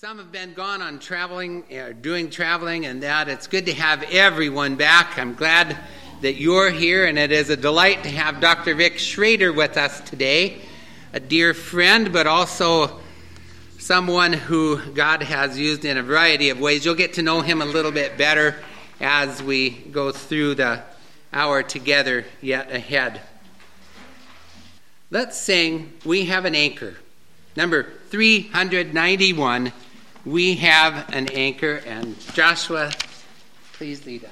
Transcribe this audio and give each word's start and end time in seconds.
Some 0.00 0.18
have 0.18 0.30
been 0.30 0.54
gone 0.54 0.80
on 0.80 1.00
traveling, 1.00 1.64
uh, 1.76 1.92
doing 2.00 2.30
traveling, 2.30 2.86
and 2.86 3.02
that 3.02 3.28
it's 3.28 3.48
good 3.48 3.66
to 3.66 3.74
have 3.74 4.04
everyone 4.04 4.76
back. 4.76 5.18
I'm 5.18 5.34
glad 5.34 5.76
that 6.20 6.34
you're 6.34 6.70
here, 6.70 7.04
and 7.04 7.18
it 7.18 7.32
is 7.32 7.50
a 7.50 7.56
delight 7.56 8.04
to 8.04 8.08
have 8.08 8.40
Dr. 8.40 8.76
Vic 8.76 9.00
Schrader 9.00 9.52
with 9.52 9.76
us 9.76 10.00
today, 10.02 10.60
a 11.12 11.18
dear 11.18 11.52
friend, 11.52 12.12
but 12.12 12.28
also 12.28 13.00
someone 13.80 14.32
who 14.32 14.80
God 14.92 15.24
has 15.24 15.58
used 15.58 15.84
in 15.84 15.98
a 15.98 16.02
variety 16.04 16.50
of 16.50 16.60
ways. 16.60 16.84
You'll 16.84 16.94
get 16.94 17.14
to 17.14 17.22
know 17.22 17.40
him 17.40 17.60
a 17.60 17.66
little 17.66 17.90
bit 17.90 18.16
better 18.16 18.54
as 19.00 19.42
we 19.42 19.70
go 19.70 20.12
through 20.12 20.54
the 20.54 20.80
hour 21.32 21.64
together 21.64 22.24
yet 22.40 22.70
ahead. 22.70 23.20
Let's 25.10 25.36
sing 25.36 25.92
We 26.04 26.26
Have 26.26 26.44
an 26.44 26.54
Anchor, 26.54 26.94
number 27.56 27.94
391 28.10 29.72
we 30.28 30.56
have 30.56 31.08
an 31.14 31.26
anchor, 31.32 31.80
and 31.86 32.18
Joshua, 32.34 32.90
please 33.72 34.04
lead 34.04 34.24
us. 34.24 34.30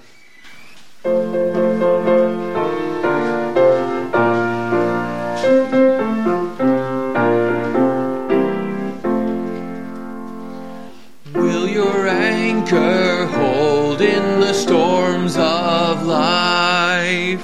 Will 11.33 11.67
your 11.67 12.09
anchor 12.09 13.27
hold 13.27 14.03
in 14.03 14.41
the 14.41 14.53
storms 14.53 15.37
of 15.39 16.05
life? 16.05 17.43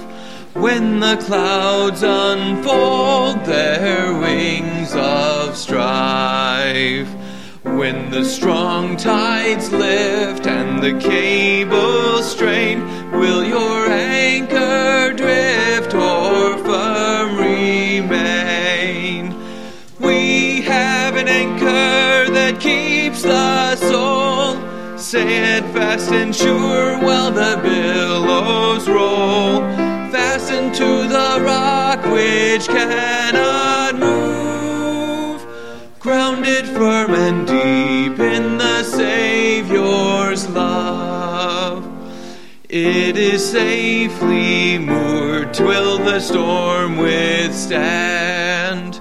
When 0.54 1.00
the 1.00 1.16
clouds 1.24 2.02
unfold 2.02 3.46
their 3.46 4.12
wings 4.18 4.94
of 4.94 5.56
strife? 5.56 7.08
When 7.76 8.10
the 8.10 8.24
strong 8.24 8.96
tides 8.96 9.72
lift 9.72 10.46
and 10.46 10.82
the 10.82 10.92
cables 11.00 12.30
strain, 12.30 13.10
will 13.10 13.42
your 13.42 13.88
anchor 13.90 15.12
drift 15.16 15.94
or 15.94 16.58
firm 16.58 17.36
remain? 17.38 19.34
We 19.98 20.60
have 20.62 21.16
an 21.16 21.28
anchor 21.28 22.30
that 22.32 22.60
keeps 22.60 23.22
the 23.22 23.76
soul 23.76 24.56
steadfast 24.98 26.12
and 26.12 26.34
sure 26.36 26.98
while 26.98 27.30
the 27.32 27.58
billows 27.62 28.88
roll, 28.88 29.60
fastened 30.12 30.74
to 30.74 31.08
the 31.08 31.40
rock 31.42 32.04
which 32.04 32.66
cannot 32.68 33.81
grounded 36.02 36.66
firm 36.66 37.14
and 37.14 37.46
deep 37.46 38.18
in 38.18 38.58
the 38.58 38.82
Savior's 38.82 40.48
love. 40.48 41.88
It 42.68 43.16
is 43.16 43.48
safely 43.48 44.78
moored, 44.78 45.54
twill 45.54 45.98
the 45.98 46.18
storm 46.18 46.96
withstand. 46.96 49.00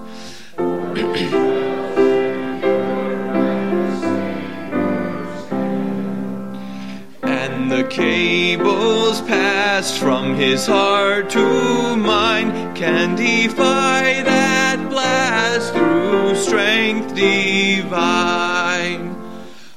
and 7.24 7.72
the 7.72 7.84
cables 7.90 9.22
passed 9.22 9.98
from 9.98 10.36
his 10.36 10.68
heart 10.68 11.32
to 11.32 11.96
mine 11.96 12.76
can 12.76 13.16
defy 13.16 14.22
that 14.22 14.90
blast 14.90 15.74
through 15.74 16.01
strength 16.42 17.14
divine. 17.14 19.16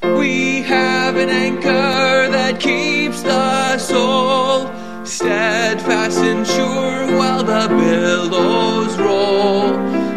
We 0.02 0.62
have 0.62 1.16
an 1.16 1.28
anchor 1.28 2.28
that 2.30 2.58
keeps 2.58 3.22
the 3.22 3.76
soul 3.78 4.70
steadfast 5.04 6.20
and 6.20 6.46
sure 6.46 7.18
while 7.18 7.44
the 7.44 7.68
billows 7.68 8.98
roll, 8.98 9.74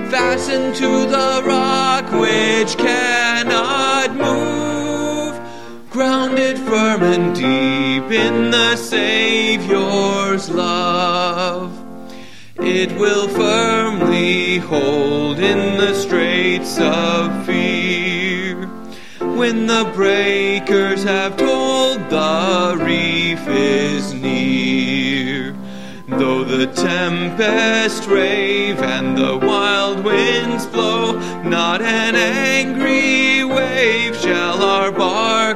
fastened 0.10 0.74
to 0.76 1.06
the 1.06 1.44
rock 1.46 2.10
which 2.14 2.78
cannot 2.78 4.16
move, 4.16 5.38
grounded 5.90 6.58
firm 6.58 7.04
and 7.04 7.36
deep 7.36 8.10
in 8.10 8.52
the 8.52 8.78
Savior's 8.78 9.57
It 12.80 12.92
will 12.92 13.28
firmly 13.28 14.60
hold 14.60 15.40
in 15.40 15.80
the 15.80 15.96
straits 15.96 16.78
of 16.78 17.44
fear. 17.44 18.68
When 19.20 19.66
the 19.66 19.92
breakers 19.96 21.04
have 21.04 21.38
told 21.38 22.08
the 22.12 22.78
reef 22.80 23.48
is 23.48 24.14
near, 24.14 25.56
though 26.08 26.44
the 26.44 26.68
tempest 26.68 28.08
rave 28.08 28.80
and 28.80 29.18
the 29.18 29.38
wild 29.38 30.04
winds 30.04 30.68
blow, 30.68 31.14
not 31.42 31.82
an 31.82 32.14
angry 32.14 33.44
wave 33.44 34.16
shall 34.18 34.62
our 34.62 34.92
bark 34.92 35.47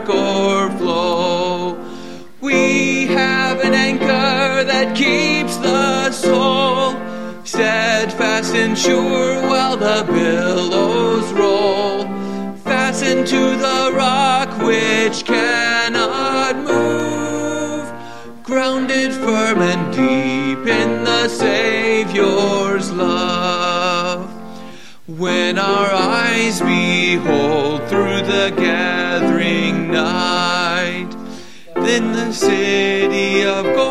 and 8.49 8.75
sure 8.75 9.39
while 9.43 9.77
the 9.77 10.03
billows 10.11 11.31
roll 11.33 12.03
fastened 12.63 13.27
to 13.27 13.55
the 13.55 13.91
rock 13.95 14.49
which 14.63 15.23
cannot 15.25 16.55
move, 16.57 18.43
grounded 18.43 19.13
firm 19.13 19.61
and 19.61 19.93
deep 19.93 20.65
in 20.67 21.03
the 21.03 21.27
Savior's 21.29 22.91
love. 22.91 24.27
When 25.05 25.59
our 25.59 25.91
eyes 25.93 26.59
behold 26.61 27.87
through 27.89 28.23
the 28.23 28.51
gathering 28.57 29.91
night, 29.91 31.09
then 31.75 32.11
the 32.11 32.33
city 32.33 33.43
of 33.43 33.65
gold, 33.75 33.90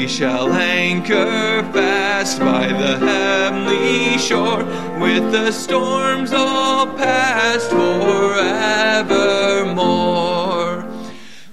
We 0.00 0.08
shall 0.08 0.50
anchor 0.54 1.62
fast 1.74 2.38
by 2.38 2.68
the 2.68 2.96
heavenly 2.96 4.16
shore, 4.16 4.64
with 4.98 5.30
the 5.30 5.52
storms 5.52 6.32
all 6.32 6.86
past 6.86 7.68
forevermore. 7.68 8.46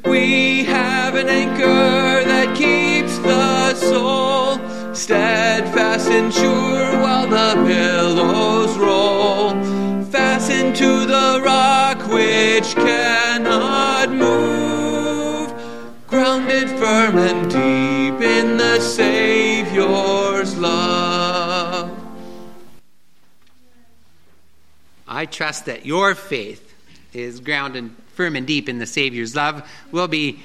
We 0.06 0.64
have 0.64 1.16
an 1.16 1.28
anchor 1.28 2.24
that 2.24 2.56
keeps 2.56 3.18
the 3.18 3.76
soul 3.76 4.62
steadfast 4.96 6.08
and 6.10 6.34
sure 6.34 7.02
while 7.02 7.28
the 7.28 7.62
billows 7.68 8.78
roll, 8.78 9.62
fastened 10.06 10.74
to 10.78 11.06
the 11.06 11.42
rock 11.44 11.98
which 12.08 12.76
cannot 12.76 14.10
move, 14.10 15.52
grounded 16.08 16.70
firm 16.80 17.18
and 17.18 17.52
deep 17.52 17.97
Savior's 18.80 20.58
love. 20.58 21.98
I 25.08 25.26
trust 25.26 25.66
that 25.66 25.86
your 25.86 26.16
faith 26.16 26.74
is 27.14 27.40
grounded 27.40 27.90
firm 28.14 28.36
and 28.36 28.46
deep 28.46 28.68
in 28.68 28.80
the 28.80 28.86
Savior's 28.86 29.36
love. 29.36 29.68
We'll 29.92 30.08
be 30.08 30.40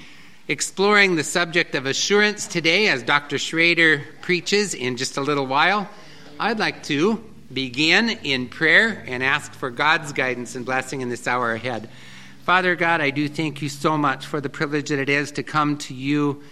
exploring 0.49 1.17
the 1.17 1.25
subject 1.25 1.75
of 1.75 1.87
assurance 1.87 2.47
today 2.47 2.89
as 2.89 3.03
Dr. 3.03 3.39
Schrader 3.39 4.03
preaches 4.21 4.75
in 4.75 4.97
just 4.97 5.17
a 5.17 5.21
little 5.21 5.47
while. 5.47 5.89
I'd 6.39 6.59
like 6.59 6.83
to 6.85 7.23
begin 7.53 8.11
in 8.11 8.49
prayer 8.49 9.05
and 9.07 9.23
ask 9.23 9.53
for 9.53 9.71
God's 9.71 10.13
guidance 10.13 10.55
and 10.55 10.65
blessing 10.65 11.01
in 11.01 11.09
this 11.09 11.27
hour 11.27 11.53
ahead. 11.53 11.89
Father 12.45 12.75
God, 12.75 13.01
I 13.01 13.11
do 13.11 13.29
thank 13.29 13.63
you 13.63 13.69
so 13.69 13.97
much 13.97 14.27
for 14.27 14.41
the 14.41 14.49
privilege 14.49 14.89
that 14.89 14.99
it 14.99 15.09
is 15.09 15.33
to 15.33 15.43
come 15.43 15.79
to 15.79 15.95
you 15.95 16.43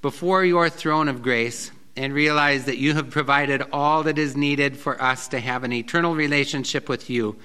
before 0.00 0.44
your 0.44 0.68
throne 0.68 1.08
of 1.08 1.22
grace 1.22 1.70
and 1.96 2.12
realize 2.12 2.64
that 2.66 2.78
you 2.78 2.94
have 2.94 3.10
provided 3.10 3.62
all 3.72 4.04
that 4.04 4.18
is 4.18 4.36
needed 4.36 4.76
for 4.76 5.00
us 5.02 5.28
to 5.28 5.40
have 5.40 5.64
an 5.64 5.72
eternal 5.72 6.14
relationship 6.14 6.88
with 6.88 7.10
you. 7.10 7.36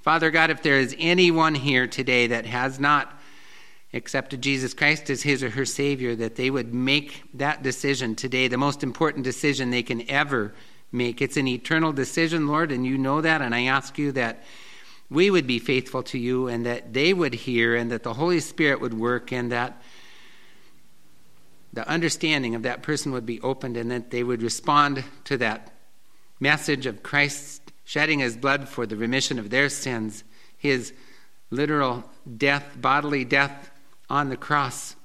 Father 0.00 0.30
God, 0.30 0.50
if 0.50 0.62
there 0.62 0.78
is 0.78 0.94
anyone 0.98 1.54
here 1.54 1.86
today 1.86 2.26
that 2.26 2.44
has 2.44 2.78
not 2.78 3.18
accepted 3.94 4.42
Jesus 4.42 4.74
Christ 4.74 5.08
as 5.10 5.22
his 5.22 5.42
or 5.42 5.50
her 5.50 5.64
Savior, 5.64 6.14
that 6.16 6.36
they 6.36 6.50
would 6.50 6.74
make 6.74 7.22
that 7.34 7.62
decision 7.62 8.14
today, 8.14 8.48
the 8.48 8.58
most 8.58 8.82
important 8.82 9.24
decision 9.24 9.70
they 9.70 9.82
can 9.82 10.08
ever 10.10 10.52
make. 10.90 11.22
It's 11.22 11.36
an 11.36 11.48
eternal 11.48 11.92
decision, 11.92 12.46
Lord, 12.46 12.72
and 12.72 12.86
you 12.86 12.98
know 12.98 13.20
that, 13.20 13.40
and 13.40 13.54
I 13.54 13.64
ask 13.64 13.98
you 13.98 14.12
that 14.12 14.44
we 15.08 15.30
would 15.30 15.46
be 15.46 15.58
faithful 15.58 16.02
to 16.04 16.18
you 16.18 16.48
and 16.48 16.64
that 16.66 16.92
they 16.92 17.12
would 17.12 17.34
hear 17.34 17.76
and 17.76 17.90
that 17.90 18.02
the 18.02 18.14
Holy 18.14 18.40
Spirit 18.40 18.80
would 18.80 18.94
work 18.94 19.32
and 19.32 19.52
that 19.52 19.82
the 21.72 21.88
understanding 21.88 22.54
of 22.54 22.62
that 22.62 22.82
person 22.82 23.12
would 23.12 23.26
be 23.26 23.40
opened 23.40 23.76
and 23.76 23.90
that 23.90 24.10
they 24.10 24.22
would 24.22 24.42
respond 24.42 25.04
to 25.24 25.36
that 25.38 25.72
message 26.38 26.86
of 26.86 27.02
Christ 27.02 27.72
shedding 27.84 28.18
his 28.18 28.36
blood 28.36 28.68
for 28.68 28.86
the 28.86 28.96
remission 28.96 29.38
of 29.38 29.50
their 29.50 29.68
sins, 29.68 30.24
his 30.56 30.92
literal 31.50 32.04
death, 32.36 32.76
bodily 32.80 33.24
death 33.24 33.70
on 34.08 34.28
the 34.28 34.36
cross 34.36 34.96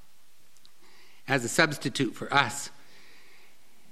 as 1.28 1.44
a 1.44 1.50
substitute 1.50 2.16
for 2.16 2.34
us. 2.34 2.70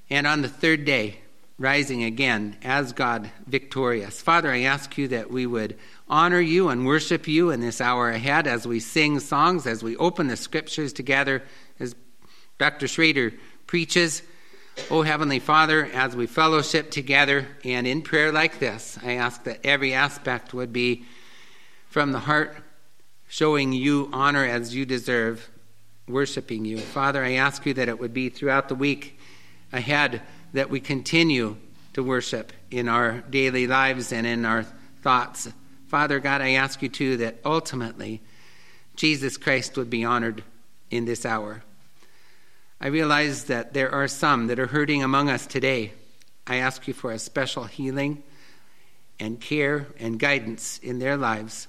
And 0.09 0.27
on 0.27 0.41
the 0.41 0.49
third 0.49 0.85
day, 0.85 1.19
rising 1.57 2.03
again 2.03 2.57
as 2.63 2.93
God 2.93 3.29
victorious. 3.45 4.21
Father, 4.21 4.51
I 4.51 4.61
ask 4.61 4.97
you 4.97 5.07
that 5.09 5.31
we 5.31 5.45
would 5.45 5.77
honor 6.07 6.39
you 6.39 6.69
and 6.69 6.85
worship 6.85 7.27
you 7.27 7.49
in 7.49 7.61
this 7.61 7.79
hour 7.79 8.09
ahead 8.09 8.45
as 8.45 8.67
we 8.67 8.79
sing 8.79 9.19
songs, 9.19 9.65
as 9.65 9.81
we 9.81 9.95
open 9.97 10.27
the 10.27 10.35
scriptures 10.35 10.91
together, 10.91 11.43
as 11.79 11.95
Dr. 12.57 12.87
Schrader 12.87 13.33
preaches. 13.67 14.21
Oh, 14.89 15.01
Heavenly 15.01 15.39
Father, 15.39 15.85
as 15.93 16.15
we 16.15 16.27
fellowship 16.27 16.91
together 16.91 17.47
and 17.63 17.87
in 17.87 18.01
prayer 18.01 18.31
like 18.31 18.59
this, 18.59 18.97
I 19.03 19.13
ask 19.13 19.43
that 19.45 19.65
every 19.65 19.93
aspect 19.93 20.53
would 20.53 20.73
be 20.73 21.05
from 21.87 22.11
the 22.11 22.19
heart, 22.19 22.57
showing 23.27 23.71
you 23.71 24.09
honor 24.11 24.45
as 24.45 24.75
you 24.75 24.85
deserve, 24.85 25.49
worshiping 26.07 26.65
you. 26.65 26.77
Father, 26.77 27.23
I 27.23 27.33
ask 27.33 27.65
you 27.65 27.73
that 27.75 27.87
it 27.89 27.99
would 27.99 28.13
be 28.13 28.29
throughout 28.29 28.69
the 28.69 28.75
week 28.75 29.17
ahead 29.71 30.21
that 30.53 30.69
we 30.69 30.79
continue 30.79 31.57
to 31.93 32.03
worship 32.03 32.51
in 32.69 32.89
our 32.89 33.21
daily 33.29 33.67
lives 33.67 34.11
and 34.11 34.27
in 34.27 34.45
our 34.45 34.63
thoughts. 35.01 35.49
Father 35.87 36.19
God, 36.19 36.41
I 36.41 36.51
ask 36.51 36.81
you 36.81 36.89
too 36.89 37.17
that 37.17 37.39
ultimately 37.45 38.21
Jesus 38.95 39.37
Christ 39.37 39.77
would 39.77 39.89
be 39.89 40.03
honored 40.03 40.43
in 40.91 41.05
this 41.05 41.25
hour. 41.25 41.63
I 42.79 42.87
realize 42.87 43.45
that 43.45 43.73
there 43.73 43.91
are 43.91 44.07
some 44.07 44.47
that 44.47 44.59
are 44.59 44.67
hurting 44.67 45.01
among 45.01 45.29
us 45.29 45.47
today. 45.47 45.93
I 46.45 46.57
ask 46.57 46.87
you 46.87 46.93
for 46.93 47.11
a 47.11 47.19
special 47.19 47.63
healing 47.63 48.21
and 49.19 49.39
care 49.39 49.87
and 49.97 50.19
guidance 50.19 50.77
in 50.79 50.99
their 50.99 51.15
lives, 51.15 51.67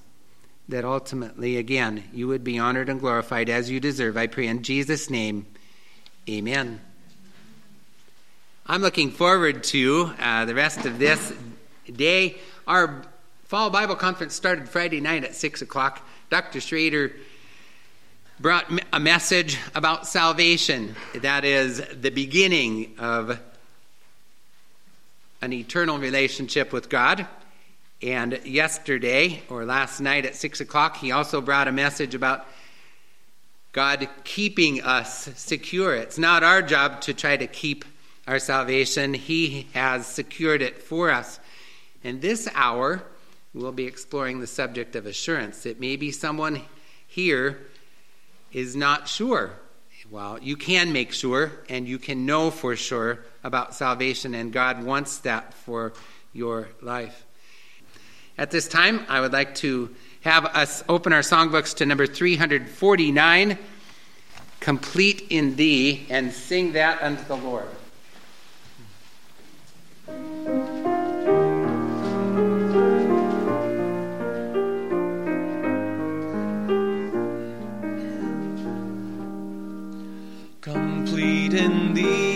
that 0.67 0.83
ultimately, 0.83 1.57
again, 1.57 2.03
you 2.13 2.27
would 2.27 2.43
be 2.43 2.59
honored 2.59 2.89
and 2.89 2.99
glorified 2.99 3.49
as 3.49 3.71
you 3.71 3.79
deserve. 3.79 4.17
I 4.17 4.27
pray 4.27 4.47
in 4.47 4.63
Jesus' 4.63 5.09
name, 5.09 5.45
amen. 6.29 6.81
I'm 8.65 8.81
looking 8.81 9.11
forward 9.11 9.63
to 9.65 10.13
uh, 10.19 10.43
the 10.43 10.53
rest 10.53 10.85
of 10.85 10.99
this 10.99 11.33
day. 11.91 12.35
Our 12.67 13.03
fall 13.45 13.69
Bible 13.69 13.95
conference 13.95 14.35
started 14.35 14.67
Friday 14.67 14.99
night 14.99 15.23
at 15.23 15.35
6 15.35 15.61
o'clock. 15.61 16.05
Dr. 16.29 16.59
Schrader 16.59 17.13
brought 18.39 18.71
a 18.93 18.99
message 18.99 19.57
about 19.73 20.05
salvation. 20.05 20.95
That 21.15 21.43
is 21.43 21.81
the 21.99 22.11
beginning 22.11 22.93
of 22.99 23.39
an 25.41 25.53
eternal 25.53 25.97
relationship 25.97 26.71
with 26.71 26.87
God. 26.87 27.27
And 28.03 28.39
yesterday, 28.45 29.41
or 29.49 29.65
last 29.65 29.99
night 29.99 30.25
at 30.25 30.35
6 30.35 30.61
o'clock, 30.61 30.97
he 30.97 31.11
also 31.11 31.41
brought 31.41 31.67
a 31.67 31.71
message 31.71 32.13
about 32.13 32.45
God 33.71 34.07
keeping 34.23 34.83
us 34.83 35.29
secure. 35.35 35.95
It's 35.95 36.19
not 36.19 36.43
our 36.43 36.61
job 36.61 37.01
to 37.01 37.15
try 37.15 37.37
to 37.37 37.47
keep 37.47 37.85
our 38.27 38.39
salvation, 38.39 39.13
He 39.13 39.67
has 39.73 40.05
secured 40.05 40.61
it 40.61 40.83
for 40.83 41.09
us. 41.09 41.39
In 42.03 42.19
this 42.19 42.49
hour, 42.53 43.01
we'll 43.53 43.71
be 43.71 43.85
exploring 43.85 44.41
the 44.41 44.47
subject 44.47 44.97
of 44.97 45.05
assurance. 45.05 45.65
It 45.65 45.79
may 45.79 45.95
be 45.95 46.11
someone 46.11 46.61
here 47.07 47.61
is 48.57 48.75
not 48.75 49.07
sure. 49.07 49.51
Well, 50.09 50.39
you 50.41 50.57
can 50.57 50.91
make 50.91 51.11
sure 51.11 51.51
and 51.69 51.87
you 51.87 51.99
can 51.99 52.25
know 52.25 52.49
for 52.49 52.75
sure 52.75 53.19
about 53.43 53.75
salvation, 53.75 54.33
and 54.33 54.51
God 54.51 54.83
wants 54.83 55.19
that 55.19 55.53
for 55.53 55.93
your 56.33 56.69
life. 56.81 57.23
At 58.35 58.49
this 58.49 58.67
time, 58.67 59.05
I 59.09 59.21
would 59.21 59.31
like 59.31 59.53
to 59.55 59.95
have 60.21 60.45
us 60.45 60.83
open 60.89 61.13
our 61.13 61.21
songbooks 61.21 61.75
to 61.75 61.85
number 61.85 62.07
349, 62.07 63.59
Complete 64.59 65.27
in 65.29 65.55
Thee, 65.55 66.07
and 66.09 66.33
sing 66.33 66.71
that 66.71 67.03
unto 67.03 67.23
the 67.25 67.37
Lord. 67.37 67.67
In 81.53 81.93
thee 81.93 82.27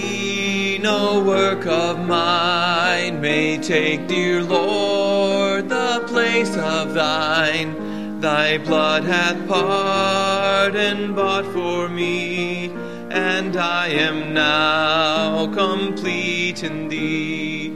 no 0.82 1.24
work 1.24 1.66
of 1.68 2.00
mine 2.08 3.22
may 3.22 3.58
take, 3.60 4.08
dear 4.08 4.42
Lord, 4.42 5.70
the 5.70 6.04
place 6.08 6.58
of 6.58 6.96
thine. 6.96 8.20
Thy 8.20 8.58
blood 8.58 9.04
hath 9.04 9.48
pardon 9.48 11.14
bought 11.14 11.46
for 11.54 11.88
me, 11.88 12.72
and 13.12 13.56
I 13.58 13.90
am 13.90 14.34
now 14.34 15.54
complete 15.54 16.64
in 16.64 16.88
thee. 16.90 17.76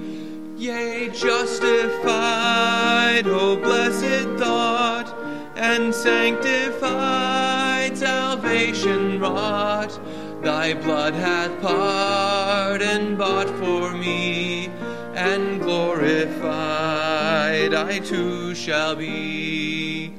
Yea, 0.57 1.09
justified, 1.09 1.67
O 3.27 3.55
blessed 3.55 4.29
thought, 4.39 5.13
and 5.55 5.93
sanctified, 5.93 6.75
salvation 7.95 9.19
wrought 9.19 9.99
Thy 10.45 10.75
blood 10.75 11.15
hath 11.15 11.59
pardon 11.59 13.15
bought 13.17 13.49
for 13.57 13.91
me, 13.93 14.67
and 15.15 15.59
glorified 15.59 16.35
I 17.73 17.97
too 17.97 18.53
shall 18.53 18.95
be. 18.95 20.13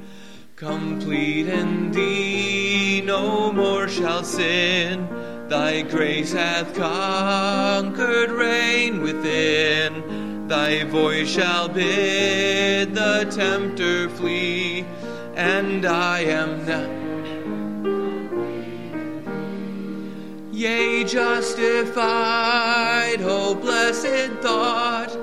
Complete 0.56 1.46
in 1.46 1.92
thee, 1.92 3.02
no 3.02 3.52
more 3.52 3.86
shall 3.86 4.24
sin. 4.24 5.06
Thy 5.48 5.82
grace 5.82 6.32
hath 6.32 6.74
conquered 6.74 8.32
reign 8.32 9.02
within. 9.02 10.48
Thy 10.48 10.82
voice 10.82 11.28
shall 11.28 11.68
bid 11.68 12.96
the 12.96 13.28
tempter 13.30 14.08
flee, 14.08 14.84
and 15.36 15.86
I 15.86 16.22
am 16.22 16.66
now 16.66 17.05
Yea, 20.56 21.04
justified, 21.04 22.00
O 23.20 23.54
blessed 23.54 24.32
thought, 24.40 25.14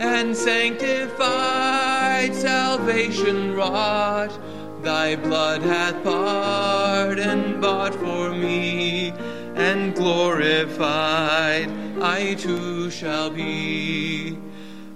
and 0.00 0.36
sanctified, 0.36 2.34
salvation 2.34 3.54
wrought. 3.54 4.36
Thy 4.82 5.14
blood 5.14 5.62
hath 5.62 6.02
pardon 6.02 7.60
bought 7.60 7.94
for 7.94 8.30
me, 8.30 9.12
and 9.54 9.94
glorified 9.94 11.70
I 12.02 12.34
too 12.34 12.90
shall 12.90 13.30
be. 13.30 14.36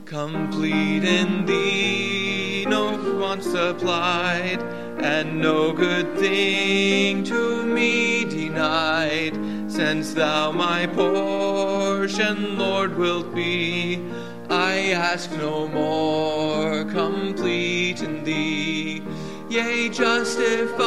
Complete 0.06 1.04
in 1.04 1.46
thee, 1.46 2.66
no 2.68 2.98
want 3.20 3.44
supplied, 3.44 4.60
and 4.98 5.40
no 5.40 5.72
good 5.72 6.18
thing 6.18 7.22
to 7.22 7.62
me 7.64 8.24
denied 8.24 9.53
since 9.75 10.14
thou 10.14 10.52
my 10.52 10.87
portion, 10.87 12.57
Lord, 12.57 12.97
wilt 12.97 13.35
be, 13.35 14.00
I 14.49 14.93
ask 14.93 15.33
no 15.33 15.66
more, 15.66 16.85
complete 16.85 18.00
in 18.00 18.23
thee. 18.23 19.02
Yea, 19.50 19.88
justified, 19.88 20.78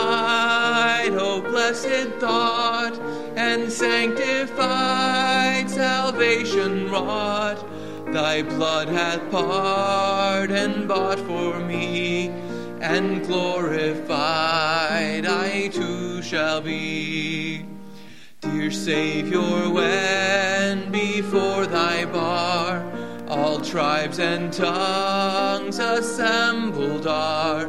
O 1.11 1.41
blessed 1.41 2.13
thought, 2.21 2.97
and 3.35 3.69
sanctified, 3.69 5.69
salvation 5.69 6.89
wrought. 6.89 7.61
Thy 8.13 8.41
blood 8.41 8.87
hath 8.87 9.29
pardon 9.29 10.87
bought 10.87 11.19
for 11.19 11.59
me, 11.59 12.29
and 12.79 13.27
glorified 13.27 15.25
I 15.25 15.67
too 15.73 16.21
shall 16.21 16.61
be. 16.61 17.76
Dear 18.67 18.75
Savior, 18.75 19.69
when 19.69 20.91
before 20.91 21.65
thy 21.67 22.03
bar 22.03 22.83
all 23.29 23.61
tribes 23.61 24.19
and 24.19 24.51
tongues 24.51 25.79
assembled 25.79 27.07
are, 27.07 27.63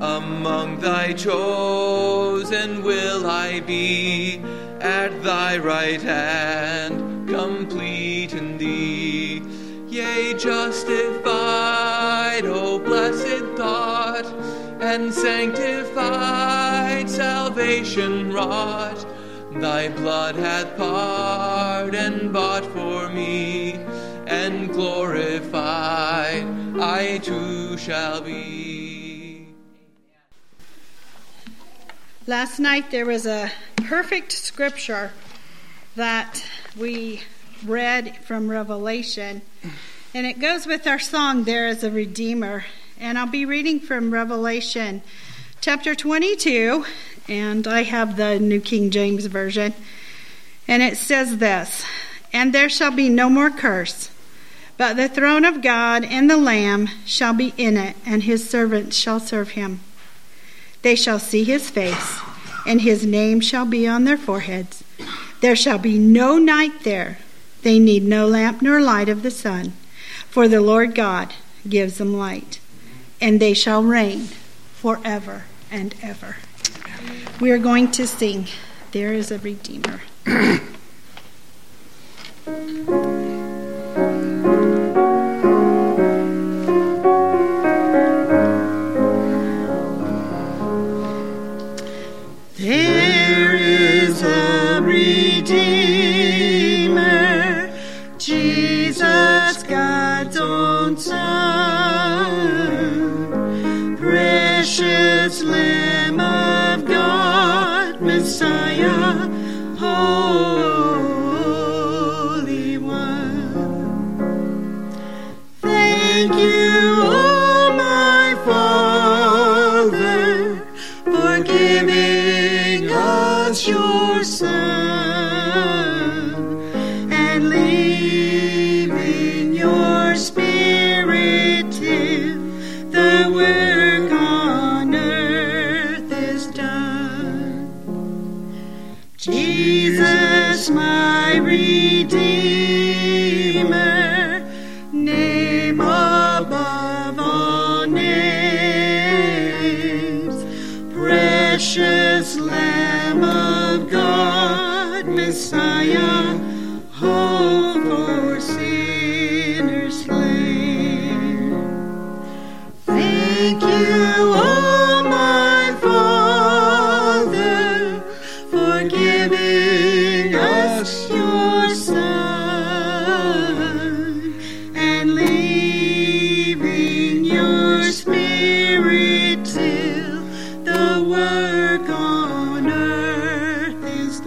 among 0.00 0.80
thy 0.80 1.12
chosen 1.12 2.82
will 2.82 3.26
I 3.26 3.60
be, 3.60 4.40
at 4.80 5.22
thy 5.22 5.58
right 5.58 6.00
hand, 6.00 7.28
complete 7.28 8.32
in 8.32 8.56
thee. 8.56 9.42
Yea, 9.88 10.32
justified, 10.32 11.26
O 12.46 12.78
blessed 12.78 13.44
thought, 13.54 14.24
and 14.80 15.12
sanctified, 15.12 17.10
salvation 17.10 18.32
wrought 18.32 19.04
Thy 19.52 19.88
blood 19.88 20.36
hath 20.36 20.76
pardon 20.76 22.30
bought 22.32 22.64
for 22.66 23.08
me, 23.08 23.72
and 24.26 24.70
glorified, 24.70 26.44
I 26.78 27.18
too 27.18 27.76
shall 27.78 28.20
be. 28.20 29.48
Last 32.26 32.58
night 32.58 32.90
there 32.90 33.06
was 33.06 33.26
a 33.26 33.50
perfect 33.76 34.32
scripture 34.32 35.12
that 35.96 36.44
we 36.78 37.22
read 37.64 38.16
from 38.18 38.50
Revelation, 38.50 39.42
and 40.14 40.26
it 40.26 40.38
goes 40.38 40.66
with 40.66 40.86
our 40.86 40.98
song, 40.98 41.44
There 41.44 41.66
is 41.66 41.82
a 41.82 41.90
Redeemer. 41.90 42.66
And 43.00 43.16
I'll 43.16 43.26
be 43.26 43.44
reading 43.44 43.78
from 43.78 44.12
Revelation 44.12 45.02
chapter 45.60 45.92
22, 45.92 46.84
and 47.28 47.66
I 47.66 47.82
have 47.82 48.16
the 48.16 48.38
New 48.38 48.60
King 48.60 48.90
James 48.90 49.26
Version. 49.26 49.74
And 50.68 50.82
it 50.82 50.96
says 50.96 51.38
this 51.38 51.84
And 52.32 52.52
there 52.52 52.68
shall 52.68 52.92
be 52.92 53.08
no 53.08 53.28
more 53.28 53.50
curse, 53.50 54.10
but 54.76 54.96
the 54.96 55.08
throne 55.08 55.44
of 55.44 55.60
God 55.60 56.04
and 56.04 56.30
the 56.30 56.36
Lamb 56.36 56.88
shall 57.04 57.34
be 57.34 57.54
in 57.56 57.76
it, 57.76 57.96
and 58.06 58.22
his 58.22 58.48
servants 58.48 58.96
shall 58.96 59.18
serve 59.18 59.50
him. 59.50 59.80
They 60.82 60.94
shall 60.94 61.18
see 61.18 61.42
his 61.42 61.68
face, 61.70 62.20
and 62.64 62.82
his 62.82 63.04
name 63.04 63.40
shall 63.40 63.66
be 63.66 63.86
on 63.86 64.04
their 64.04 64.18
foreheads. 64.18 64.84
There 65.40 65.56
shall 65.56 65.78
be 65.78 65.98
no 65.98 66.38
night 66.38 66.84
there. 66.84 67.18
They 67.62 67.80
need 67.80 68.04
no 68.04 68.28
lamp 68.28 68.62
nor 68.62 68.80
light 68.80 69.08
of 69.08 69.22
the 69.22 69.30
sun, 69.30 69.72
for 70.28 70.46
the 70.46 70.60
Lord 70.60 70.94
God 70.94 71.34
gives 71.68 71.98
them 71.98 72.16
light, 72.16 72.60
and 73.20 73.40
they 73.40 73.54
shall 73.54 73.82
reign 73.82 74.28
forever 74.74 75.44
and 75.70 75.94
ever. 76.02 76.36
We 77.40 77.50
are 77.50 77.58
going 77.58 77.90
to 77.92 78.06
sing, 78.06 78.46
There 78.92 79.12
is 79.12 79.30
a 79.30 79.38
Redeemer. 79.38 80.00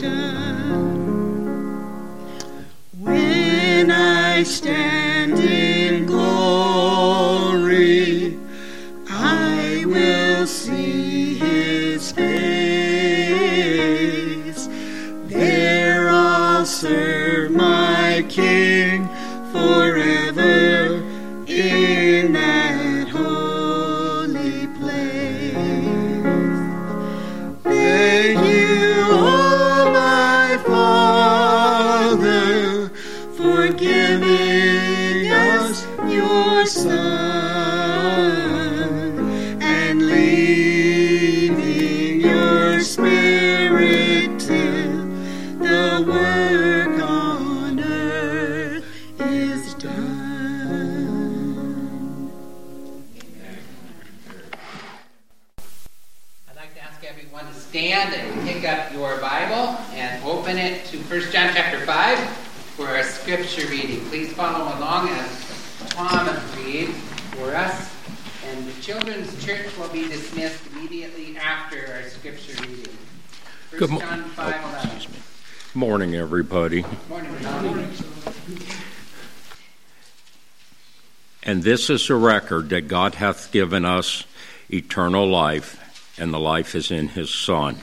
done. 0.01 1.77
When 2.97 3.91
I 3.91 4.43
stand 4.43 5.37
in 5.37 5.70
scripture 63.31 63.69
reading. 63.69 64.03
Please 64.07 64.33
follow 64.33 64.77
along 64.77 65.07
as 65.07 65.87
Tom 65.91 66.27
reads 66.57 66.91
for 67.31 67.55
us. 67.55 67.89
And 68.45 68.67
the 68.67 68.81
children's 68.81 69.41
church 69.41 69.67
will 69.77 69.87
be 69.87 70.05
dismissed 70.09 70.61
immediately 70.73 71.37
after 71.37 71.77
our 71.77 72.09
scripture 72.09 72.61
reading. 72.61 72.93
1 73.69 73.79
Good 73.79 73.89
mo- 73.89 73.99
John 74.01 74.23
5 74.23 74.73
11. 74.73 75.11
Morning, 75.73 76.13
everybody. 76.13 76.83
Morning, 77.07 77.33
Tom. 77.41 77.89
And 81.43 81.63
this 81.63 81.89
is 81.89 82.09
a 82.09 82.15
record 82.15 82.67
that 82.71 82.89
God 82.89 83.15
hath 83.15 83.49
given 83.53 83.85
us 83.85 84.25
eternal 84.69 85.25
life, 85.25 85.79
and 86.19 86.33
the 86.33 86.39
life 86.39 86.75
is 86.75 86.91
in 86.91 87.07
his 87.07 87.33
Son. 87.33 87.77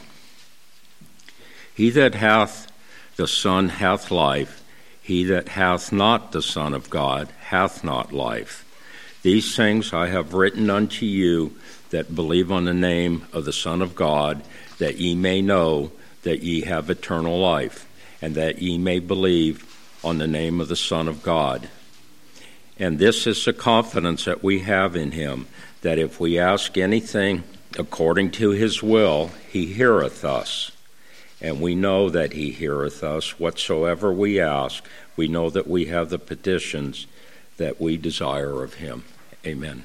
He 1.75 1.89
that 1.89 2.17
hath 2.17 2.71
the 3.17 3.27
Son 3.27 3.71
hath 3.71 4.11
life, 4.11 4.58
he 5.09 5.25
that 5.25 5.49
hath 5.49 5.91
not 5.91 6.33
the 6.33 6.43
Son 6.43 6.75
of 6.75 6.91
God 6.91 7.31
hath 7.47 7.83
not 7.83 8.13
life. 8.13 8.67
These 9.23 9.57
things 9.57 9.95
I 9.95 10.09
have 10.09 10.35
written 10.35 10.69
unto 10.69 11.07
you 11.07 11.57
that 11.89 12.15
believe 12.15 12.53
on 12.53 12.67
the 12.67 12.75
name 12.75 13.25
of 13.33 13.47
the 13.47 13.53
Son 13.55 13.81
of 13.81 13.95
God, 13.95 14.43
that 14.77 14.99
ye 14.99 15.15
may 15.15 15.41
know 15.41 15.93
that 16.25 16.43
ye 16.43 16.61
have 16.61 16.91
eternal 16.91 17.39
life, 17.39 17.89
and 18.21 18.35
that 18.35 18.61
ye 18.61 18.77
may 18.77 18.99
believe 18.99 19.65
on 20.05 20.19
the 20.19 20.27
name 20.27 20.61
of 20.61 20.69
the 20.69 20.77
Son 20.77 21.09
of 21.09 21.23
God. 21.23 21.71
And 22.79 22.99
this 22.99 23.27
is 23.27 23.43
the 23.43 23.55
confidence 23.55 24.27
that 24.27 24.45
we 24.45 24.59
have 24.59 24.95
in 24.95 25.13
him, 25.13 25.47
that 25.81 25.99
if 25.99 26.21
we 26.21 26.39
ask 26.39 26.77
anything 26.77 27.45
according 27.79 28.33
to 28.33 28.51
his 28.51 28.83
will, 28.83 29.31
he 29.51 29.73
heareth 29.73 30.23
us. 30.23 30.71
And 31.41 31.61
we 31.61 31.75
know 31.75 32.11
that 32.11 32.33
he 32.33 32.51
heareth 32.51 33.05
us 33.05 33.39
whatsoever 33.39 34.13
we 34.13 34.41
ask. 34.41 34.85
We 35.17 35.29
know 35.29 35.51
that 35.51 35.69
we 35.69 35.87
have 35.87 36.11
the 36.11 36.19
petitions 36.19 37.07
that 37.59 37.81
we 37.81 37.97
desire 37.97 38.63
of 38.63 38.75
him. 38.75 39.05
Amen. 39.47 39.85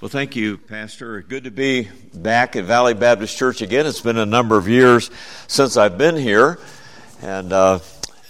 Well, 0.00 0.08
thank 0.08 0.34
you, 0.34 0.58
Pastor. 0.58 1.20
Good 1.20 1.44
to 1.44 1.50
be 1.50 1.88
back 2.12 2.56
at 2.56 2.64
Valley 2.64 2.94
Baptist 2.94 3.36
Church 3.36 3.62
again. 3.62 3.86
It's 3.86 4.00
been 4.00 4.18
a 4.18 4.26
number 4.26 4.56
of 4.56 4.68
years 4.68 5.10
since 5.46 5.76
I've 5.76 5.96
been 5.96 6.16
here, 6.16 6.58
and 7.20 7.52
uh, 7.52 7.78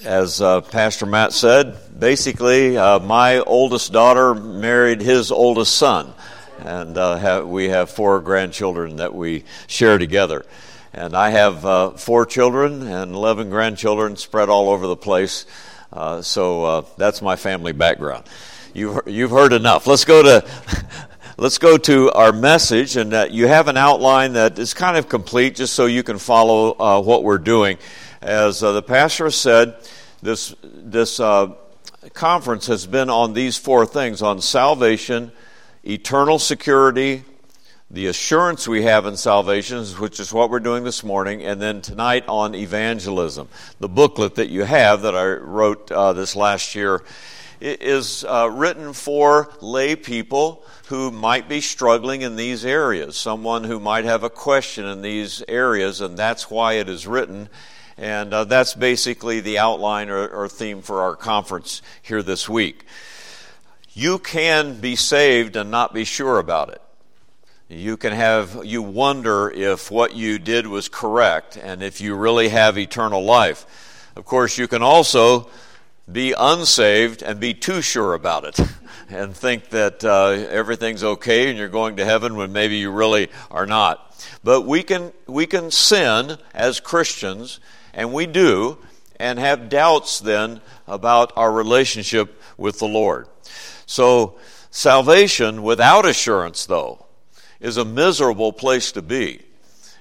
as 0.05 0.43
uh, 0.43 0.61
Pastor 0.61 1.07
Matt 1.07 1.33
said, 1.33 1.79
basically, 1.99 2.77
uh, 2.77 2.99
my 2.99 3.39
oldest 3.39 3.91
daughter 3.91 4.35
married 4.35 5.01
his 5.01 5.33
oldest 5.33 5.77
son, 5.77 6.13
and 6.59 6.99
uh, 6.99 7.17
have, 7.17 7.49
we 7.49 7.71
have 7.71 7.89
four 7.89 8.21
grandchildren 8.21 8.97
that 8.97 9.15
we 9.15 9.45
share 9.67 9.97
together. 9.97 10.45
And 10.95 11.17
I 11.17 11.31
have 11.31 11.65
uh, 11.65 11.91
four 11.93 12.27
children 12.27 12.83
and 12.83 13.15
11 13.15 13.49
grandchildren 13.49 14.17
spread 14.17 14.51
all 14.51 14.69
over 14.69 14.87
the 14.87 14.97
place. 14.97 15.47
Uh, 15.93 16.21
so 16.21 16.65
uh, 16.65 16.85
that's 16.99 17.23
my 17.23 17.37
family 17.37 17.73
background. 17.73 18.25
You've, 18.75 19.01
you've 19.07 19.31
heard 19.31 19.53
enough. 19.53 19.87
Let's 19.87 20.05
go 20.05 20.23
to. 20.23 20.47
Let's 21.39 21.57
go 21.57 21.79
to 21.79 22.13
our 22.13 22.31
message, 22.31 22.97
and 22.97 23.33
you 23.35 23.49
have 23.49 23.67
an 23.67 23.79
outline 23.79 24.35
that 24.35 24.59
is 24.59 24.75
kind 24.75 24.99
of 24.99 25.09
complete 25.09 25.57
just 25.57 25.73
so 25.73 25.87
you 25.87 26.03
can 26.03 26.19
follow 26.19 27.01
what 27.01 27.25
we're 27.25 27.39
doing. 27.39 27.79
As 28.21 28.61
the 28.61 28.83
pastor 28.83 29.31
said, 29.31 29.75
this, 30.23 30.55
this 30.63 31.19
uh, 31.19 31.55
conference 32.13 32.67
has 32.67 32.87
been 32.87 33.11
on 33.11 33.33
these 33.33 33.57
four 33.57 33.87
things 33.87 34.23
on 34.23 34.41
salvation, 34.41 35.33
eternal 35.85 36.39
security, 36.39 37.25
the 37.93 38.07
assurance 38.07 38.67
we 38.67 38.85
have 38.85 39.05
in 39.05 39.19
salvation, 39.19 39.85
which 39.85 40.19
is 40.19 40.33
what 40.33 40.49
we're 40.49 40.61
doing 40.61 40.83
this 40.83 41.05
morning, 41.05 41.43
and 41.43 41.61
then 41.61 41.83
tonight 41.83 42.25
on 42.27 42.55
evangelism. 42.55 43.49
The 43.81 43.89
booklet 43.89 44.37
that 44.37 44.49
you 44.49 44.65
have 44.65 45.03
that 45.03 45.15
I 45.15 45.27
wrote 45.35 45.93
uh, 45.93 46.15
this 46.15 46.35
last 46.35 46.75
year 46.75 47.03
is 47.61 48.25
uh, 48.25 48.51
written 48.51 48.95
for 48.95 49.53
lay 49.61 49.95
people 49.95 50.65
who 50.87 51.11
might 51.11 51.51
be 51.51 51.61
struggling 51.61 52.23
in 52.23 52.37
these 52.37 52.65
areas, 52.65 53.17
someone 53.17 53.65
who 53.65 53.79
might 53.79 54.07
have 54.07 54.25
a 54.25 54.31
question 54.31 54.87
in 54.87 55.03
these 55.03 55.45
areas, 55.47 56.01
and 56.01 56.17
that's 56.17 56.51
why 56.51 56.75
it 56.75 56.89
is 56.89 57.07
written. 57.07 57.49
And 57.99 58.33
uh, 58.33 58.45
that's 58.45 58.75
basically 58.75 59.41
the 59.41 59.59
outline 59.59 60.09
or, 60.09 60.27
or 60.27 60.49
theme 60.49 60.81
for 60.81 61.03
our 61.03 61.15
conference 61.15 61.83
here 62.01 62.23
this 62.23 62.49
week. 62.49 62.85
You 63.93 64.19
can 64.19 64.81
be 64.81 64.97
saved 64.97 65.57
and 65.57 65.71
not 65.71 65.93
be 65.93 66.05
sure 66.05 66.39
about 66.39 66.71
it. 66.71 66.82
You 67.73 67.97
can 67.97 68.13
have, 68.13 68.67
you 68.67 68.83
wonder 68.83 69.51
if 69.51 69.91
what 69.91 70.15
you 70.15 70.39
did 70.39 70.67
was 70.67 70.91
correct 70.91 71.57
and 71.57 71.83
if 71.83 72.03
you 72.03 72.15
really 72.15 72.51
have 72.51 72.77
eternal 72.77 73.25
life. 73.25 74.11
Of 74.15 74.27
course, 74.27 74.59
you 74.59 74.69
can 74.69 74.83
also 74.83 75.49
be 76.11 76.35
unsaved 76.37 77.23
and 77.23 77.41
be 77.41 77.55
too 77.55 77.81
sure 77.81 78.13
about 78.13 78.45
it 78.45 78.61
and 79.09 79.35
think 79.35 79.71
that 79.71 80.05
uh, 80.05 80.47
everything's 80.51 81.03
okay 81.03 81.49
and 81.49 81.57
you're 81.59 81.69
going 81.69 81.97
to 81.97 82.05
heaven 82.05 82.37
when 82.37 82.53
maybe 82.53 82.77
you 82.77 82.91
really 82.91 83.29
are 83.51 83.67
not. 83.67 84.23
But 84.45 84.63
we 84.63 84.83
can, 84.83 85.15
we 85.27 85.47
can 85.47 85.71
sin 85.71 86.37
as 86.53 86.79
Christians, 86.79 87.59
and 87.95 88.13
we 88.13 88.27
do, 88.27 88.77
and 89.19 89.39
have 89.39 89.71
doubts 89.71 90.19
then 90.21 90.61
about 90.87 91.33
our 91.37 91.51
relationship 91.51 92.39
with 92.59 92.81
the 92.81 92.89
Lord. 92.89 93.29
So, 93.87 94.39
salvation 94.71 95.63
without 95.63 96.05
assurance, 96.05 96.67
though, 96.67 97.02
is 97.63 97.79
a 97.79 97.85
miserable 97.85 98.53
place 98.53 98.93
to 98.93 99.01
be. 99.03 99.41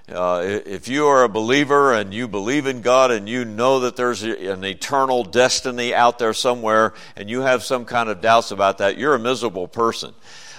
Uh, 0.09 0.41
if 0.65 0.89
you 0.89 1.07
are 1.07 1.23
a 1.23 1.29
believer 1.29 1.93
and 1.93 2.13
you 2.13 2.27
believe 2.27 2.65
in 2.65 2.81
God 2.81 3.11
and 3.11 3.29
you 3.29 3.45
know 3.45 3.81
that 3.81 3.95
there's 3.95 4.23
an 4.23 4.65
eternal 4.65 5.23
destiny 5.23 5.93
out 5.93 6.19
there 6.19 6.33
somewhere 6.33 6.93
and 7.15 7.29
you 7.29 7.41
have 7.41 7.63
some 7.63 7.85
kind 7.85 8.09
of 8.09 8.19
doubts 8.19 8.51
about 8.51 8.79
that, 8.79 8.97
you're 8.97 9.15
a 9.15 9.19
miserable 9.19 9.69
person. 9.69 10.13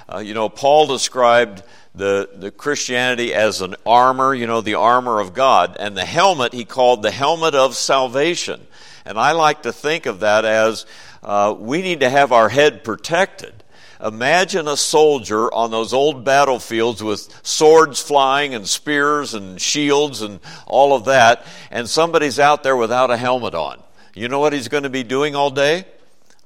Uh, 0.08 0.18
you 0.18 0.32
know, 0.32 0.48
Paul 0.48 0.86
described 0.86 1.62
the, 1.94 2.30
the 2.34 2.50
Christianity 2.50 3.34
as 3.34 3.60
an 3.60 3.74
armor, 3.84 4.32
you 4.32 4.46
know, 4.46 4.62
the 4.62 4.74
armor 4.74 5.20
of 5.20 5.34
God, 5.34 5.76
and 5.78 5.96
the 5.96 6.04
helmet 6.04 6.54
he 6.54 6.64
called 6.64 7.02
the 7.02 7.10
helmet 7.10 7.54
of 7.54 7.76
salvation. 7.76 8.66
And 9.04 9.18
I 9.18 9.32
like 9.32 9.64
to 9.64 9.72
think 9.72 10.06
of 10.06 10.20
that 10.20 10.44
as 10.44 10.86
uh, 11.22 11.54
we 11.58 11.82
need 11.82 12.00
to 12.00 12.08
have 12.08 12.32
our 12.32 12.48
head 12.48 12.84
protected. 12.84 13.61
Imagine 14.02 14.66
a 14.66 14.76
soldier 14.76 15.52
on 15.52 15.70
those 15.70 15.92
old 15.92 16.24
battlefields 16.24 17.02
with 17.02 17.40
swords 17.46 18.00
flying 18.00 18.54
and 18.54 18.66
spears 18.68 19.32
and 19.34 19.60
shields 19.60 20.22
and 20.22 20.40
all 20.66 20.94
of 20.94 21.04
that, 21.04 21.46
and 21.70 21.88
somebody's 21.88 22.40
out 22.40 22.64
there 22.64 22.76
without 22.76 23.12
a 23.12 23.16
helmet 23.16 23.54
on. 23.54 23.80
You 24.14 24.28
know 24.28 24.40
what 24.40 24.52
he's 24.52 24.68
going 24.68 24.82
to 24.82 24.90
be 24.90 25.04
doing 25.04 25.36
all 25.36 25.50
day? 25.50 25.86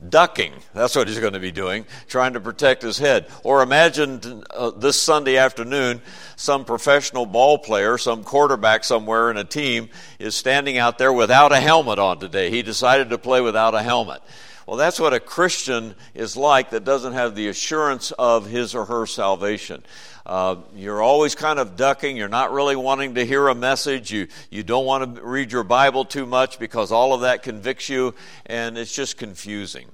Ducking. 0.06 0.52
That's 0.74 0.94
what 0.94 1.08
he's 1.08 1.18
going 1.18 1.32
to 1.32 1.40
be 1.40 1.50
doing, 1.50 1.86
trying 2.06 2.34
to 2.34 2.40
protect 2.40 2.82
his 2.82 2.98
head. 2.98 3.26
Or 3.42 3.62
imagine 3.62 4.44
uh, 4.50 4.72
this 4.72 5.00
Sunday 5.00 5.38
afternoon, 5.38 6.02
some 6.36 6.66
professional 6.66 7.24
ball 7.24 7.56
player, 7.56 7.96
some 7.96 8.22
quarterback 8.22 8.84
somewhere 8.84 9.30
in 9.30 9.38
a 9.38 9.44
team, 9.44 9.88
is 10.18 10.34
standing 10.34 10.76
out 10.76 10.98
there 10.98 11.14
without 11.14 11.50
a 11.50 11.60
helmet 11.60 11.98
on 11.98 12.18
today. 12.18 12.50
He 12.50 12.60
decided 12.60 13.08
to 13.08 13.16
play 13.16 13.40
without 13.40 13.74
a 13.74 13.82
helmet. 13.82 14.20
Well, 14.66 14.76
that's 14.76 14.98
what 14.98 15.14
a 15.14 15.20
Christian 15.20 15.94
is 16.12 16.36
like 16.36 16.70
that 16.70 16.82
doesn't 16.82 17.12
have 17.12 17.36
the 17.36 17.46
assurance 17.46 18.10
of 18.10 18.46
his 18.46 18.74
or 18.74 18.84
her 18.86 19.06
salvation. 19.06 19.84
Uh, 20.26 20.56
you're 20.74 21.00
always 21.00 21.36
kind 21.36 21.60
of 21.60 21.76
ducking. 21.76 22.16
You're 22.16 22.26
not 22.26 22.52
really 22.52 22.74
wanting 22.74 23.14
to 23.14 23.24
hear 23.24 23.46
a 23.46 23.54
message. 23.54 24.10
You, 24.10 24.26
you 24.50 24.64
don't 24.64 24.84
want 24.84 25.14
to 25.14 25.22
read 25.22 25.52
your 25.52 25.62
Bible 25.62 26.04
too 26.04 26.26
much 26.26 26.58
because 26.58 26.90
all 26.90 27.14
of 27.14 27.20
that 27.20 27.44
convicts 27.44 27.88
you, 27.88 28.12
and 28.46 28.76
it's 28.76 28.92
just 28.92 29.16
confusing. 29.16 29.86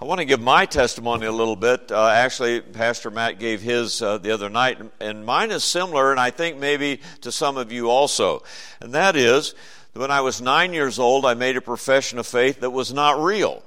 I 0.00 0.06
want 0.06 0.20
to 0.20 0.24
give 0.24 0.40
my 0.40 0.64
testimony 0.64 1.26
a 1.26 1.32
little 1.32 1.56
bit. 1.56 1.92
Uh, 1.92 2.08
actually, 2.08 2.62
Pastor 2.62 3.10
Matt 3.10 3.38
gave 3.38 3.60
his 3.60 4.00
uh, 4.00 4.16
the 4.16 4.30
other 4.30 4.48
night, 4.48 4.78
and 5.00 5.26
mine 5.26 5.50
is 5.50 5.64
similar, 5.64 6.12
and 6.12 6.20
I 6.20 6.30
think 6.30 6.56
maybe 6.56 7.00
to 7.20 7.30
some 7.30 7.58
of 7.58 7.72
you 7.72 7.90
also. 7.90 8.42
And 8.80 8.94
that 8.94 9.16
is, 9.16 9.54
when 9.92 10.10
I 10.10 10.22
was 10.22 10.40
nine 10.40 10.72
years 10.72 10.98
old, 10.98 11.26
I 11.26 11.34
made 11.34 11.58
a 11.58 11.60
profession 11.60 12.18
of 12.18 12.26
faith 12.26 12.60
that 12.60 12.70
was 12.70 12.90
not 12.90 13.22
real. 13.22 13.62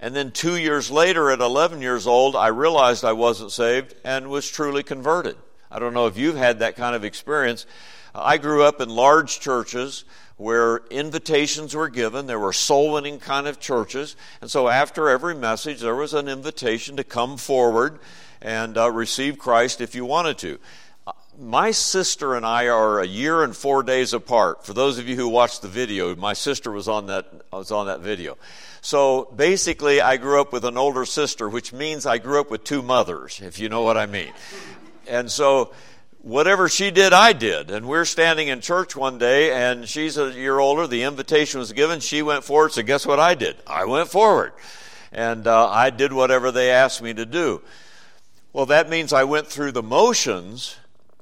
And 0.00 0.14
then 0.14 0.30
two 0.30 0.56
years 0.56 0.90
later, 0.90 1.30
at 1.30 1.40
11 1.40 1.82
years 1.82 2.06
old, 2.06 2.36
I 2.36 2.48
realized 2.48 3.04
I 3.04 3.12
wasn't 3.12 3.50
saved 3.50 3.94
and 4.04 4.28
was 4.28 4.48
truly 4.48 4.82
converted. 4.82 5.36
I 5.70 5.78
don't 5.78 5.94
know 5.94 6.06
if 6.06 6.16
you've 6.16 6.36
had 6.36 6.60
that 6.60 6.76
kind 6.76 6.94
of 6.94 7.04
experience. 7.04 7.66
I 8.14 8.38
grew 8.38 8.62
up 8.62 8.80
in 8.80 8.88
large 8.88 9.40
churches 9.40 10.04
where 10.36 10.82
invitations 10.90 11.74
were 11.74 11.88
given. 11.88 12.26
There 12.26 12.38
were 12.38 12.52
soul 12.52 12.92
winning 12.92 13.18
kind 13.18 13.48
of 13.48 13.58
churches. 13.58 14.14
And 14.40 14.50
so 14.50 14.68
after 14.68 15.08
every 15.08 15.34
message, 15.34 15.80
there 15.80 15.96
was 15.96 16.14
an 16.14 16.28
invitation 16.28 16.96
to 16.96 17.04
come 17.04 17.36
forward 17.36 17.98
and 18.40 18.78
uh, 18.78 18.90
receive 18.90 19.36
Christ 19.36 19.80
if 19.80 19.96
you 19.96 20.04
wanted 20.04 20.38
to. 20.38 20.58
My 21.40 21.70
sister 21.70 22.34
and 22.34 22.44
I 22.44 22.66
are 22.66 22.98
a 22.98 23.06
year 23.06 23.44
and 23.44 23.56
four 23.56 23.84
days 23.84 24.12
apart. 24.12 24.66
For 24.66 24.72
those 24.72 24.98
of 24.98 25.08
you 25.08 25.14
who 25.14 25.28
watched 25.28 25.62
the 25.62 25.68
video, 25.68 26.16
my 26.16 26.32
sister 26.32 26.72
was 26.72 26.88
on 26.88 27.06
that, 27.06 27.26
was 27.52 27.70
on 27.70 27.86
that 27.86 28.00
video. 28.00 28.36
So 28.80 29.32
basically, 29.36 30.00
I 30.00 30.16
grew 30.16 30.40
up 30.40 30.52
with 30.52 30.64
an 30.64 30.76
older 30.76 31.04
sister, 31.04 31.48
which 31.48 31.72
means 31.72 32.06
I 32.06 32.18
grew 32.18 32.40
up 32.40 32.50
with 32.50 32.64
two 32.64 32.82
mothers, 32.82 33.40
if 33.40 33.60
you 33.60 33.68
know 33.68 33.82
what 33.82 33.96
I 33.96 34.06
mean. 34.06 34.32
And 35.06 35.30
so 35.30 35.72
whatever 36.22 36.68
she 36.68 36.90
did, 36.90 37.12
I 37.12 37.34
did. 37.34 37.70
And 37.70 37.86
we're 37.86 38.04
standing 38.04 38.48
in 38.48 38.60
church 38.60 38.96
one 38.96 39.18
day, 39.18 39.52
and 39.52 39.88
she's 39.88 40.18
a 40.18 40.32
year 40.32 40.58
older. 40.58 40.88
The 40.88 41.04
invitation 41.04 41.60
was 41.60 41.72
given. 41.72 42.00
She 42.00 42.20
went 42.20 42.42
forward. 42.42 42.72
So 42.72 42.82
guess 42.82 43.06
what 43.06 43.20
I 43.20 43.36
did? 43.36 43.54
I 43.64 43.84
went 43.84 44.08
forward. 44.08 44.54
And 45.12 45.46
uh, 45.46 45.68
I 45.68 45.90
did 45.90 46.12
whatever 46.12 46.50
they 46.50 46.72
asked 46.72 47.00
me 47.00 47.14
to 47.14 47.24
do. 47.24 47.62
Well, 48.52 48.66
that 48.66 48.90
means 48.90 49.12
I 49.12 49.22
went 49.22 49.46
through 49.46 49.70
the 49.70 49.84
motions, 49.84 50.76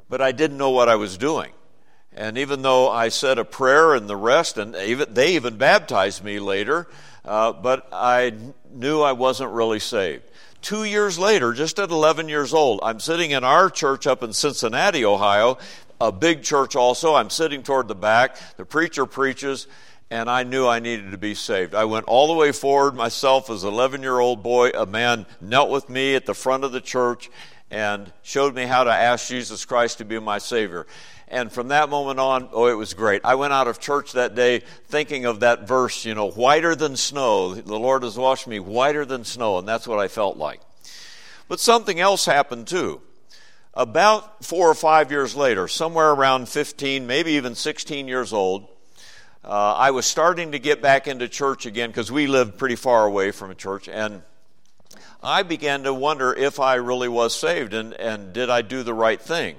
but 0.08 0.20
I 0.20 0.32
didn't 0.32 0.58
know 0.58 0.70
what 0.70 0.88
I 0.88 0.96
was 0.96 1.18
doing. 1.18 1.52
And 2.12 2.38
even 2.38 2.62
though 2.62 2.90
I 2.90 3.10
said 3.10 3.38
a 3.38 3.44
prayer 3.44 3.94
and 3.94 4.08
the 4.08 4.16
rest, 4.16 4.56
and 4.56 4.74
even, 4.74 5.12
they 5.12 5.34
even 5.34 5.58
baptized 5.58 6.24
me 6.24 6.38
later, 6.38 6.88
uh, 7.24 7.52
but 7.52 7.88
I 7.92 8.32
knew 8.72 9.02
I 9.02 9.12
wasn't 9.12 9.52
really 9.52 9.80
saved. 9.80 10.24
Two 10.62 10.84
years 10.84 11.18
later, 11.18 11.52
just 11.52 11.78
at 11.78 11.90
11 11.90 12.28
years 12.28 12.54
old, 12.54 12.80
I'm 12.82 13.00
sitting 13.00 13.32
in 13.32 13.44
our 13.44 13.68
church 13.68 14.06
up 14.06 14.22
in 14.22 14.32
Cincinnati, 14.32 15.04
Ohio, 15.04 15.58
a 16.00 16.10
big 16.10 16.42
church 16.42 16.74
also. 16.74 17.14
I'm 17.14 17.30
sitting 17.30 17.62
toward 17.62 17.88
the 17.88 17.94
back. 17.94 18.36
The 18.56 18.64
preacher 18.64 19.06
preaches, 19.06 19.66
and 20.10 20.30
I 20.30 20.42
knew 20.42 20.66
I 20.66 20.78
needed 20.78 21.10
to 21.10 21.18
be 21.18 21.34
saved. 21.34 21.74
I 21.74 21.84
went 21.84 22.06
all 22.06 22.28
the 22.28 22.34
way 22.34 22.52
forward 22.52 22.94
myself 22.94 23.50
as 23.50 23.62
an 23.62 23.72
11 23.72 24.02
year 24.02 24.18
old 24.18 24.42
boy. 24.42 24.70
A 24.70 24.86
man 24.86 25.26
knelt 25.40 25.70
with 25.70 25.88
me 25.88 26.14
at 26.14 26.26
the 26.26 26.34
front 26.34 26.64
of 26.64 26.72
the 26.72 26.80
church 26.80 27.30
and 27.76 28.10
showed 28.22 28.54
me 28.54 28.64
how 28.64 28.84
to 28.84 28.90
ask 28.90 29.28
Jesus 29.28 29.66
Christ 29.66 29.98
to 29.98 30.06
be 30.06 30.18
my 30.18 30.38
Savior. 30.38 30.86
And 31.28 31.52
from 31.52 31.68
that 31.68 31.90
moment 31.90 32.18
on, 32.18 32.48
oh, 32.52 32.68
it 32.68 32.74
was 32.74 32.94
great. 32.94 33.20
I 33.22 33.34
went 33.34 33.52
out 33.52 33.68
of 33.68 33.78
church 33.78 34.12
that 34.12 34.34
day 34.34 34.60
thinking 34.86 35.26
of 35.26 35.40
that 35.40 35.68
verse, 35.68 36.06
you 36.06 36.14
know, 36.14 36.30
whiter 36.30 36.74
than 36.74 36.96
snow. 36.96 37.54
The 37.54 37.78
Lord 37.78 38.02
has 38.02 38.16
washed 38.16 38.46
me 38.46 38.60
whiter 38.60 39.04
than 39.04 39.24
snow, 39.24 39.58
and 39.58 39.68
that's 39.68 39.86
what 39.86 39.98
I 39.98 40.08
felt 40.08 40.38
like. 40.38 40.62
But 41.48 41.60
something 41.60 42.00
else 42.00 42.24
happened 42.24 42.66
too. 42.66 43.02
About 43.74 44.42
four 44.42 44.70
or 44.70 44.74
five 44.74 45.10
years 45.10 45.36
later, 45.36 45.68
somewhere 45.68 46.12
around 46.12 46.48
15, 46.48 47.06
maybe 47.06 47.32
even 47.32 47.54
16 47.54 48.08
years 48.08 48.32
old, 48.32 48.68
uh, 49.44 49.74
I 49.74 49.90
was 49.90 50.06
starting 50.06 50.52
to 50.52 50.58
get 50.58 50.80
back 50.80 51.06
into 51.06 51.28
church 51.28 51.66
again 51.66 51.90
because 51.90 52.10
we 52.10 52.26
lived 52.26 52.56
pretty 52.56 52.76
far 52.76 53.04
away 53.04 53.32
from 53.32 53.50
a 53.50 53.54
church, 53.54 53.86
and 53.86 54.22
I 55.22 55.42
began 55.42 55.84
to 55.84 55.94
wonder 55.94 56.32
if 56.32 56.60
I 56.60 56.74
really 56.74 57.08
was 57.08 57.34
saved 57.34 57.74
and, 57.74 57.92
and 57.94 58.32
did 58.32 58.50
I 58.50 58.62
do 58.62 58.82
the 58.82 58.94
right 58.94 59.20
thing. 59.20 59.56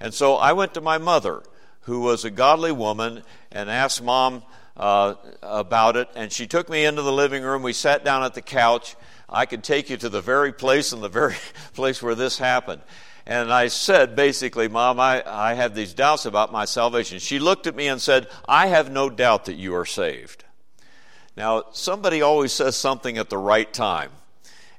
And 0.00 0.12
so 0.12 0.36
I 0.36 0.52
went 0.52 0.74
to 0.74 0.80
my 0.80 0.98
mother, 0.98 1.42
who 1.82 2.00
was 2.00 2.24
a 2.24 2.30
godly 2.30 2.72
woman, 2.72 3.22
and 3.50 3.70
asked 3.70 4.02
mom, 4.02 4.42
uh, 4.76 5.14
about 5.42 5.96
it, 5.96 6.08
and 6.14 6.30
she 6.30 6.46
took 6.46 6.68
me 6.68 6.84
into 6.84 7.02
the 7.02 7.12
living 7.12 7.42
room. 7.42 7.62
We 7.62 7.72
sat 7.72 8.04
down 8.04 8.22
at 8.22 8.34
the 8.34 8.42
couch. 8.42 8.96
I 9.28 9.46
could 9.46 9.64
take 9.64 9.90
you 9.90 9.96
to 9.96 10.08
the 10.08 10.20
very 10.20 10.52
place 10.52 10.92
and 10.92 11.02
the 11.02 11.08
very 11.08 11.34
place 11.74 12.02
where 12.02 12.14
this 12.14 12.38
happened. 12.38 12.82
And 13.26 13.52
I 13.52 13.68
said, 13.68 14.14
basically, 14.14 14.68
Mom, 14.68 15.00
I, 15.00 15.22
I 15.26 15.54
have 15.54 15.74
these 15.74 15.94
doubts 15.94 16.26
about 16.26 16.52
my 16.52 16.64
salvation. 16.64 17.18
She 17.18 17.40
looked 17.40 17.66
at 17.66 17.74
me 17.74 17.88
and 17.88 18.00
said, 18.00 18.28
I 18.46 18.68
have 18.68 18.90
no 18.90 19.10
doubt 19.10 19.46
that 19.46 19.54
you 19.54 19.74
are 19.74 19.86
saved. 19.86 20.44
Now, 21.36 21.64
somebody 21.72 22.22
always 22.22 22.52
says 22.52 22.76
something 22.76 23.18
at 23.18 23.28
the 23.28 23.38
right 23.38 23.72
time. 23.72 24.10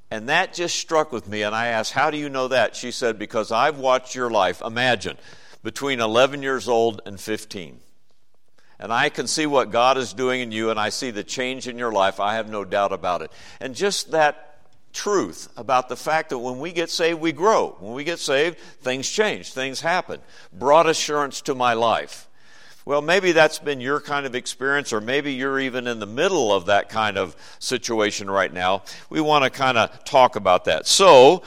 And 0.10 0.30
that 0.30 0.54
just 0.54 0.76
struck 0.76 1.12
with 1.12 1.28
me, 1.28 1.42
and 1.44 1.54
I 1.54 1.68
asked, 1.68 1.92
How 1.92 2.10
do 2.12 2.18
you 2.18 2.30
know 2.30 2.48
that? 2.48 2.76
She 2.76 2.92
said, 2.92 3.20
Because 3.20 3.52
I've 3.52 3.78
watched 3.78 4.16
your 4.16 4.30
life. 4.30 4.62
Imagine, 4.66 5.18
between 5.64 6.00
11 6.00 6.42
years 6.42 6.70
old 6.70 7.02
and 7.06 7.20
15. 7.20 7.80
And 8.80 8.94
I 8.94 9.10
can 9.10 9.28
see 9.28 9.46
what 9.46 9.72
God 9.72 9.98
is 9.98 10.14
doing 10.14 10.42
in 10.42 10.52
you, 10.52 10.70
and 10.70 10.80
I 10.80 10.90
see 10.90 11.12
the 11.12 11.24
change 11.24 11.68
in 11.68 11.78
your 11.78 11.92
life. 11.92 12.20
I 12.20 12.36
have 12.36 12.50
no 12.50 12.64
doubt 12.64 12.94
about 12.94 13.22
it. 13.22 13.32
And 13.60 13.76
just 13.76 14.12
that 14.12 14.62
truth 14.94 15.50
about 15.58 15.90
the 15.90 15.96
fact 15.96 16.30
that 16.30 16.40
when 16.40 16.60
we 16.60 16.72
get 16.72 16.90
saved, 16.90 17.20
we 17.20 17.32
grow. 17.32 17.76
When 17.80 17.94
we 17.94 18.04
get 18.04 18.20
saved, 18.20 18.58
things 18.82 19.10
change, 19.10 19.52
things 19.52 19.82
happen, 19.82 20.22
brought 20.54 20.88
assurance 20.88 21.42
to 21.42 21.56
my 21.56 21.74
life. 21.74 22.27
Well, 22.88 23.02
maybe 23.02 23.34
that's 23.34 23.60
been 23.60 23.82
your 23.82 24.00
kind 24.00 24.26
of 24.26 24.34
experience, 24.34 24.94
or 24.94 25.02
maybe 25.02 25.34
you're 25.34 25.60
even 25.60 25.88
in 25.88 26.00
the 26.00 26.06
middle 26.06 26.54
of 26.54 26.68
that 26.68 26.88
kind 26.88 27.18
of 27.18 27.36
situation 27.60 28.32
right 28.32 28.54
now. 28.54 28.84
We 29.10 29.20
want 29.20 29.44
to 29.44 29.50
kind 29.50 29.78
of 29.78 30.06
talk 30.06 30.38
about 30.38 30.64
that. 30.64 30.88
So, 30.88 31.44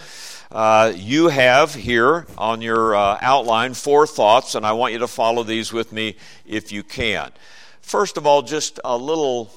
uh, 0.53 0.93
you 0.95 1.29
have 1.29 1.75
here 1.75 2.27
on 2.37 2.61
your 2.61 2.95
uh, 2.95 3.17
outline 3.23 3.73
four 3.73 4.07
thoughts, 4.07 4.55
and 4.55 4.67
I 4.67 4.73
want 4.73 4.93
you 4.93 4.99
to 4.99 5.09
follow 5.09 5.43
these 5.43 5.73
with 5.73 5.95
me 5.95 6.17
if 6.45 6.73
you 6.73 6.83
can. 6.83 7.31
First 7.81 8.19
of 8.19 8.27
all, 8.27 8.43
just 8.43 8.79
a 8.85 8.99
little 8.99 9.51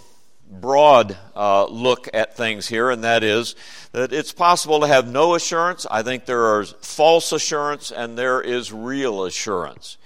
broad 0.50 1.18
uh, 1.36 1.66
look 1.66 2.08
at 2.14 2.38
things 2.38 2.66
here, 2.66 2.92
and 2.92 3.04
that 3.04 3.26
is 3.26 3.58
that 3.92 4.14
it's 4.14 4.32
possible 4.32 4.80
to 4.80 4.88
have 4.88 5.06
no 5.06 5.36
assurance. 5.36 5.86
I 5.92 6.02
think 6.02 6.28
there 6.28 6.62
is 6.62 6.74
false 6.80 7.34
assurance 7.34 7.92
and 7.92 8.18
there 8.18 8.40
is 8.42 8.72
real 8.72 9.26
assurance. 9.26 9.98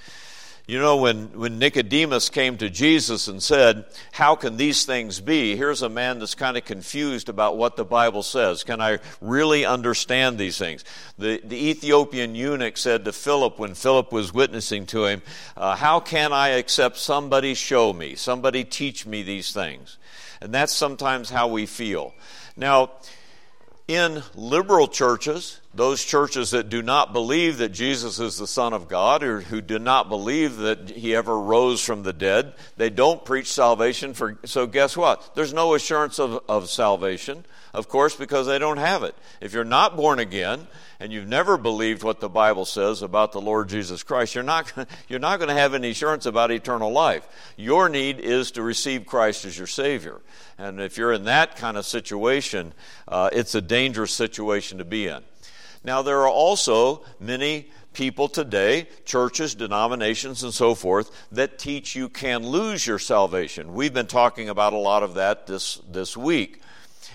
You 0.67 0.79
know, 0.79 0.97
when, 0.97 1.27
when 1.39 1.59
Nicodemus 1.59 2.29
came 2.29 2.57
to 2.57 2.69
Jesus 2.69 3.29
and 3.29 3.41
said, 3.41 3.85
How 4.11 4.35
can 4.35 4.57
these 4.57 4.85
things 4.85 5.21
be? 5.21 5.55
Here's 5.55 5.81
a 5.81 5.87
man 5.87 6.19
that's 6.19 6.35
kind 6.35 6.57
of 6.57 6.65
confused 6.65 7.29
about 7.29 7.55
what 7.55 7.77
the 7.77 7.85
Bible 7.85 8.21
says. 8.21 8.65
Can 8.65 8.81
I 8.81 8.99
really 9.21 9.63
understand 9.63 10.37
these 10.37 10.57
things? 10.57 10.83
The, 11.17 11.39
the 11.41 11.69
Ethiopian 11.69 12.35
eunuch 12.35 12.75
said 12.75 13.05
to 13.05 13.13
Philip 13.13 13.57
when 13.57 13.75
Philip 13.75 14.11
was 14.11 14.33
witnessing 14.33 14.85
to 14.87 15.05
him, 15.05 15.21
uh, 15.55 15.77
How 15.77 16.01
can 16.01 16.33
I 16.33 16.49
accept 16.49 16.97
somebody 16.97 17.53
show 17.53 17.93
me, 17.93 18.15
somebody 18.15 18.65
teach 18.65 19.05
me 19.05 19.23
these 19.23 19.53
things? 19.53 19.97
And 20.41 20.53
that's 20.53 20.73
sometimes 20.73 21.29
how 21.29 21.47
we 21.47 21.65
feel. 21.65 22.13
Now, 22.57 22.91
in 23.87 24.21
liberal 24.35 24.89
churches, 24.89 25.61
those 25.73 26.03
churches 26.03 26.51
that 26.51 26.67
do 26.67 26.81
not 26.81 27.13
believe 27.13 27.59
that 27.59 27.69
Jesus 27.69 28.19
is 28.19 28.37
the 28.37 28.47
Son 28.47 28.73
of 28.73 28.89
God 28.89 29.23
or 29.23 29.41
who 29.41 29.61
do 29.61 29.79
not 29.79 30.09
believe 30.09 30.57
that 30.57 30.89
he 30.89 31.15
ever 31.15 31.39
rose 31.39 31.81
from 31.81 32.03
the 32.03 32.11
dead, 32.11 32.53
they 32.75 32.89
don't 32.89 33.23
preach 33.23 33.51
salvation 33.51 34.13
for 34.13 34.37
so 34.43 34.67
guess 34.67 34.97
what? 34.97 35.35
There's 35.35 35.53
no 35.53 35.73
assurance 35.73 36.19
of, 36.19 36.43
of 36.49 36.69
salvation, 36.69 37.45
of 37.73 37.87
course, 37.87 38.15
because 38.15 38.45
they 38.45 38.59
don't 38.59 38.77
have 38.77 39.03
it. 39.03 39.15
If 39.39 39.53
you're 39.53 39.63
not 39.63 39.95
born 39.95 40.19
again 40.19 40.67
and 40.99 41.11
you've 41.11 41.27
never 41.27 41.57
believed 41.57 42.03
what 42.03 42.19
the 42.19 42.29
Bible 42.29 42.65
says 42.65 43.01
about 43.01 43.31
the 43.31 43.41
Lord 43.41 43.69
Jesus 43.69 44.03
Christ, 44.03 44.35
you're 44.35 44.43
not 44.43 44.71
you're 45.07 45.19
not 45.19 45.37
going 45.39 45.49
to 45.49 45.55
have 45.55 45.73
any 45.73 45.91
assurance 45.91 46.25
about 46.25 46.51
eternal 46.51 46.91
life. 46.91 47.27
Your 47.55 47.89
need 47.89 48.19
is 48.19 48.51
to 48.51 48.61
receive 48.61 49.05
Christ 49.05 49.45
as 49.45 49.57
your 49.57 49.67
Savior. 49.67 50.21
And 50.57 50.81
if 50.81 50.97
you're 50.97 51.13
in 51.13 51.25
that 51.25 51.55
kind 51.55 51.77
of 51.77 51.85
situation, 51.85 52.73
uh, 53.07 53.29
it's 53.31 53.55
a 53.55 53.61
dangerous 53.61 54.13
situation 54.13 54.79
to 54.79 54.85
be 54.85 55.07
in. 55.07 55.23
Now, 55.83 56.01
there 56.01 56.19
are 56.21 56.29
also 56.29 57.03
many 57.19 57.69
people 57.93 58.27
today, 58.27 58.87
churches, 59.05 59.55
denominations, 59.55 60.43
and 60.43 60.53
so 60.53 60.75
forth, 60.75 61.11
that 61.31 61.57
teach 61.57 61.95
you 61.95 62.09
can 62.09 62.45
lose 62.45 62.85
your 62.85 62.99
salvation. 62.99 63.73
We've 63.73 63.93
been 63.93 64.07
talking 64.07 64.49
about 64.49 64.73
a 64.73 64.77
lot 64.77 65.01
of 65.01 65.15
that 65.15 65.47
this, 65.47 65.81
this 65.89 66.15
week. 66.15 66.61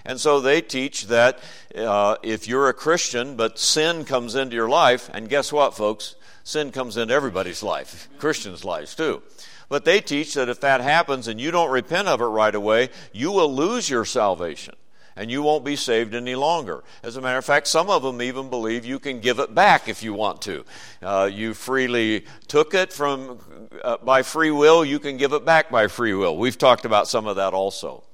And 0.04 0.20
so 0.20 0.40
they 0.40 0.60
teach 0.60 1.06
that 1.06 1.38
uh, 1.76 2.16
if 2.22 2.48
you're 2.48 2.68
a 2.68 2.74
Christian, 2.74 3.36
but 3.36 3.58
sin 3.58 4.04
comes 4.04 4.34
into 4.34 4.56
your 4.56 4.68
life, 4.68 5.08
and 5.12 5.28
guess 5.28 5.52
what, 5.52 5.76
folks? 5.76 6.16
Sin 6.44 6.72
comes 6.72 6.96
into 6.96 7.14
everybody's 7.14 7.62
life, 7.62 8.08
Christians' 8.18 8.64
lives 8.64 8.94
too. 8.94 9.22
But 9.68 9.84
they 9.84 10.00
teach 10.00 10.34
that 10.34 10.48
if 10.48 10.60
that 10.60 10.80
happens 10.80 11.28
and 11.28 11.40
you 11.40 11.50
don't 11.50 11.70
repent 11.70 12.08
of 12.08 12.20
it 12.20 12.24
right 12.24 12.54
away, 12.54 12.90
you 13.12 13.30
will 13.30 13.54
lose 13.54 13.88
your 13.88 14.04
salvation 14.04 14.74
and 15.16 15.30
you 15.30 15.42
won't 15.42 15.64
be 15.64 15.76
saved 15.76 16.14
any 16.14 16.34
longer. 16.34 16.82
As 17.02 17.16
a 17.16 17.20
matter 17.20 17.38
of 17.38 17.44
fact, 17.44 17.66
some 17.66 17.90
of 17.90 18.02
them 18.02 18.22
even 18.22 18.50
believe 18.50 18.84
you 18.84 18.98
can 18.98 19.20
give 19.20 19.38
it 19.38 19.54
back 19.54 19.88
if 19.88 20.02
you 20.02 20.14
want 20.14 20.42
to. 20.42 20.64
Uh, 21.02 21.30
you 21.32 21.54
freely 21.54 22.24
took 22.48 22.74
it 22.74 22.92
from 22.92 23.38
uh, 23.82 23.98
by 23.98 24.22
free 24.22 24.50
will, 24.50 24.84
you 24.84 24.98
can 24.98 25.16
give 25.16 25.32
it 25.32 25.44
back 25.44 25.70
by 25.70 25.86
free 25.86 26.14
will. 26.14 26.36
We've 26.36 26.58
talked 26.58 26.84
about 26.84 27.08
some 27.08 27.26
of 27.26 27.36
that 27.36 27.54
also. 27.54 28.04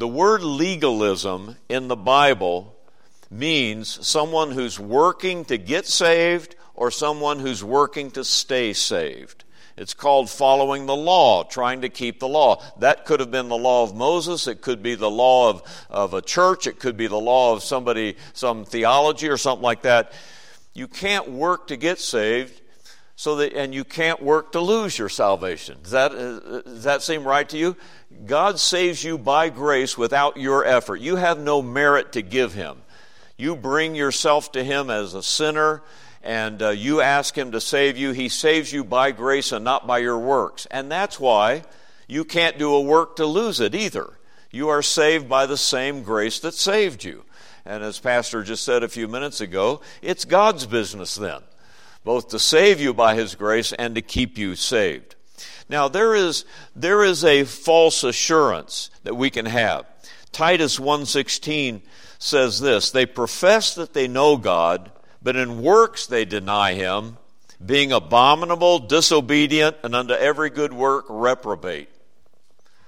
The 0.00 0.08
word 0.08 0.42
legalism 0.42 1.56
in 1.68 1.88
the 1.88 1.94
Bible 1.94 2.74
means 3.30 4.06
someone 4.06 4.50
who's 4.50 4.80
working 4.80 5.44
to 5.44 5.58
get 5.58 5.84
saved 5.84 6.56
or 6.74 6.90
someone 6.90 7.38
who's 7.38 7.62
working 7.62 8.10
to 8.12 8.24
stay 8.24 8.72
saved. 8.72 9.44
It's 9.76 9.92
called 9.92 10.30
following 10.30 10.86
the 10.86 10.96
law, 10.96 11.44
trying 11.44 11.82
to 11.82 11.90
keep 11.90 12.18
the 12.18 12.28
law. 12.28 12.62
That 12.78 13.04
could 13.04 13.20
have 13.20 13.30
been 13.30 13.50
the 13.50 13.58
law 13.58 13.82
of 13.82 13.94
Moses. 13.94 14.46
It 14.46 14.62
could 14.62 14.82
be 14.82 14.94
the 14.94 15.10
law 15.10 15.50
of, 15.50 15.62
of 15.90 16.14
a 16.14 16.22
church. 16.22 16.66
It 16.66 16.78
could 16.78 16.96
be 16.96 17.06
the 17.06 17.20
law 17.20 17.52
of 17.52 17.62
somebody, 17.62 18.16
some 18.32 18.64
theology 18.64 19.28
or 19.28 19.36
something 19.36 19.62
like 19.62 19.82
that. 19.82 20.14
You 20.72 20.88
can't 20.88 21.30
work 21.30 21.66
to 21.66 21.76
get 21.76 21.98
saved, 21.98 22.59
so 23.20 23.36
that, 23.36 23.52
and 23.52 23.74
you 23.74 23.84
can't 23.84 24.22
work 24.22 24.52
to 24.52 24.60
lose 24.60 24.98
your 24.98 25.10
salvation. 25.10 25.76
Does 25.82 25.92
that, 25.92 26.12
uh, 26.12 26.62
does 26.62 26.84
that 26.84 27.02
seem 27.02 27.22
right 27.22 27.46
to 27.50 27.58
you? 27.58 27.76
God 28.24 28.58
saves 28.58 29.04
you 29.04 29.18
by 29.18 29.50
grace 29.50 29.98
without 29.98 30.38
your 30.38 30.64
effort. 30.64 31.02
You 31.02 31.16
have 31.16 31.38
no 31.38 31.60
merit 31.60 32.12
to 32.12 32.22
give 32.22 32.54
Him. 32.54 32.78
You 33.36 33.56
bring 33.56 33.94
yourself 33.94 34.52
to 34.52 34.64
Him 34.64 34.88
as 34.88 35.12
a 35.12 35.22
sinner 35.22 35.82
and 36.22 36.62
uh, 36.62 36.70
you 36.70 37.02
ask 37.02 37.36
Him 37.36 37.52
to 37.52 37.60
save 37.60 37.98
you, 37.98 38.12
He 38.12 38.30
saves 38.30 38.72
you 38.72 38.84
by 38.84 39.12
grace 39.12 39.52
and 39.52 39.66
not 39.66 39.86
by 39.86 39.98
your 39.98 40.18
works. 40.18 40.64
And 40.70 40.90
that's 40.90 41.20
why 41.20 41.64
you 42.08 42.24
can't 42.24 42.56
do 42.56 42.72
a 42.72 42.80
work 42.80 43.16
to 43.16 43.26
lose 43.26 43.60
it 43.60 43.74
either. 43.74 44.14
You 44.50 44.70
are 44.70 44.80
saved 44.80 45.28
by 45.28 45.44
the 45.44 45.58
same 45.58 46.04
grace 46.04 46.40
that 46.40 46.54
saved 46.54 47.04
you. 47.04 47.24
And 47.66 47.84
as 47.84 47.98
Pastor 47.98 48.42
just 48.42 48.64
said 48.64 48.82
a 48.82 48.88
few 48.88 49.08
minutes 49.08 49.42
ago, 49.42 49.82
it's 50.00 50.24
God's 50.24 50.64
business 50.64 51.16
then, 51.16 51.42
both 52.04 52.28
to 52.28 52.38
save 52.38 52.80
you 52.80 52.94
by 52.94 53.14
His 53.14 53.34
grace 53.34 53.72
and 53.72 53.94
to 53.94 54.02
keep 54.02 54.38
you 54.38 54.54
saved. 54.54 55.16
Now, 55.68 55.88
there 55.88 56.14
is, 56.14 56.44
there 56.74 57.04
is 57.04 57.24
a 57.24 57.44
false 57.44 58.02
assurance 58.02 58.90
that 59.04 59.14
we 59.14 59.30
can 59.30 59.46
have. 59.46 59.86
Titus 60.32 60.78
1.16 60.78 61.82
says 62.18 62.60
this, 62.60 62.90
They 62.90 63.06
profess 63.06 63.74
that 63.76 63.92
they 63.92 64.08
know 64.08 64.36
God, 64.36 64.90
but 65.22 65.36
in 65.36 65.62
works 65.62 66.06
they 66.06 66.24
deny 66.24 66.74
him, 66.74 67.18
being 67.64 67.92
abominable, 67.92 68.80
disobedient, 68.80 69.76
and 69.82 69.94
unto 69.94 70.14
every 70.14 70.50
good 70.50 70.72
work 70.72 71.06
reprobate. 71.08 71.88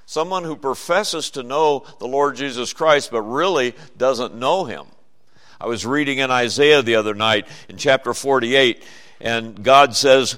Someone 0.06 0.44
who 0.44 0.56
professes 0.56 1.30
to 1.30 1.42
know 1.42 1.84
the 1.98 2.08
Lord 2.08 2.36
Jesus 2.36 2.72
Christ, 2.72 3.10
but 3.10 3.22
really 3.22 3.74
doesn't 3.96 4.34
know 4.34 4.64
him. 4.64 4.86
I 5.62 5.66
was 5.66 5.86
reading 5.86 6.18
in 6.18 6.32
Isaiah 6.32 6.82
the 6.82 6.96
other 6.96 7.14
night 7.14 7.46
in 7.68 7.76
chapter 7.76 8.12
48, 8.12 8.82
and 9.20 9.62
God 9.62 9.94
says 9.94 10.36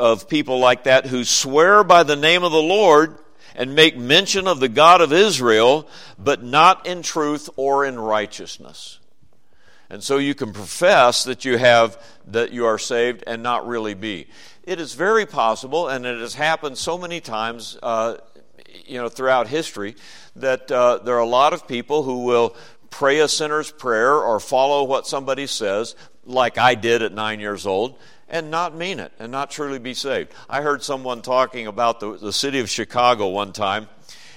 of 0.00 0.30
people 0.30 0.60
like 0.60 0.84
that 0.84 1.04
who 1.04 1.24
swear 1.24 1.84
by 1.84 2.04
the 2.04 2.16
name 2.16 2.42
of 2.42 2.52
the 2.52 2.62
Lord 2.62 3.18
and 3.54 3.74
make 3.74 3.98
mention 3.98 4.48
of 4.48 4.60
the 4.60 4.70
God 4.70 5.02
of 5.02 5.12
Israel, 5.12 5.86
but 6.18 6.42
not 6.42 6.86
in 6.86 7.02
truth 7.02 7.50
or 7.56 7.84
in 7.84 8.00
righteousness. 8.00 8.98
And 9.90 10.02
so 10.02 10.16
you 10.16 10.34
can 10.34 10.54
profess 10.54 11.24
that 11.24 11.44
you 11.44 11.58
have 11.58 12.02
that 12.28 12.52
you 12.52 12.64
are 12.64 12.78
saved 12.78 13.24
and 13.26 13.42
not 13.42 13.66
really 13.66 13.92
be. 13.92 14.26
It 14.62 14.80
is 14.80 14.94
very 14.94 15.26
possible, 15.26 15.88
and 15.88 16.06
it 16.06 16.18
has 16.18 16.32
happened 16.32 16.78
so 16.78 16.96
many 16.96 17.20
times, 17.20 17.76
uh, 17.82 18.16
you 18.86 18.96
know, 18.96 19.10
throughout 19.10 19.48
history, 19.48 19.96
that 20.36 20.72
uh, 20.72 21.00
there 21.04 21.16
are 21.16 21.18
a 21.18 21.26
lot 21.26 21.52
of 21.52 21.68
people 21.68 22.04
who 22.04 22.24
will 22.24 22.56
pray 22.92 23.18
a 23.18 23.26
sinner's 23.26 23.72
prayer 23.72 24.14
or 24.14 24.38
follow 24.38 24.84
what 24.84 25.08
somebody 25.08 25.48
says, 25.48 25.96
like 26.24 26.58
I 26.58 26.76
did 26.76 27.02
at 27.02 27.12
nine 27.12 27.40
years 27.40 27.66
old, 27.66 27.98
and 28.28 28.50
not 28.50 28.76
mean 28.76 29.00
it 29.00 29.12
and 29.18 29.32
not 29.32 29.50
truly 29.50 29.80
be 29.80 29.94
saved. 29.94 30.32
I 30.48 30.62
heard 30.62 30.84
someone 30.84 31.22
talking 31.22 31.66
about 31.66 31.98
the, 31.98 32.16
the 32.16 32.32
city 32.32 32.60
of 32.60 32.70
Chicago 32.70 33.28
one 33.28 33.52
time 33.52 33.88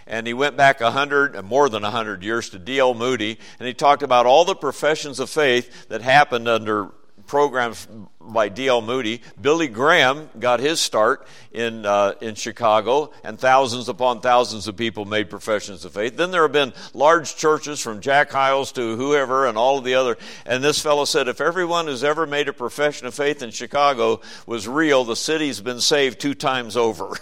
and 0.07 0.27
he 0.27 0.33
went 0.33 0.55
back 0.55 0.81
a 0.81 0.91
hundred, 0.91 1.41
more 1.43 1.69
than 1.69 1.83
a 1.83 1.89
hundred 1.89 2.23
years 2.23 2.49
to 2.49 2.59
D.L. 2.59 2.93
Moody, 2.93 3.39
and 3.59 3.67
he 3.67 3.73
talked 3.73 4.03
about 4.03 4.25
all 4.25 4.45
the 4.45 4.55
professions 4.55 5.19
of 5.19 5.29
faith 5.29 5.87
that 5.87 6.01
happened 6.01 6.47
under 6.47 6.91
programs 7.27 7.87
by 8.19 8.49
D.L. 8.49 8.81
Moody. 8.81 9.21
Billy 9.39 9.67
Graham 9.67 10.29
got 10.39 10.59
his 10.59 10.79
start 10.79 11.27
in, 11.51 11.85
uh, 11.85 12.13
in 12.21 12.35
Chicago, 12.35 13.11
and 13.23 13.39
thousands 13.39 13.89
upon 13.89 14.21
thousands 14.21 14.67
of 14.67 14.75
people 14.75 15.05
made 15.05 15.29
professions 15.29 15.85
of 15.85 15.93
faith. 15.93 16.17
Then 16.17 16.31
there 16.31 16.43
have 16.43 16.51
been 16.51 16.73
large 16.93 17.35
churches 17.35 17.79
from 17.79 18.01
Jack 18.01 18.31
Hyles 18.31 18.71
to 18.73 18.95
whoever 18.95 19.47
and 19.47 19.57
all 19.57 19.77
of 19.77 19.83
the 19.83 19.95
other. 19.95 20.17
And 20.45 20.63
this 20.63 20.81
fellow 20.81 21.05
said, 21.05 21.27
if 21.27 21.41
everyone 21.41 21.87
who's 21.87 22.03
ever 22.03 22.25
made 22.25 22.47
a 22.47 22.53
profession 22.53 23.07
of 23.07 23.13
faith 23.13 23.41
in 23.41 23.51
Chicago 23.51 24.21
was 24.45 24.67
real, 24.67 25.03
the 25.03 25.15
city's 25.15 25.61
been 25.61 25.81
saved 25.81 26.19
two 26.19 26.33
times 26.33 26.77
over. 26.77 27.09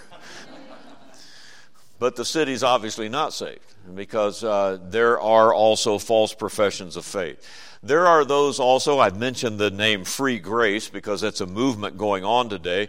but 2.00 2.16
the 2.16 2.26
city's 2.26 2.64
obviously 2.64 3.10
not 3.10 3.34
saved 3.34 3.60
because 3.96 4.44
uh, 4.44 4.78
there 4.82 5.20
are 5.20 5.54
also 5.54 5.98
false 5.98 6.34
professions 6.34 6.96
of 6.96 7.06
faith. 7.06 7.73
There 7.86 8.08
are 8.08 8.24
those 8.24 8.62
also, 8.62 9.00
I've 9.00 9.20
mentioned 9.20 9.60
the 9.60 9.70
name 9.70 10.06
free 10.06 10.40
grace 10.40 10.88
because 10.88 11.22
it's 11.22 11.42
a 11.42 11.46
movement 11.46 11.98
going 11.98 12.24
on 12.24 12.48
today. 12.48 12.88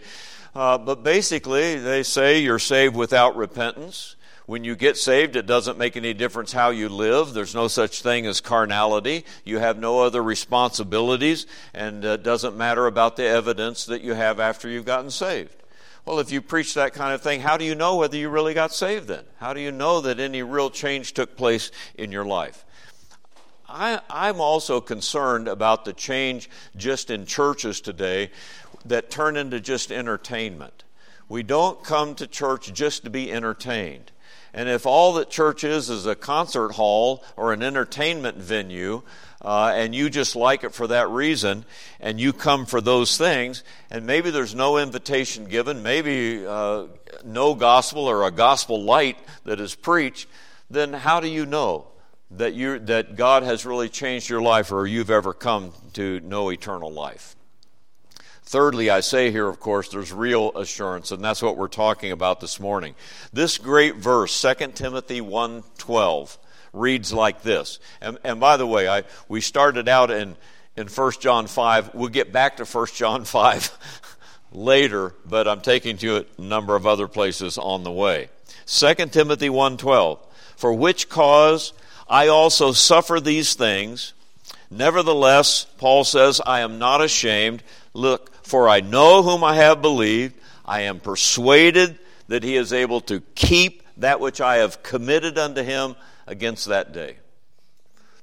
Uh, 0.55 0.79
but 0.79 1.03
basically, 1.03 1.77
they 1.77 2.05
say 2.05 2.39
you're 2.39 2.61
saved 2.61 2.95
without 2.95 3.37
repentance. 3.37 4.15
When 4.47 4.63
you 4.63 4.77
get 4.77 4.97
saved, 4.97 5.35
it 5.35 5.47
doesn't 5.47 5.79
make 5.79 5.97
any 5.97 6.15
difference 6.15 6.53
how 6.53 6.71
you 6.71 6.89
live. 6.89 7.33
There's 7.33 7.57
no 7.57 7.67
such 7.67 8.03
thing 8.03 8.25
as 8.27 8.41
carnality. 8.41 9.25
You 9.45 9.59
have 9.59 9.81
no 9.81 10.01
other 10.01 10.23
responsibilities, 10.23 11.47
and 11.73 12.05
it 12.05 12.23
doesn't 12.23 12.57
matter 12.57 12.87
about 12.87 13.17
the 13.17 13.25
evidence 13.25 13.87
that 13.87 14.03
you 14.03 14.13
have 14.15 14.39
after 14.39 14.69
you've 14.69 14.85
gotten 14.85 15.11
saved. 15.11 15.57
Well, 16.05 16.21
if 16.21 16.31
you 16.31 16.41
preach 16.41 16.75
that 16.75 16.93
kind 16.93 17.13
of 17.13 17.21
thing, 17.21 17.41
how 17.41 17.57
do 17.57 17.65
you 17.65 17.75
know 17.75 17.97
whether 17.97 18.17
you 18.17 18.29
really 18.29 18.55
got 18.55 18.73
saved 18.73 19.09
then? 19.09 19.25
How 19.39 19.55
do 19.55 19.61
you 19.61 19.73
know 19.73 20.03
that 20.03 20.21
any 20.21 20.45
real 20.45 20.71
change 20.71 21.15
took 21.15 21.37
place 21.37 21.73
in 21.97 22.13
your 22.13 22.25
life? 22.25 22.65
I, 23.69 24.01
I'm 24.11 24.41
also 24.41 24.81
concerned 24.81 25.49
about 25.49 25.85
the 25.85 25.93
change 25.93 26.51
just 26.77 27.11
in 27.11 27.27
churches 27.27 27.81
today 27.81 28.31
that 28.85 29.11
turn 29.11 29.37
into 29.37 29.61
just 29.61 29.91
entertainment. 29.91 30.85
We 31.29 31.43
don't 31.43 31.83
come 31.83 32.15
to 32.17 32.27
church 32.27 32.73
just 32.73 33.05
to 33.05 33.11
be 33.11 33.33
entertained. 33.33 34.13
And 34.53 34.69
if 34.69 34.87
all 34.87 35.15
that 35.15 35.31
church 35.31 35.65
is 35.65 35.91
is 35.91 36.07
a 36.07 36.15
concert 36.15 36.73
hall 36.73 37.25
or 37.37 37.53
an 37.53 37.63
entertainment 37.63 38.37
venue, 38.37 39.03
uh, 39.43 39.73
and 39.75 39.95
you 39.95 40.09
just 40.09 40.37
like 40.37 40.63
it 40.63 40.73
for 40.73 40.87
that 40.87 41.09
reason, 41.11 41.65
and 41.99 42.21
you 42.21 42.33
come 42.33 42.65
for 42.65 42.81
those 42.81 43.19
things, 43.19 43.65
and 43.91 44.07
maybe 44.07 44.31
there's 44.31 44.55
no 44.55 44.79
invitation 44.79 45.47
given, 45.47 45.83
maybe 45.83 46.47
uh, 46.47 46.85
no 47.25 47.55
gospel 47.55 48.07
or 48.07 48.25
a 48.25 48.31
gospel 48.31 48.83
light 48.83 49.19
that 49.45 49.61
is 49.61 49.75
preached, 49.75 50.29
then 50.71 50.93
how 50.93 51.21
do 51.21 51.29
you 51.29 51.47
know? 51.47 51.87
That, 52.31 52.55
you, 52.55 52.79
that 52.81 53.17
God 53.17 53.43
has 53.43 53.65
really 53.65 53.89
changed 53.89 54.29
your 54.29 54.43
life 54.43 54.73
or 54.73 54.87
you've 54.87 55.11
ever 55.11 55.33
come 55.33 55.73
to 55.95 56.21
know 56.21 56.51
eternal 56.51 56.93
life. 56.93 57.37
Thirdly, 58.47 58.91
I 58.91 59.01
say 59.01 59.31
here, 59.31 59.49
of 59.49 59.59
course, 59.59 59.89
there's 59.89 60.13
real 60.13 60.53
assurance, 60.57 61.11
and 61.11 61.25
that's 61.25 61.43
what 61.43 61.57
we're 61.57 61.69
talking 61.69 62.13
about 62.13 62.41
this 62.41 62.61
morning. 62.61 62.95
This 63.33 63.57
great 63.57 63.97
verse, 63.97 64.39
2 64.41 64.73
Timothy 64.75 65.21
1.12, 65.23 66.37
reads 66.75 67.13
like 67.13 67.43
this. 67.43 67.79
And, 68.03 68.19
and 68.23 68.41
by 68.41 68.59
the 68.59 68.67
way, 68.67 68.87
I, 68.87 69.05
we 69.29 69.41
started 69.41 69.89
out 69.89 70.11
in, 70.11 70.37
in 70.77 70.89
1 70.89 71.13
John 71.21 71.47
5. 71.47 71.95
We'll 71.95 72.09
get 72.09 72.33
back 72.33 72.59
to 72.59 72.65
1 72.65 72.87
John 72.95 73.25
5 73.25 73.79
later, 74.53 75.15
but 75.25 75.49
I'm 75.49 75.63
taking 75.63 75.97
to 75.99 76.19
a 76.19 76.41
number 76.41 76.77
of 76.77 76.87
other 76.87 77.09
places 77.09 77.57
on 77.57 77.83
the 77.83 77.93
way. 77.93 78.29
2 78.67 78.95
Timothy 79.07 79.49
1.12, 79.49 80.19
For 80.57 80.73
which 80.75 81.09
cause 81.09 81.73
I 82.09 82.29
also 82.29 82.73
suffer 82.73 83.21
these 83.21 83.55
things. 83.55 84.13
Nevertheless, 84.71 85.67
Paul 85.79 86.05
says, 86.05 86.41
I 86.45 86.61
am 86.61 86.79
not 86.79 87.03
ashamed. 87.03 87.63
Look, 87.93 88.45
for 88.45 88.69
I 88.69 88.81
know 88.81 89.23
whom 89.23 89.45
I 89.45 89.57
have 89.57 89.81
believed. 89.81 90.35
I 90.65 90.83
am 90.83 91.01
persuaded 91.01 91.99
that 92.29 92.43
he 92.43 92.57
is 92.57 92.73
able 92.73 93.01
to 93.03 93.21
keep 93.35 93.83
that 93.99 94.21
which 94.21 94.41
I 94.41 94.57
have 94.57 94.83
committed 94.83 95.39
unto 95.39 95.63
him 95.63 95.95
against 96.27 96.67
that 96.67 96.93
day. 96.93 97.17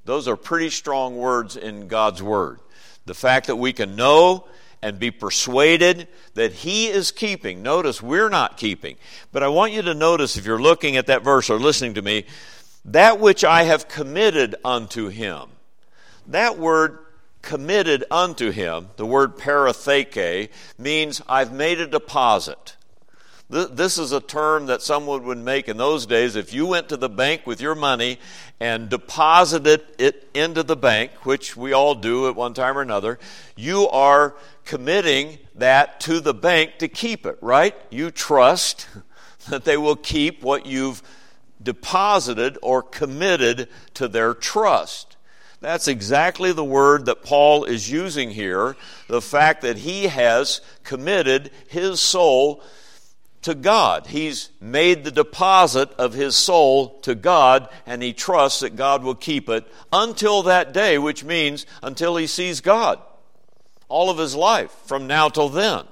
Those 0.05 0.27
are 0.27 0.35
pretty 0.35 0.69
strong 0.69 1.17
words 1.17 1.55
in 1.55 1.87
God's 1.87 2.23
Word. 2.23 2.59
The 3.05 3.13
fact 3.13 3.47
that 3.47 3.55
we 3.55 3.73
can 3.73 3.95
know 3.95 4.45
and 4.81 4.97
be 4.97 5.11
persuaded 5.11 6.07
that 6.33 6.53
He 6.53 6.87
is 6.87 7.11
keeping. 7.11 7.61
Notice 7.61 8.01
we're 8.01 8.29
not 8.29 8.57
keeping. 8.57 8.95
But 9.31 9.43
I 9.43 9.47
want 9.47 9.73
you 9.73 9.83
to 9.83 9.93
notice 9.93 10.37
if 10.37 10.45
you're 10.45 10.61
looking 10.61 10.97
at 10.97 11.07
that 11.07 11.23
verse 11.23 11.49
or 11.49 11.59
listening 11.59 11.95
to 11.95 12.01
me, 12.01 12.25
that 12.85 13.19
which 13.19 13.43
I 13.43 13.63
have 13.63 13.87
committed 13.87 14.55
unto 14.65 15.09
him. 15.09 15.49
That 16.27 16.57
word 16.57 16.99
committed 17.41 18.03
unto 18.11 18.51
him, 18.51 18.89
the 18.97 19.05
word 19.05 19.37
paratheke, 19.37 20.49
means 20.77 21.21
I've 21.27 21.51
made 21.51 21.79
a 21.79 21.87
deposit. 21.87 22.75
This 23.49 23.97
is 23.97 24.13
a 24.13 24.21
term 24.21 24.67
that 24.67 24.81
someone 24.81 25.25
would 25.25 25.37
make 25.37 25.67
in 25.67 25.75
those 25.75 26.05
days. 26.05 26.37
If 26.37 26.53
you 26.53 26.65
went 26.65 26.87
to 26.87 26.95
the 26.95 27.09
bank 27.09 27.45
with 27.45 27.59
your 27.59 27.75
money 27.75 28.17
and 28.61 28.87
deposited 28.87 29.81
it 29.97 30.29
into 30.33 30.63
the 30.63 30.77
bank, 30.77 31.11
which 31.25 31.57
we 31.57 31.73
all 31.73 31.93
do 31.93 32.29
at 32.29 32.35
one 32.35 32.53
time 32.53 32.77
or 32.77 32.81
another, 32.81 33.19
you 33.57 33.89
are 33.89 34.35
committing 34.63 35.37
that 35.55 35.99
to 36.01 36.21
the 36.21 36.33
bank 36.33 36.77
to 36.77 36.87
keep 36.87 37.25
it, 37.25 37.37
right? 37.41 37.75
You 37.89 38.09
trust 38.09 38.87
that 39.49 39.65
they 39.65 39.75
will 39.75 39.97
keep 39.97 40.43
what 40.43 40.65
you've 40.65 41.03
deposited 41.61 42.57
or 42.61 42.81
committed 42.81 43.67
to 43.95 44.07
their 44.07 44.33
trust. 44.33 45.17
That's 45.61 45.87
exactly 45.87 46.51
the 46.53 46.63
word 46.63 47.05
that 47.05 47.23
Paul 47.23 47.65
is 47.65 47.89
using 47.89 48.31
here 48.31 48.75
the 49.07 49.21
fact 49.21 49.61
that 49.61 49.77
he 49.77 50.07
has 50.07 50.61
committed 50.83 51.51
his 51.67 52.01
soul 52.01 52.63
to 53.43 53.53
God. 53.53 54.07
He's 54.07 54.49
made 54.59 55.03
the 55.03 55.11
deposit 55.11 55.91
of 55.93 56.13
his 56.13 56.35
soul 56.35 56.99
to 57.01 57.13
God, 57.13 57.69
and 57.85 58.01
he 58.01 58.13
trusts 58.13 58.61
that 58.61 58.75
God 58.75 59.03
will 59.03 59.15
keep 59.15 59.49
it 59.49 59.65
until 59.93 60.43
that 60.43 60.73
day, 60.73 60.97
which 60.97 61.23
means 61.23 61.65
until 61.83 62.17
he 62.17 62.27
sees 62.27 62.61
God. 62.61 62.99
All 63.87 64.09
of 64.09 64.17
his 64.17 64.35
life, 64.35 64.71
from 64.85 65.05
now 65.05 65.29
till 65.29 65.49
then. 65.49 65.85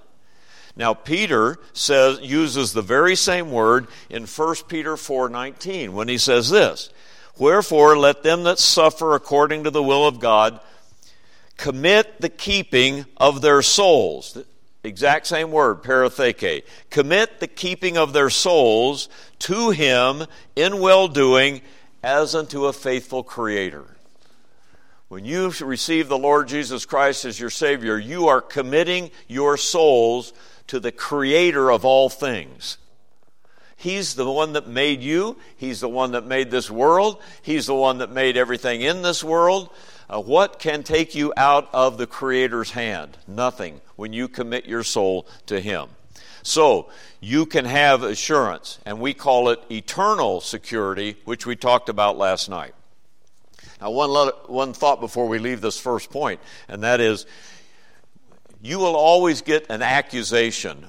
Now 0.80 0.94
Peter 0.94 1.60
says 1.74 2.22
uses 2.22 2.72
the 2.72 2.82
very 2.82 3.18
same 3.18 3.52
word 3.52 3.88
in 4.10 4.26
1 4.26 4.70
Peter 4.70 4.96
4:19 4.96 5.92
when 5.92 6.08
he 6.08 6.18
says 6.18 6.50
this, 6.50 6.89
"Wherefore 7.38 7.98
let 7.98 8.24
them 8.24 8.44
that 8.44 8.60
suffer 8.60 9.13
according 9.13 9.65
to 9.65 9.72
the 9.72 9.84
will 9.84 10.08
of 10.08 10.22
God 10.22 10.62
commit 11.58 12.22
the 12.22 12.30
keeping 12.30 13.06
of 13.18 13.42
their 13.42 13.62
souls." 13.62 14.38
Exact 14.82 15.28
same 15.28 15.52
word, 15.52 15.84
paratheke. 15.84 16.63
Commit 16.89 17.42
the 17.42 17.48
keeping 17.48 17.98
of 17.98 18.13
their 18.13 18.30
souls 18.30 19.10
to 19.39 19.72
him 19.72 20.26
in 20.56 20.80
well 20.80 21.10
doing 21.10 21.62
as 22.02 22.34
unto 22.34 22.68
a 22.68 22.74
faithful 22.74 23.22
creator. 23.22 23.98
When 25.10 25.26
you 25.26 25.52
receive 25.60 26.08
the 26.08 26.18
Lord 26.18 26.48
Jesus 26.48 26.86
Christ 26.86 27.26
as 27.26 27.38
your 27.38 27.50
Savior, 27.50 27.98
you 27.98 28.30
are 28.30 28.39
committing 28.39 29.12
your 29.28 29.58
souls 29.58 30.32
to 30.70 30.80
the 30.80 30.92
creator 30.92 31.72
of 31.72 31.84
all 31.86 32.10
things. 32.10 32.78
He's 33.76 34.16
the 34.16 34.30
one 34.30 34.54
that 34.54 34.68
made 34.68 35.02
you. 35.02 35.38
He's 35.56 35.80
the 35.80 35.90
one 35.90 36.12
that 36.12 36.26
made 36.26 36.52
this 36.52 36.70
world. 36.70 37.22
He's 37.42 37.66
the 37.66 37.76
one 37.76 38.00
that 38.00 38.12
made 38.12 38.36
everything 38.36 38.82
in 38.82 39.02
this 39.02 39.24
world. 39.24 39.70
Uh, 40.10 40.22
what 40.22 40.60
can 40.60 40.84
take 40.84 41.16
you 41.16 41.32
out 41.38 41.70
of 41.72 41.98
the 41.98 42.08
Creator's 42.08 42.72
hand? 42.72 43.18
Nothing 43.28 43.80
when 43.96 44.12
you 44.12 44.28
commit 44.28 44.66
your 44.66 44.84
soul 44.84 45.28
to 45.46 45.62
Him. 45.62 45.90
So, 46.44 46.90
you 47.20 47.46
can 47.46 47.66
have 47.66 48.04
assurance, 48.04 48.80
and 48.86 49.00
we 49.00 49.14
call 49.14 49.50
it 49.50 49.60
eternal 49.72 50.42
security, 50.42 51.18
which 51.26 51.46
we 51.46 51.56
talked 51.56 51.90
about 51.90 52.18
last 52.18 52.50
night. 52.50 52.74
Now, 53.82 53.92
one, 53.92 54.10
one 54.48 54.74
thought 54.74 55.00
before 55.00 55.28
we 55.28 55.40
leave 55.40 55.62
this 55.62 55.80
first 55.80 56.10
point, 56.10 56.42
and 56.68 56.84
that 56.84 57.00
is 57.00 57.26
you 58.62 58.80
will 58.80 58.95
always 58.95 59.41
get 59.41 59.69
an 59.69 59.82
accusation 59.82 60.86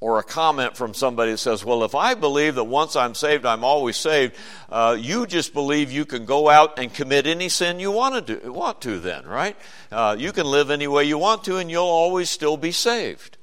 or 0.00 0.18
a 0.18 0.22
comment 0.22 0.76
from 0.76 0.94
somebody 0.94 1.32
that 1.32 1.38
says, 1.38 1.64
Well, 1.64 1.84
if 1.84 1.94
I 1.94 2.14
believe 2.14 2.54
that 2.54 2.64
once 2.64 2.96
I'm 2.96 3.14
saved, 3.14 3.44
I'm 3.44 3.64
always 3.64 3.96
saved, 3.96 4.34
uh, 4.70 4.96
you 4.98 5.26
just 5.26 5.52
believe 5.52 5.92
you 5.92 6.06
can 6.06 6.24
go 6.24 6.48
out 6.48 6.78
and 6.78 6.92
commit 6.92 7.26
any 7.26 7.50
sin 7.50 7.80
you 7.80 7.90
want 7.90 8.26
to, 8.26 8.36
do, 8.38 8.52
want 8.52 8.80
to 8.82 8.98
then, 8.98 9.26
right? 9.26 9.56
Uh, 9.92 10.16
you 10.18 10.32
can 10.32 10.46
live 10.46 10.70
any 10.70 10.86
way 10.86 11.04
you 11.04 11.18
want 11.18 11.44
to, 11.44 11.58
and 11.58 11.70
you'll 11.70 11.84
always 11.84 12.30
still 12.30 12.56
be 12.56 12.72
saved. 12.72 13.36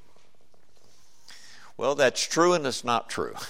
Well, 1.76 1.94
that's 1.94 2.26
true, 2.26 2.54
and 2.54 2.66
it's 2.66 2.84
not 2.84 3.08
true. 3.08 3.34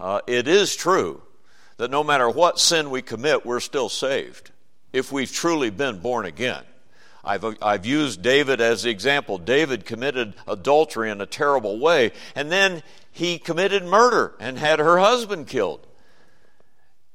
Uh, 0.00 0.20
it 0.28 0.46
is 0.46 0.76
true 0.76 1.20
that 1.76 1.90
no 1.90 2.04
matter 2.04 2.30
what 2.30 2.60
sin 2.60 2.88
we 2.88 3.02
commit, 3.02 3.44
we're 3.44 3.58
still 3.58 3.88
saved 3.88 4.52
if 4.92 5.10
we've 5.10 5.32
truly 5.32 5.70
been 5.70 5.98
born 5.98 6.24
again. 6.24 6.62
I've, 7.28 7.44
I've 7.60 7.84
used 7.84 8.22
David 8.22 8.62
as 8.62 8.84
the 8.84 8.90
example. 8.90 9.36
David 9.36 9.84
committed 9.84 10.32
adultery 10.46 11.10
in 11.10 11.20
a 11.20 11.26
terrible 11.26 11.78
way, 11.78 12.12
and 12.34 12.50
then 12.50 12.82
he 13.12 13.38
committed 13.38 13.84
murder 13.84 14.32
and 14.40 14.58
had 14.58 14.78
her 14.78 14.98
husband 14.98 15.46
killed. 15.46 15.86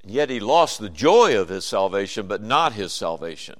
Yet 0.05 0.29
he 0.29 0.39
lost 0.39 0.79
the 0.79 0.89
joy 0.89 1.39
of 1.39 1.49
his 1.49 1.65
salvation, 1.65 2.27
but 2.27 2.43
not 2.43 2.73
his 2.73 2.93
salvation. 2.93 3.59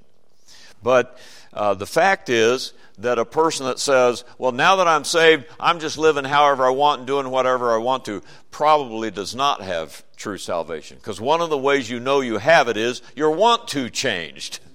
But 0.83 1.17
uh, 1.53 1.73
the 1.73 1.87
fact 1.87 2.29
is 2.29 2.73
that 2.99 3.17
a 3.17 3.25
person 3.25 3.65
that 3.65 3.79
says, 3.79 4.23
well, 4.37 4.51
now 4.51 4.75
that 4.75 4.87
I'm 4.87 5.05
saved, 5.05 5.45
I'm 5.59 5.79
just 5.79 5.97
living 5.97 6.25
however 6.25 6.67
I 6.67 6.69
want 6.69 6.99
and 6.99 7.07
doing 7.07 7.31
whatever 7.31 7.73
I 7.73 7.77
want 7.77 8.05
to, 8.05 8.21
probably 8.51 9.09
does 9.09 9.33
not 9.33 9.61
have 9.61 10.03
true 10.17 10.37
salvation. 10.37 10.97
Because 10.97 11.19
one 11.19 11.41
of 11.41 11.49
the 11.49 11.57
ways 11.57 11.89
you 11.89 11.99
know 11.99 12.19
you 12.19 12.37
have 12.37 12.67
it 12.67 12.77
is 12.77 13.01
your 13.15 13.31
want 13.31 13.67
to 13.69 13.89
changed. 13.89 14.59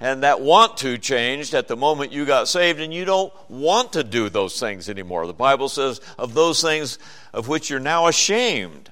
And 0.00 0.22
that 0.22 0.40
want 0.40 0.76
to 0.78 0.96
changed 0.96 1.54
at 1.54 1.66
the 1.66 1.76
moment 1.76 2.12
you 2.12 2.24
got 2.24 2.46
saved, 2.46 2.78
and 2.78 2.94
you 2.94 3.04
don't 3.04 3.32
want 3.50 3.94
to 3.94 4.04
do 4.04 4.28
those 4.28 4.60
things 4.60 4.88
anymore. 4.88 5.26
The 5.26 5.32
Bible 5.32 5.68
says, 5.68 6.00
of 6.16 6.34
those 6.34 6.62
things 6.62 6.98
of 7.32 7.48
which 7.48 7.68
you're 7.68 7.80
now 7.80 8.06
ashamed. 8.06 8.90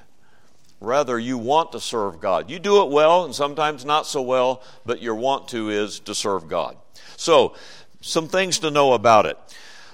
Rather, 0.81 1.19
you 1.19 1.38
want 1.38 1.73
to 1.73 1.81
serve 1.81 2.21
God. 2.21 2.51
You 2.51 2.59
do 2.59 2.83
it 2.83 2.90
well 2.90 3.25
and 3.25 3.35
sometimes 3.35 3.85
not 3.85 4.07
so 4.07 4.21
well, 4.21 4.62
but 4.85 5.01
your 5.01 5.14
want 5.14 5.49
to 5.49 5.71
is 5.71 6.01
to 6.01 6.14
serve 6.14 6.49
God. 6.49 6.77
So, 7.16 7.55
some 8.03 8.29
things 8.29 8.59
to 8.59 8.71
know 8.71 8.92
about 8.92 9.27
it. 9.27 9.38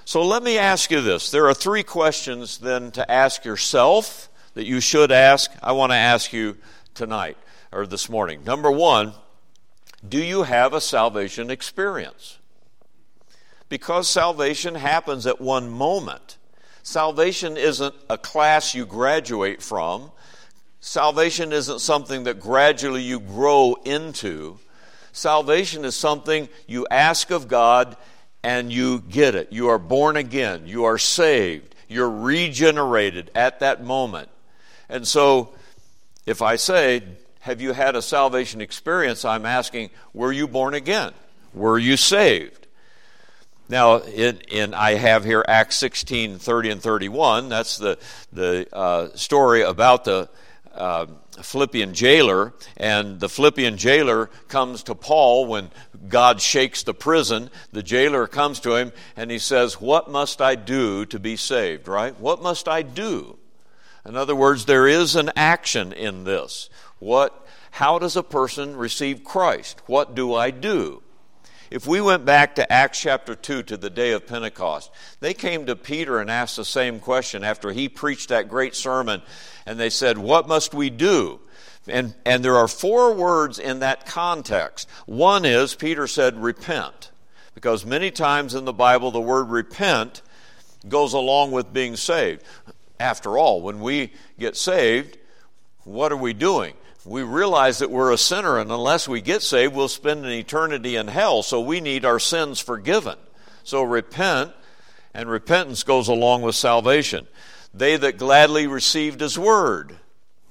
So, 0.03 0.23
let 0.23 0.43
me 0.43 0.57
ask 0.57 0.91
you 0.91 0.99
this. 0.99 1.31
There 1.31 1.47
are 1.47 1.53
three 1.53 1.83
questions 1.83 2.57
then 2.57 2.91
to 2.91 3.09
ask 3.09 3.45
yourself 3.45 4.29
that 4.55 4.65
you 4.65 4.81
should 4.81 5.11
ask. 5.11 5.49
I 5.61 5.71
want 5.71 5.91
to 5.91 5.97
ask 5.97 6.33
you 6.33 6.57
tonight 6.93 7.37
or 7.71 7.87
this 7.87 8.09
morning. 8.09 8.43
Number 8.43 8.69
one, 8.69 9.13
do 10.07 10.21
you 10.21 10.43
have 10.43 10.73
a 10.73 10.81
salvation 10.81 11.49
experience? 11.49 12.39
Because 13.69 14.09
salvation 14.09 14.75
happens 14.75 15.25
at 15.25 15.39
one 15.39 15.69
moment. 15.69 16.37
Salvation 16.83 17.55
isn't 17.55 17.95
a 18.09 18.17
class 18.17 18.75
you 18.75 18.85
graduate 18.85 19.61
from. 19.61 20.11
Salvation 20.81 21.53
isn't 21.53 21.79
something 21.79 22.25
that 22.25 22.41
gradually 22.41 23.01
you 23.01 23.19
grow 23.19 23.75
into. 23.85 24.59
Salvation 25.13 25.85
is 25.85 25.95
something 25.95 26.49
you 26.67 26.85
ask 26.91 27.31
of 27.31 27.47
God 27.47 27.95
and 28.43 28.71
you 28.71 28.99
get 28.99 29.35
it. 29.35 29.53
You 29.53 29.69
are 29.69 29.79
born 29.79 30.17
again. 30.17 30.67
You 30.67 30.83
are 30.83 30.97
saved. 30.97 31.73
You're 31.87 32.09
regenerated 32.09 33.31
at 33.33 33.61
that 33.61 33.83
moment. 33.83 34.29
And 34.89 35.07
so, 35.07 35.53
if 36.25 36.41
I 36.41 36.57
say, 36.57 37.03
Have 37.43 37.59
you 37.59 37.73
had 37.73 37.97
a 37.97 38.01
salvation 38.01 38.61
experience? 38.61 39.25
I'm 39.25 39.45
asking, 39.45 39.89
Were 40.13 40.31
you 40.31 40.47
born 40.47 40.73
again? 40.73 41.11
Were 41.53 41.77
you 41.77 41.97
saved? 41.97 42.67
Now, 43.67 43.97
in, 43.97 44.39
in, 44.47 44.73
I 44.73 44.91
have 44.91 45.25
here 45.25 45.43
Acts 45.45 45.75
16, 45.75 46.39
30 46.39 46.69
and 46.69 46.81
31. 46.81 47.49
That's 47.49 47.77
the, 47.77 47.99
the 48.31 48.73
uh, 48.73 49.09
story 49.15 49.61
about 49.61 50.05
the 50.05 50.29
uh, 50.73 51.07
Philippian 51.41 51.93
jailer, 51.93 52.53
and 52.77 53.19
the 53.19 53.27
Philippian 53.27 53.75
jailer 53.75 54.27
comes 54.47 54.83
to 54.83 54.95
Paul 54.95 55.45
when 55.45 55.69
God 56.07 56.39
shakes 56.39 56.83
the 56.83 56.93
prison. 56.93 57.49
The 57.73 57.83
jailer 57.83 58.25
comes 58.25 58.61
to 58.61 58.75
him 58.75 58.93
and 59.17 59.29
he 59.29 59.37
says, 59.39 59.81
What 59.81 60.09
must 60.09 60.41
I 60.41 60.55
do 60.55 61.05
to 61.07 61.19
be 61.19 61.35
saved, 61.35 61.89
right? 61.89 62.17
What 62.17 62.41
must 62.41 62.69
I 62.69 62.83
do? 62.83 63.37
In 64.05 64.15
other 64.15 64.35
words, 64.35 64.63
there 64.63 64.87
is 64.87 65.17
an 65.17 65.31
action 65.35 65.91
in 65.91 66.23
this. 66.23 66.69
What, 67.03 67.45
how 67.71 67.99
does 67.99 68.15
a 68.15 68.23
person 68.23 68.77
receive 68.77 69.25
Christ? 69.25 69.81
What 69.87 70.15
do 70.15 70.33
I 70.33 70.51
do? 70.51 71.03
If 71.69 71.85
we 71.85 71.99
went 71.99 72.23
back 72.23 72.55
to 72.55 72.71
Acts 72.71 73.01
chapter 73.01 73.35
2 73.35 73.63
to 73.63 73.75
the 73.75 73.89
day 73.89 74.13
of 74.13 74.25
Pentecost, 74.25 74.89
they 75.19 75.33
came 75.33 75.65
to 75.65 75.75
Peter 75.75 76.19
and 76.19 76.31
asked 76.31 76.55
the 76.55 76.63
same 76.63 77.01
question 77.01 77.43
after 77.43 77.73
he 77.73 77.89
preached 77.89 78.29
that 78.29 78.47
great 78.47 78.73
sermon, 78.73 79.21
and 79.65 79.77
they 79.77 79.89
said, 79.89 80.17
What 80.17 80.47
must 80.47 80.73
we 80.73 80.89
do? 80.89 81.41
And, 81.89 82.15
and 82.25 82.45
there 82.45 82.55
are 82.55 82.69
four 82.69 83.13
words 83.13 83.59
in 83.59 83.79
that 83.79 84.05
context. 84.05 84.89
One 85.05 85.43
is, 85.43 85.75
Peter 85.75 86.07
said, 86.07 86.41
repent. 86.41 87.11
Because 87.53 87.85
many 87.85 88.11
times 88.11 88.55
in 88.55 88.63
the 88.63 88.71
Bible, 88.71 89.11
the 89.11 89.19
word 89.19 89.49
repent 89.49 90.21
goes 90.87 91.11
along 91.11 91.51
with 91.51 91.73
being 91.73 91.97
saved. 91.97 92.43
After 92.97 93.37
all, 93.37 93.61
when 93.61 93.81
we 93.81 94.13
get 94.39 94.55
saved, 94.55 95.17
what 95.83 96.13
are 96.13 96.17
we 96.17 96.31
doing? 96.31 96.75
We 97.05 97.23
realize 97.23 97.79
that 97.79 97.91
we're 97.91 98.11
a 98.11 98.17
sinner, 98.17 98.57
and 98.57 98.71
unless 98.71 99.07
we 99.07 99.21
get 99.21 99.41
saved, 99.41 99.75
we'll 99.75 99.87
spend 99.87 100.25
an 100.25 100.31
eternity 100.31 100.95
in 100.95 101.07
hell. 101.07 101.43
So 101.43 101.59
we 101.59 101.81
need 101.81 102.05
our 102.05 102.19
sins 102.19 102.59
forgiven. 102.59 103.17
So 103.63 103.83
repent, 103.83 104.51
and 105.13 105.29
repentance 105.29 105.83
goes 105.83 106.07
along 106.07 106.43
with 106.43 106.55
salvation. 106.55 107.27
They 107.73 107.97
that 107.97 108.17
gladly 108.17 108.67
received 108.67 109.19
his 109.19 109.37
word 109.37 109.97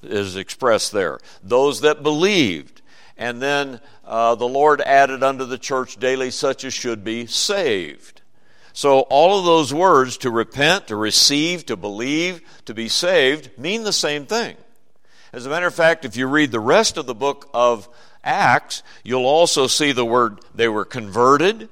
is 0.02 0.36
expressed 0.36 0.92
there. 0.92 1.20
Those 1.42 1.80
that 1.82 2.02
believed. 2.02 2.82
And 3.16 3.40
then 3.40 3.80
uh, 4.04 4.34
the 4.34 4.48
Lord 4.48 4.80
added 4.80 5.22
unto 5.22 5.44
the 5.44 5.58
church 5.58 5.96
daily 5.96 6.30
such 6.30 6.64
as 6.64 6.74
should 6.74 7.04
be 7.04 7.26
saved. 7.26 8.20
So 8.72 9.00
all 9.00 9.38
of 9.38 9.44
those 9.44 9.72
words 9.72 10.16
to 10.18 10.30
repent, 10.30 10.88
to 10.88 10.96
receive, 10.96 11.66
to 11.66 11.76
believe, 11.76 12.40
to 12.64 12.74
be 12.74 12.88
saved 12.88 13.56
mean 13.58 13.84
the 13.84 13.92
same 13.92 14.26
thing. 14.26 14.56
As 15.32 15.46
a 15.46 15.48
matter 15.48 15.66
of 15.66 15.74
fact, 15.74 16.04
if 16.04 16.14
you 16.14 16.26
read 16.26 16.50
the 16.50 16.60
rest 16.60 16.98
of 16.98 17.06
the 17.06 17.14
book 17.14 17.48
of 17.54 17.88
Acts, 18.22 18.82
you'll 19.02 19.24
also 19.24 19.66
see 19.66 19.92
the 19.92 20.04
word 20.04 20.40
they 20.54 20.68
were 20.68 20.84
converted, 20.84 21.70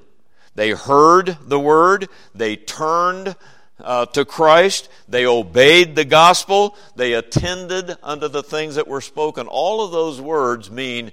they 0.55 0.71
heard 0.71 1.37
the 1.45 1.59
word, 1.59 2.09
they 2.33 2.55
turned 2.55 3.35
uh, 3.79 4.07
to 4.07 4.25
Christ, 4.25 4.89
they 5.07 5.27
obeyed 5.27 5.95
the 5.95 6.05
gospel, 6.05 6.75
they 6.95 7.13
attended 7.13 7.97
unto 8.01 8.27
the 8.27 8.41
things 8.41 8.75
that 8.75 8.87
were 8.87 8.99
spoken. 8.99 9.45
All 9.45 9.85
of 9.85 9.91
those 9.91 10.19
words 10.19 10.71
mean 10.71 11.11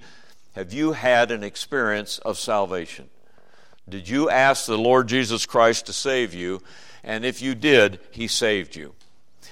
have 0.55 0.73
you 0.73 0.93
had 0.93 1.31
an 1.31 1.45
experience 1.45 2.19
of 2.19 2.39
salvation? 2.39 3.11
Did 3.87 4.09
you 4.09 4.31
ask 4.31 4.67
the 4.67 4.79
Lord 4.79 5.07
Jesus 5.07 5.45
Christ 5.45 5.87
to 5.87 5.93
save 5.93 6.33
you? 6.33 6.63
And 7.05 7.27
if 7.27 7.43
you 7.43 7.55
did, 7.55 8.01
He 8.11 8.27
saved 8.27 8.75
you. 8.75 8.95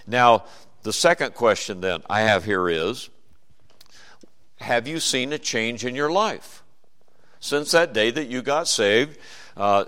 Now, 0.06 0.44
the 0.86 0.92
second 0.92 1.34
question 1.34 1.80
then 1.80 2.00
I 2.08 2.20
have 2.20 2.44
here 2.44 2.68
is 2.68 3.10
Have 4.60 4.86
you 4.86 5.00
seen 5.00 5.32
a 5.32 5.38
change 5.38 5.84
in 5.84 5.96
your 5.96 6.12
life? 6.12 6.62
Since 7.40 7.72
that 7.72 7.92
day 7.92 8.12
that 8.12 8.28
you 8.28 8.40
got 8.40 8.68
saved, 8.68 9.18
uh, 9.56 9.86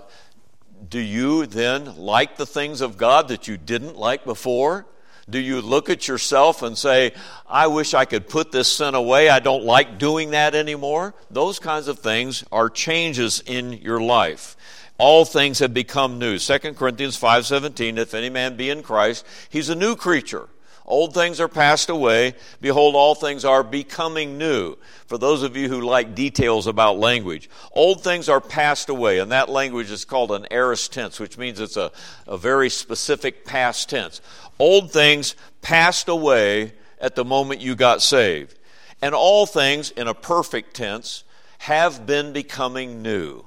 do 0.89 0.99
you 0.99 1.45
then 1.45 1.95
like 1.95 2.35
the 2.35 2.45
things 2.45 2.81
of 2.81 2.97
God 2.97 3.29
that 3.29 3.47
you 3.47 3.55
didn't 3.55 3.95
like 3.95 4.25
before? 4.25 4.87
Do 5.29 5.39
you 5.39 5.61
look 5.61 5.89
at 5.89 6.05
yourself 6.09 6.63
and 6.63 6.77
say, 6.77 7.13
I 7.47 7.67
wish 7.67 7.93
I 7.93 8.03
could 8.03 8.27
put 8.27 8.51
this 8.51 8.69
sin 8.69 8.93
away. 8.93 9.29
I 9.29 9.39
don't 9.39 9.63
like 9.63 9.99
doing 9.99 10.31
that 10.31 10.53
anymore? 10.53 11.13
Those 11.31 11.59
kinds 11.59 11.87
of 11.87 11.99
things 11.99 12.43
are 12.51 12.69
changes 12.69 13.41
in 13.45 13.71
your 13.71 14.01
life. 14.01 14.57
All 14.97 15.23
things 15.23 15.59
have 15.59 15.73
become 15.73 16.19
new. 16.19 16.39
2 16.39 16.75
Corinthians 16.75 17.15
5:17, 17.15 17.97
if 17.97 18.13
any 18.13 18.29
man 18.29 18.57
be 18.57 18.69
in 18.69 18.83
Christ, 18.83 19.25
he's 19.49 19.69
a 19.69 19.75
new 19.75 19.95
creature. 19.95 20.49
Old 20.89 21.13
things 21.13 21.39
are 21.39 21.47
passed 21.47 21.91
away. 21.91 22.33
Behold, 22.61 22.95
all 22.95 23.13
things 23.13 23.45
are 23.45 23.61
becoming 23.61 24.39
new. 24.39 24.75
For 25.05 25.19
those 25.19 25.43
of 25.43 25.55
you 25.55 25.69
who 25.69 25.81
like 25.81 26.15
details 26.15 26.65
about 26.65 26.97
language, 26.97 27.47
old 27.73 28.03
things 28.03 28.27
are 28.27 28.41
passed 28.41 28.89
away, 28.89 29.19
and 29.19 29.31
that 29.31 29.49
language 29.49 29.91
is 29.91 30.03
called 30.03 30.31
an 30.31 30.47
aorist 30.49 30.91
tense, 30.91 31.19
which 31.19 31.37
means 31.37 31.59
it's 31.59 31.77
a, 31.77 31.91
a 32.25 32.39
very 32.39 32.71
specific 32.71 33.45
past 33.45 33.87
tense. 33.87 34.19
Old 34.57 34.91
things 34.91 35.35
passed 35.61 36.09
away 36.09 36.73
at 36.99 37.13
the 37.13 37.23
moment 37.23 37.61
you 37.61 37.75
got 37.75 38.01
saved. 38.01 38.57
And 38.99 39.13
all 39.13 39.45
things, 39.45 39.91
in 39.91 40.07
a 40.07 40.15
perfect 40.15 40.75
tense, 40.75 41.23
have 41.59 42.07
been 42.07 42.33
becoming 42.33 43.03
new. 43.03 43.45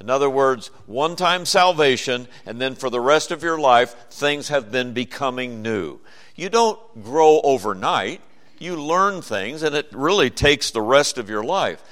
In 0.00 0.08
other 0.08 0.30
words, 0.30 0.68
one 0.86 1.14
time 1.14 1.44
salvation, 1.44 2.26
and 2.46 2.60
then 2.60 2.74
for 2.74 2.88
the 2.88 3.00
rest 3.00 3.30
of 3.30 3.42
your 3.42 3.58
life, 3.58 3.94
things 4.10 4.48
have 4.48 4.72
been 4.72 4.92
becoming 4.92 5.60
new. 5.60 6.00
You 6.34 6.48
don't 6.48 7.04
grow 7.04 7.40
overnight. 7.44 8.22
You 8.58 8.76
learn 8.76 9.20
things, 9.20 9.62
and 9.62 9.74
it 9.74 9.88
really 9.92 10.30
takes 10.30 10.70
the 10.70 10.80
rest 10.80 11.18
of 11.18 11.28
your 11.28 11.44
life. 11.44 11.82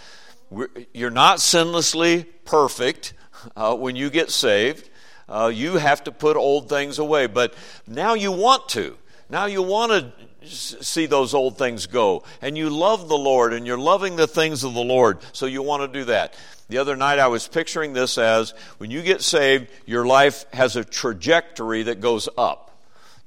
You're 0.95 1.11
not 1.11 1.39
sinlessly 1.39 2.27
perfect 2.47 3.13
uh, 3.55 3.77
when 3.77 3.95
you 3.95 4.09
get 4.09 4.31
saved. 4.31 4.89
Uh, 5.29 5.53
you 5.55 5.75
have 5.75 6.03
to 6.05 6.13
put 6.13 6.37
old 6.37 6.71
things 6.71 6.99
away, 6.99 7.27
but 7.27 7.53
now 7.87 8.15
you 8.15 8.33
want 8.33 8.71
to. 8.71 8.97
Now 9.29 9.45
you 9.45 9.63
want 9.63 9.93
to 9.93 10.13
see 10.45 11.07
those 11.07 11.35
old 11.35 11.59
things 11.59 11.87
go. 11.87 12.25
And 12.41 12.57
you 12.57 12.71
love 12.71 13.09
the 13.09 13.19
Lord 13.19 13.53
and 13.53 13.67
you're 13.67 13.79
loving 13.79 14.17
the 14.17 14.27
things 14.27 14.65
of 14.65 14.75
the 14.75 14.81
Lord, 14.81 15.19
so 15.33 15.47
you 15.47 15.63
want 15.63 15.83
to 15.91 15.99
do 15.99 16.05
that. 16.07 16.35
The 16.69 16.79
other 16.79 16.97
night 16.97 17.19
I 17.19 17.29
was 17.29 17.49
picturing 17.49 17.93
this 17.93 18.19
as 18.19 18.53
when 18.79 18.91
you 18.91 19.03
get 19.03 19.23
saved, 19.23 19.69
your 19.87 20.07
life 20.07 20.45
has 20.53 20.77
a 20.77 20.85
trajectory 20.85 21.85
that 21.85 22.01
goes 22.01 22.29
up 22.37 22.69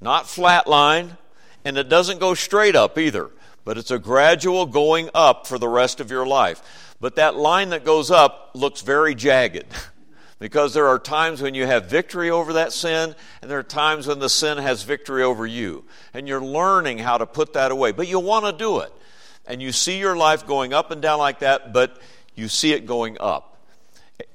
not 0.01 0.27
flat 0.27 0.67
line, 0.67 1.17
and 1.63 1.77
it 1.77 1.87
doesn't 1.87 2.19
go 2.19 2.33
straight 2.33 2.75
up 2.75 2.97
either, 2.97 3.29
but 3.63 3.77
it's 3.77 3.91
a 3.91 3.99
gradual 3.99 4.65
going 4.65 5.09
up 5.13 5.45
for 5.45 5.59
the 5.59 5.67
rest 5.67 5.99
of 5.99 6.09
your 6.09 6.25
life. 6.25 6.95
But 6.99 7.15
that 7.15 7.35
line 7.35 7.69
that 7.69 7.85
goes 7.85 8.09
up 8.11 8.51
looks 8.53 8.81
very 8.81 9.15
jagged 9.15 9.65
because 10.41 10.73
there 10.73 10.87
are 10.87 10.97
times 10.97 11.39
when 11.39 11.53
you 11.53 11.67
have 11.67 11.85
victory 11.85 12.31
over 12.31 12.53
that 12.53 12.73
sin, 12.73 13.13
and 13.43 13.51
there 13.51 13.59
are 13.59 13.63
times 13.63 14.07
when 14.07 14.17
the 14.17 14.27
sin 14.27 14.57
has 14.57 14.81
victory 14.81 15.21
over 15.21 15.45
you. 15.45 15.85
And 16.15 16.27
you're 16.27 16.43
learning 16.43 16.97
how 16.97 17.19
to 17.19 17.27
put 17.27 17.53
that 17.53 17.69
away, 17.71 17.91
but 17.91 18.07
you 18.07 18.19
want 18.19 18.45
to 18.45 18.51
do 18.51 18.79
it. 18.79 18.91
And 19.45 19.61
you 19.61 19.71
see 19.71 19.99
your 19.99 20.17
life 20.17 20.47
going 20.47 20.73
up 20.73 20.89
and 20.89 20.99
down 20.99 21.19
like 21.19 21.39
that, 21.39 21.73
but 21.73 21.95
you 22.33 22.47
see 22.47 22.73
it 22.73 22.87
going 22.87 23.17
up. 23.19 23.59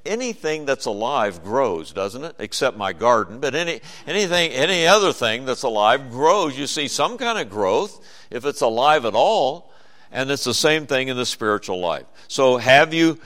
anything 0.04 0.64
that's 0.64 0.86
alive 0.86 1.42
grows, 1.42 1.92
doesn't 1.92 2.24
it? 2.24 2.36
Except 2.38 2.76
my 2.76 2.92
garden, 2.92 3.40
but 3.40 3.54
any 3.54 3.80
anything 4.06 4.50
any 4.52 4.86
other 4.86 5.12
thing 5.12 5.44
that's 5.44 5.62
alive 5.62 6.10
grows. 6.10 6.58
You 6.58 6.66
see 6.66 6.88
some 6.88 7.18
kind 7.18 7.38
of 7.38 7.50
growth 7.50 8.04
if 8.30 8.44
it's 8.44 8.60
alive 8.60 9.04
at 9.04 9.14
all, 9.14 9.72
and 10.10 10.30
it's 10.30 10.44
the 10.44 10.54
same 10.54 10.86
thing 10.86 11.08
in 11.08 11.16
the 11.16 11.26
spiritual 11.26 11.80
life. 11.80 12.06
So 12.28 12.56
have 12.56 12.94
you 12.94 13.18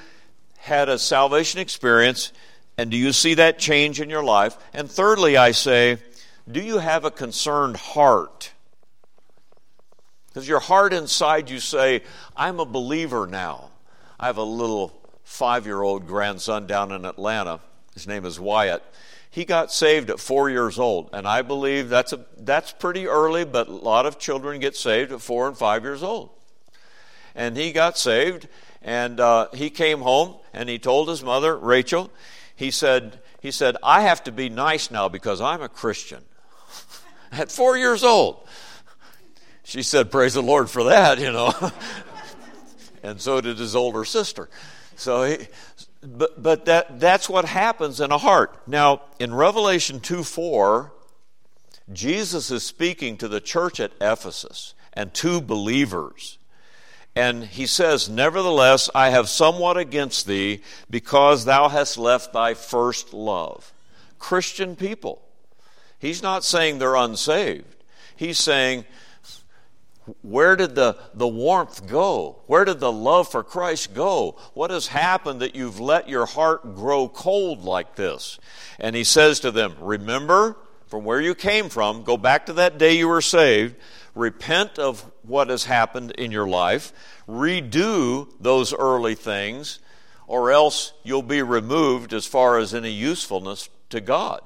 had 0.59 0.89
a 0.89 0.99
salvation 0.99 1.61
experience 1.61 2.33
and 2.81 2.91
do 2.91 2.97
you 2.97 3.13
see 3.13 3.35
that 3.35 3.59
change 3.59 4.01
in 4.01 4.09
your 4.09 4.25
life? 4.25 4.57
And 4.73 4.91
thirdly, 4.91 5.37
I 5.37 5.51
say, 5.51 5.99
do 6.51 6.63
you 6.63 6.79
have 6.79 7.05
a 7.05 7.11
concerned 7.11 7.77
heart? 7.77 8.53
Because 10.29 10.49
your 10.49 10.61
heart 10.61 10.95
inside 10.95 11.51
you 11.51 11.61
say, 11.61 12.03
I'm 12.35 12.59
a 12.59 12.65
believer 12.65 13.27
now? 13.27 13.69
I 14.19 14.29
have 14.29 14.39
a 14.39 14.43
little 14.43 14.99
five 15.25 15.67
year 15.67 15.83
old 15.83 16.07
grandson 16.07 16.67
down 16.67 16.91
in 16.91 17.05
Atlanta. 17.05 17.61
His 17.93 18.07
name 18.07 18.25
is 18.25 18.41
Wyatt. 18.41 18.83
He 19.29 19.45
got 19.45 19.71
saved 19.71 20.09
at 20.09 20.19
four 20.19 20.49
years 20.49 20.79
old, 20.79 21.11
and 21.13 21.29
I 21.29 21.43
believe 21.43 21.91
that's, 21.91 22.15
a, 22.15 22.25
that's 22.39 22.73
pretty 22.73 23.07
early, 23.07 23.45
but 23.45 23.69
a 23.69 23.73
lot 23.73 24.07
of 24.07 24.19
children 24.19 24.59
get 24.59 24.75
saved 24.75 25.13
at 25.13 25.21
four 25.21 25.49
and 25.49 25.57
five 25.57 25.83
years 25.83 26.03
old. 26.03 26.31
And 27.35 27.59
he 27.59 27.73
got 27.73 27.99
saved, 27.99 28.49
and 28.81 29.21
uh, 29.21 29.49
he 29.53 29.69
came 29.69 30.01
home, 30.01 30.37
and 30.55 30.71
he 30.71 30.79
told 30.79 31.11
his 31.11 31.23
mother, 31.23 31.55
Rachel, 31.59 32.11
he 32.61 32.71
said, 32.71 33.21
he 33.41 33.51
said, 33.51 33.79
I 33.83 34.03
have 34.03 34.23
to 34.25 34.33
be 34.33 34.51
nice 34.51 34.91
now 34.91 35.09
because 35.09 35.41
I'm 35.41 35.63
a 35.63 35.69
Christian. 35.69 36.23
at 37.33 37.51
four 37.51 37.79
years 37.79 38.05
old. 38.05 38.47
She 39.65 39.83
said, 39.83 40.11
Praise 40.11 40.35
the 40.35 40.43
Lord 40.43 40.69
for 40.69 40.85
that, 40.85 41.19
you 41.19 41.33
know. 41.33 41.55
and 43.03 43.19
so 43.19 43.41
did 43.41 43.57
his 43.57 43.75
older 43.75 44.05
sister. 44.05 44.51
So 44.95 45.25
he, 45.25 45.39
but, 46.03 46.43
but 46.43 46.67
that, 46.67 47.01
that's 47.01 47.31
what 47.31 47.47
happens 47.47 47.99
in 47.99 48.13
a 48.13 48.19
heart. 48.19 48.55
Now, 48.67 49.05
in 49.19 49.33
Revelation 49.33 49.99
2 49.99 50.23
4, 50.23 50.93
Jesus 51.95 52.51
is 52.51 52.63
speaking 52.63 53.17
to 53.17 53.29
the 53.29 53.41
church 53.41 53.81
at 53.81 53.93
Ephesus 54.03 54.75
and 54.93 55.15
to 55.15 55.41
believers. 55.41 56.37
And 57.21 57.45
he 57.45 57.67
says, 57.67 58.09
Nevertheless, 58.09 58.89
I 58.95 59.11
have 59.11 59.29
somewhat 59.29 59.77
against 59.77 60.27
thee 60.27 60.63
because 60.89 61.45
thou 61.45 61.69
hast 61.69 61.99
left 61.99 62.33
thy 62.33 62.55
first 62.55 63.13
love. 63.13 63.75
Christian 64.19 64.75
people. 64.75 65.21
He's 65.99 66.23
not 66.23 66.45
saying 66.45 66.79
they're 66.79 66.97
unsaved. 66.97 67.77
He's 68.17 68.39
saying 68.39 68.87
where 70.23 70.57
did 70.57 70.75
the, 70.75 70.97
the 71.13 71.29
warmth 71.29 71.87
go? 71.87 72.39
Where 72.47 72.65
did 72.65 72.81
the 72.81 72.91
love 72.91 73.31
for 73.31 73.45
Christ 73.45 73.93
go? 73.93 74.39
What 74.55 74.71
has 74.71 74.87
happened 74.87 75.41
that 75.43 75.55
you've 75.55 75.79
let 75.79 76.09
your 76.09 76.25
heart 76.25 76.75
grow 76.75 77.07
cold 77.07 77.65
like 77.65 77.97
this? 77.97 78.39
And 78.79 78.97
he 78.97 79.05
says 79.05 79.41
to 79.41 79.51
them, 79.51 79.75
Remember 79.79 80.57
from 80.87 81.05
where 81.05 81.21
you 81.21 81.35
came 81.35 81.69
from, 81.69 82.03
go 82.03 82.17
back 82.17 82.47
to 82.47 82.55
that 82.55 82.79
day 82.79 82.97
you 82.97 83.09
were 83.09 83.21
saved, 83.21 83.77
repent 84.15 84.79
of 84.79 85.05
what 85.31 85.49
has 85.49 85.65
happened 85.65 86.11
in 86.13 86.31
your 86.31 86.49
life, 86.49 86.93
redo 87.29 88.29
those 88.41 88.75
early 88.75 89.15
things, 89.15 89.79
or 90.27 90.51
else 90.51 90.93
you'll 91.03 91.23
be 91.23 91.43
removed 91.43 92.13
as 92.13 92.27
far 92.27 92.59
as 92.59 92.75
any 92.75 92.91
usefulness 92.91 93.69
to 93.89 94.01
God. 94.01 94.43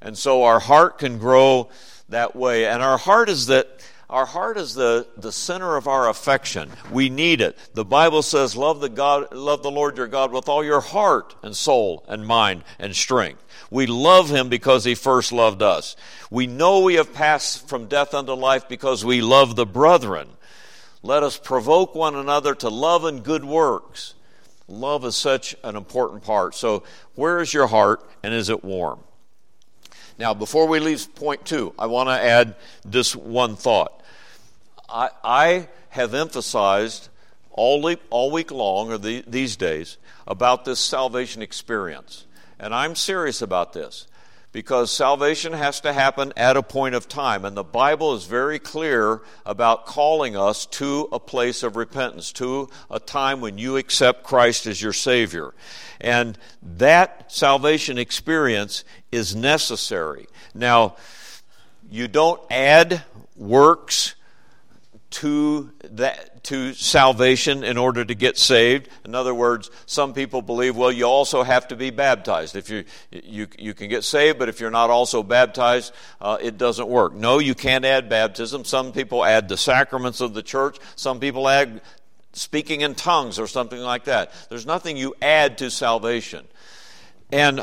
And 0.00 0.16
so 0.16 0.44
our 0.44 0.60
heart 0.60 0.98
can 0.98 1.18
grow 1.18 1.68
that 2.08 2.34
way. 2.34 2.66
And 2.66 2.82
our 2.82 2.98
heart 2.98 3.28
is 3.28 3.46
that 3.46 3.80
our 4.10 4.26
heart 4.26 4.56
is 4.56 4.74
the, 4.74 5.06
the 5.16 5.30
center 5.30 5.76
of 5.76 5.86
our 5.86 6.08
affection. 6.08 6.70
We 6.90 7.08
need 7.08 7.40
it. 7.40 7.56
The 7.74 7.84
Bible 7.84 8.22
says, 8.22 8.56
love 8.56 8.80
the 8.80 8.88
God, 8.88 9.32
love 9.32 9.62
the 9.62 9.70
Lord 9.70 9.96
your 9.96 10.08
God 10.08 10.32
with 10.32 10.48
all 10.48 10.64
your 10.64 10.80
heart 10.80 11.36
and 11.42 11.56
soul 11.56 12.04
and 12.08 12.26
mind 12.26 12.64
and 12.80 12.94
strength. 12.94 13.42
We 13.70 13.86
love 13.86 14.28
him 14.28 14.48
because 14.48 14.84
he 14.84 14.96
first 14.96 15.30
loved 15.30 15.62
us. 15.62 15.94
We 16.28 16.48
know 16.48 16.80
we 16.80 16.94
have 16.94 17.14
passed 17.14 17.68
from 17.68 17.86
death 17.86 18.12
unto 18.12 18.32
life 18.32 18.68
because 18.68 19.04
we 19.04 19.22
love 19.22 19.54
the 19.54 19.66
brethren. 19.66 20.28
Let 21.02 21.22
us 21.22 21.38
provoke 21.38 21.94
one 21.94 22.16
another 22.16 22.54
to 22.56 22.68
love 22.68 23.04
and 23.04 23.22
good 23.22 23.44
works. 23.44 24.14
Love 24.66 25.04
is 25.04 25.16
such 25.16 25.54
an 25.62 25.76
important 25.76 26.24
part. 26.24 26.54
So, 26.54 26.82
where 27.14 27.40
is 27.40 27.54
your 27.54 27.68
heart 27.68 28.08
and 28.22 28.34
is 28.34 28.48
it 28.48 28.62
warm? 28.64 29.00
Now, 30.18 30.34
before 30.34 30.68
we 30.68 30.80
leave 30.80 31.14
point 31.14 31.46
two, 31.46 31.72
I 31.78 31.86
want 31.86 32.08
to 32.08 32.12
add 32.12 32.54
this 32.84 33.16
one 33.16 33.56
thought. 33.56 33.99
I, 34.90 35.10
I 35.22 35.68
have 35.90 36.14
emphasized 36.14 37.08
all 37.50 37.82
week, 37.82 38.00
all 38.10 38.30
week 38.30 38.50
long, 38.50 38.92
or 38.92 38.98
the, 38.98 39.24
these 39.26 39.56
days, 39.56 39.98
about 40.26 40.64
this 40.64 40.80
salvation 40.80 41.42
experience. 41.42 42.26
And 42.58 42.74
I'm 42.74 42.94
serious 42.94 43.42
about 43.42 43.72
this 43.72 44.06
because 44.52 44.90
salvation 44.90 45.52
has 45.52 45.80
to 45.80 45.92
happen 45.92 46.32
at 46.36 46.56
a 46.56 46.62
point 46.62 46.94
of 46.94 47.08
time. 47.08 47.44
And 47.44 47.56
the 47.56 47.64
Bible 47.64 48.14
is 48.14 48.24
very 48.24 48.58
clear 48.58 49.22
about 49.46 49.86
calling 49.86 50.36
us 50.36 50.66
to 50.66 51.08
a 51.12 51.20
place 51.20 51.62
of 51.62 51.76
repentance, 51.76 52.32
to 52.32 52.68
a 52.90 52.98
time 52.98 53.40
when 53.40 53.58
you 53.58 53.76
accept 53.76 54.24
Christ 54.24 54.66
as 54.66 54.82
your 54.82 54.92
Savior. 54.92 55.54
And 56.00 56.36
that 56.62 57.30
salvation 57.32 57.98
experience 57.98 58.84
is 59.12 59.36
necessary. 59.36 60.26
Now, 60.54 60.96
you 61.90 62.08
don't 62.08 62.40
add 62.50 63.04
works 63.36 64.14
to 65.10 65.72
that 65.82 66.44
to 66.44 66.72
salvation 66.72 67.64
in 67.64 67.76
order 67.76 68.04
to 68.04 68.14
get 68.14 68.38
saved. 68.38 68.88
In 69.04 69.14
other 69.14 69.34
words, 69.34 69.70
some 69.86 70.14
people 70.14 70.40
believe, 70.40 70.76
well, 70.76 70.92
you 70.92 71.04
also 71.04 71.42
have 71.42 71.68
to 71.68 71.76
be 71.76 71.90
baptized. 71.90 72.54
If 72.56 72.70
you 72.70 72.84
you 73.10 73.48
you 73.58 73.74
can 73.74 73.88
get 73.88 74.04
saved, 74.04 74.38
but 74.38 74.48
if 74.48 74.60
you're 74.60 74.70
not 74.70 74.88
also 74.88 75.22
baptized, 75.22 75.92
uh, 76.20 76.38
it 76.40 76.58
doesn't 76.58 76.88
work. 76.88 77.14
No, 77.14 77.38
you 77.38 77.54
can't 77.54 77.84
add 77.84 78.08
baptism. 78.08 78.64
Some 78.64 78.92
people 78.92 79.24
add 79.24 79.48
the 79.48 79.56
sacraments 79.56 80.20
of 80.20 80.34
the 80.34 80.42
church. 80.42 80.78
Some 80.94 81.18
people 81.18 81.48
add 81.48 81.80
speaking 82.32 82.82
in 82.82 82.94
tongues 82.94 83.38
or 83.38 83.48
something 83.48 83.80
like 83.80 84.04
that. 84.04 84.32
There's 84.48 84.66
nothing 84.66 84.96
you 84.96 85.14
add 85.20 85.58
to 85.58 85.70
salvation. 85.70 86.46
And 87.32 87.60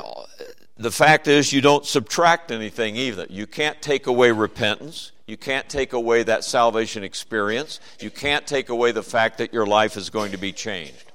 the 0.77 0.91
fact 0.91 1.27
is, 1.27 1.51
you 1.51 1.61
don't 1.61 1.85
subtract 1.85 2.51
anything 2.51 2.95
either. 2.95 3.25
You 3.29 3.47
can't 3.47 3.81
take 3.81 4.07
away 4.07 4.31
repentance. 4.31 5.11
You 5.27 5.35
can't 5.35 5.67
take 5.67 5.91
away 5.91 6.23
that 6.23 6.45
salvation 6.45 7.03
experience. 7.03 7.81
You 7.99 8.09
can't 8.09 8.47
take 8.47 8.69
away 8.69 8.93
the 8.93 9.03
fact 9.03 9.39
that 9.39 9.53
your 9.53 9.65
life 9.65 9.97
is 9.97 10.09
going 10.09 10.31
to 10.31 10.37
be 10.37 10.53
changed. 10.53 11.11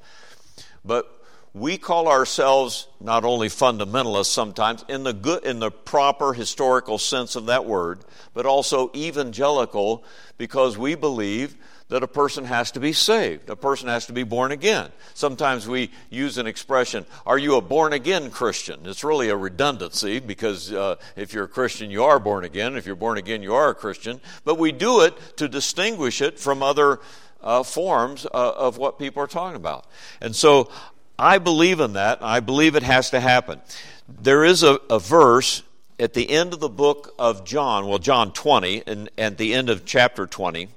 But 0.84 1.10
we 1.54 1.78
call 1.78 2.08
ourselves 2.08 2.88
not 3.00 3.24
only 3.24 3.48
fundamentalists 3.48 4.26
sometimes 4.26 4.84
in 4.88 5.02
the 5.02 5.12
good 5.14 5.44
in 5.44 5.60
the 5.60 5.70
proper 5.70 6.34
historical 6.34 6.98
sense 6.98 7.36
of 7.36 7.46
that 7.46 7.64
word, 7.64 8.00
but 8.34 8.46
also 8.46 8.90
evangelical 8.94 10.04
because 10.36 10.76
we 10.76 10.94
believe 10.94 11.56
that 11.93 12.03
a 12.03 12.09
person 12.09 12.47
has 12.47 12.70
to 12.70 12.80
be 12.80 12.95
saved. 12.95 13.51
A 13.51 13.55
person 13.55 13.86
has 13.86 14.07
to 14.07 14.14
be 14.14 14.22
born 14.22 14.51
again. 14.51 14.90
Sometimes 15.12 15.68
we 15.68 15.90
use 16.09 16.38
an 16.38 16.47
expression, 16.47 17.05
Are 17.26 17.36
you 17.36 17.57
a 17.57 17.61
born 17.61 17.93
again 17.93 18.30
Christian? 18.30 18.80
It's 18.84 19.05
really 19.05 19.28
a 19.28 19.36
redundancy 19.36 20.18
because 20.18 20.72
uh, 20.72 20.97
if 21.16 21.34
you're 21.34 21.45
a 21.45 21.49
Christian, 21.49 21.90
you 21.90 22.03
are 22.05 22.18
born 22.18 22.45
again. 22.45 22.76
If 22.78 22.86
you're 22.86 22.97
born 22.97 23.18
again, 23.18 23.43
you 23.43 23.55
are 23.55 23.68
a 23.68 23.74
Christian. 23.74 24.22
But 24.43 24.59
we 24.59 24.72
do 24.72 25.03
it 25.03 25.36
to 25.36 25.49
distinguish 25.49 26.22
it 26.22 26.40
from 26.40 26.62
other 26.62 26.99
uh, 27.43 27.62
forms 27.62 28.24
uh, 28.24 28.28
of 28.32 28.78
what 28.78 28.99
people 28.99 29.22
are 29.22 29.26
talking 29.26 29.57
about. 29.57 29.84
And 30.22 30.34
so 30.34 30.70
I 31.18 31.36
believe 31.36 31.78
in 31.78 31.93
that. 31.93 32.22
I 32.22 32.40
believe 32.40 32.74
it 32.74 32.84
has 32.84 33.11
to 33.11 33.20
happen. 33.20 33.61
There 34.09 34.45
is 34.45 34.62
a, 34.62 34.78
a 34.88 34.99
verse 34.99 35.62
at 36.01 36.14
the 36.14 36.30
end 36.30 36.55
of 36.55 36.61
the 36.61 36.70
book 36.70 37.14
of 37.18 37.45
John, 37.45 37.86
well, 37.86 37.99
John 37.99 38.32
20, 38.32 38.84
and 38.86 39.11
at 39.18 39.36
the 39.36 39.53
end 39.53 39.68
of 39.68 39.84
chapter 39.84 40.26
20 40.26 40.68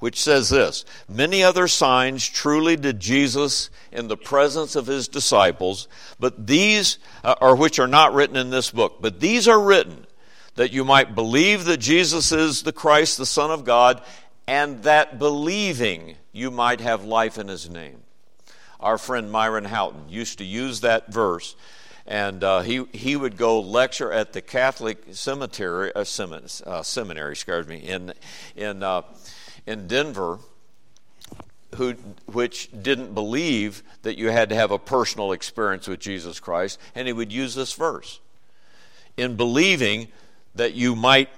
which 0.00 0.20
says 0.20 0.48
this 0.48 0.84
Many 1.08 1.42
other 1.42 1.68
signs 1.68 2.28
truly 2.28 2.76
did 2.76 3.00
Jesus 3.00 3.70
in 3.92 4.08
the 4.08 4.16
presence 4.16 4.76
of 4.76 4.86
his 4.86 5.08
disciples, 5.08 5.88
but 6.18 6.46
these 6.46 6.98
uh, 7.22 7.34
are 7.40 7.56
which 7.56 7.78
are 7.78 7.88
not 7.88 8.14
written 8.14 8.36
in 8.36 8.50
this 8.50 8.70
book, 8.70 8.98
but 9.00 9.20
these 9.20 9.48
are 9.48 9.60
written 9.60 10.06
that 10.56 10.72
you 10.72 10.84
might 10.84 11.14
believe 11.14 11.64
that 11.64 11.78
Jesus 11.78 12.30
is 12.30 12.62
the 12.62 12.72
Christ, 12.72 13.18
the 13.18 13.26
Son 13.26 13.50
of 13.50 13.64
God, 13.64 14.02
and 14.46 14.82
that 14.84 15.18
believing 15.18 16.16
you 16.32 16.50
might 16.50 16.80
have 16.80 17.04
life 17.04 17.38
in 17.38 17.48
his 17.48 17.68
name. 17.68 18.02
Our 18.78 18.98
friend 18.98 19.32
Myron 19.32 19.64
Houghton 19.64 20.08
used 20.08 20.38
to 20.38 20.44
use 20.44 20.80
that 20.80 21.12
verse 21.12 21.56
and 22.06 22.44
uh, 22.44 22.60
he 22.60 22.84
he 22.92 23.16
would 23.16 23.36
go 23.36 23.60
lecture 23.60 24.12
at 24.12 24.32
the 24.32 24.42
Catholic 24.42 25.02
cemetery, 25.12 25.90
uh, 25.94 26.04
seminary, 26.04 26.48
uh, 26.66 26.82
seminary, 26.82 27.32
excuse 27.32 27.66
me, 27.66 27.78
in 27.78 28.12
in 28.56 28.82
uh, 28.82 29.02
in 29.66 29.86
Denver 29.86 30.38
who, 31.74 31.92
which 32.26 32.70
didn't 32.82 33.14
believe 33.14 33.82
that 34.02 34.18
you 34.18 34.30
had 34.30 34.48
to 34.50 34.54
have 34.54 34.70
a 34.70 34.78
personal 34.78 35.32
experience 35.32 35.86
with 35.86 36.00
Jesus 36.00 36.40
Christ, 36.40 36.78
and 36.94 37.06
he 37.06 37.12
would 37.12 37.32
use 37.32 37.54
this 37.54 37.72
verse. 37.72 38.20
In 39.16 39.36
believing 39.36 40.08
that 40.54 40.74
you 40.74 40.96
might, 40.96 41.28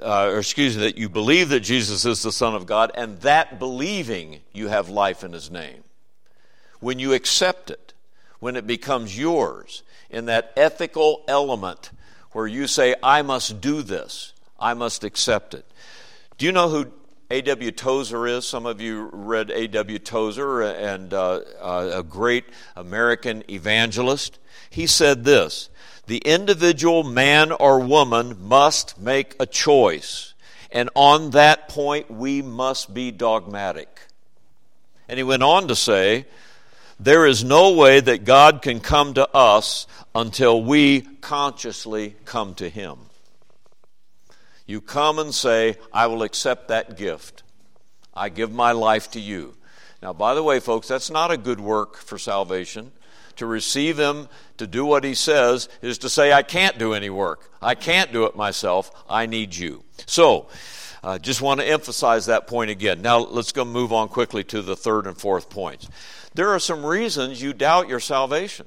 uh, 0.00 0.28
or 0.28 0.38
excuse 0.38 0.76
me, 0.76 0.84
that 0.84 0.98
you 0.98 1.08
believe 1.08 1.50
that 1.50 1.60
Jesus 1.60 2.04
is 2.04 2.22
the 2.22 2.32
Son 2.32 2.54
of 2.54 2.66
God, 2.66 2.92
and 2.94 3.20
that 3.20 3.58
believing 3.58 4.40
you 4.52 4.68
have 4.68 4.88
life 4.88 5.24
in 5.24 5.32
his 5.32 5.50
name. 5.50 5.84
When 6.80 6.98
you 6.98 7.12
accept 7.12 7.70
it, 7.70 7.92
when 8.40 8.56
it 8.56 8.66
becomes 8.66 9.16
yours 9.16 9.82
in 10.10 10.26
that 10.26 10.52
ethical 10.56 11.22
element 11.28 11.90
where 12.32 12.46
you 12.46 12.66
say, 12.66 12.94
I 13.02 13.22
must 13.22 13.60
do 13.60 13.82
this, 13.82 14.32
I 14.58 14.74
must 14.74 15.04
accept 15.04 15.54
it. 15.54 15.64
Do 16.38 16.46
you 16.46 16.52
know 16.52 16.68
who 16.68 16.90
A.W. 17.32 17.70
Tozer 17.70 18.26
is? 18.26 18.46
Some 18.46 18.66
of 18.66 18.82
you 18.82 19.08
read 19.10 19.50
A.W. 19.50 19.98
Tozer 20.00 20.60
and 20.60 21.14
uh, 21.14 21.40
uh, 21.62 21.90
a 21.94 22.02
great 22.02 22.44
American 22.76 23.42
evangelist. 23.48 24.38
He 24.68 24.86
said 24.86 25.24
this 25.24 25.70
The 26.06 26.18
individual 26.18 27.04
man 27.04 27.50
or 27.50 27.80
woman 27.80 28.36
must 28.46 29.00
make 29.00 29.34
a 29.40 29.46
choice, 29.46 30.34
and 30.70 30.90
on 30.94 31.30
that 31.30 31.70
point, 31.70 32.10
we 32.10 32.42
must 32.42 32.92
be 32.92 33.10
dogmatic. 33.10 34.02
And 35.08 35.16
he 35.16 35.24
went 35.24 35.42
on 35.42 35.68
to 35.68 35.74
say, 35.74 36.26
there 37.00 37.24
is 37.24 37.42
no 37.42 37.72
way 37.72 37.98
that 37.98 38.24
God 38.24 38.60
can 38.60 38.78
come 38.78 39.14
to 39.14 39.26
us 39.34 39.86
until 40.14 40.62
we 40.62 41.00
consciously 41.00 42.14
come 42.26 42.54
to 42.56 42.68
Him. 42.68 42.98
You 44.66 44.80
come 44.80 45.18
and 45.18 45.34
say, 45.34 45.76
I 45.92 46.06
will 46.06 46.22
accept 46.22 46.68
that 46.68 46.96
gift. 46.96 47.42
I 48.14 48.28
give 48.28 48.52
my 48.52 48.72
life 48.72 49.10
to 49.12 49.20
you. 49.20 49.54
Now, 50.02 50.12
by 50.12 50.34
the 50.34 50.42
way, 50.42 50.60
folks, 50.60 50.88
that's 50.88 51.10
not 51.10 51.30
a 51.30 51.36
good 51.36 51.60
work 51.60 51.96
for 51.96 52.18
salvation. 52.18 52.92
To 53.36 53.46
receive 53.46 53.98
Him, 53.98 54.28
to 54.58 54.66
do 54.66 54.84
what 54.84 55.04
He 55.04 55.14
says, 55.14 55.68
is 55.80 55.98
to 55.98 56.08
say, 56.08 56.32
I 56.32 56.42
can't 56.42 56.78
do 56.78 56.92
any 56.92 57.08
work. 57.08 57.50
I 57.62 57.74
can't 57.74 58.12
do 58.12 58.24
it 58.24 58.36
myself. 58.36 58.90
I 59.08 59.26
need 59.26 59.54
you. 59.54 59.84
So, 60.06 60.48
I 61.04 61.14
uh, 61.14 61.18
just 61.18 61.42
want 61.42 61.58
to 61.60 61.66
emphasize 61.66 62.26
that 62.26 62.46
point 62.46 62.70
again. 62.70 63.02
Now, 63.02 63.18
let's 63.18 63.50
go 63.50 63.64
move 63.64 63.92
on 63.92 64.08
quickly 64.08 64.44
to 64.44 64.62
the 64.62 64.76
third 64.76 65.06
and 65.08 65.18
fourth 65.18 65.50
points. 65.50 65.88
There 66.34 66.50
are 66.50 66.60
some 66.60 66.86
reasons 66.86 67.42
you 67.42 67.52
doubt 67.52 67.88
your 67.88 67.98
salvation. 67.98 68.66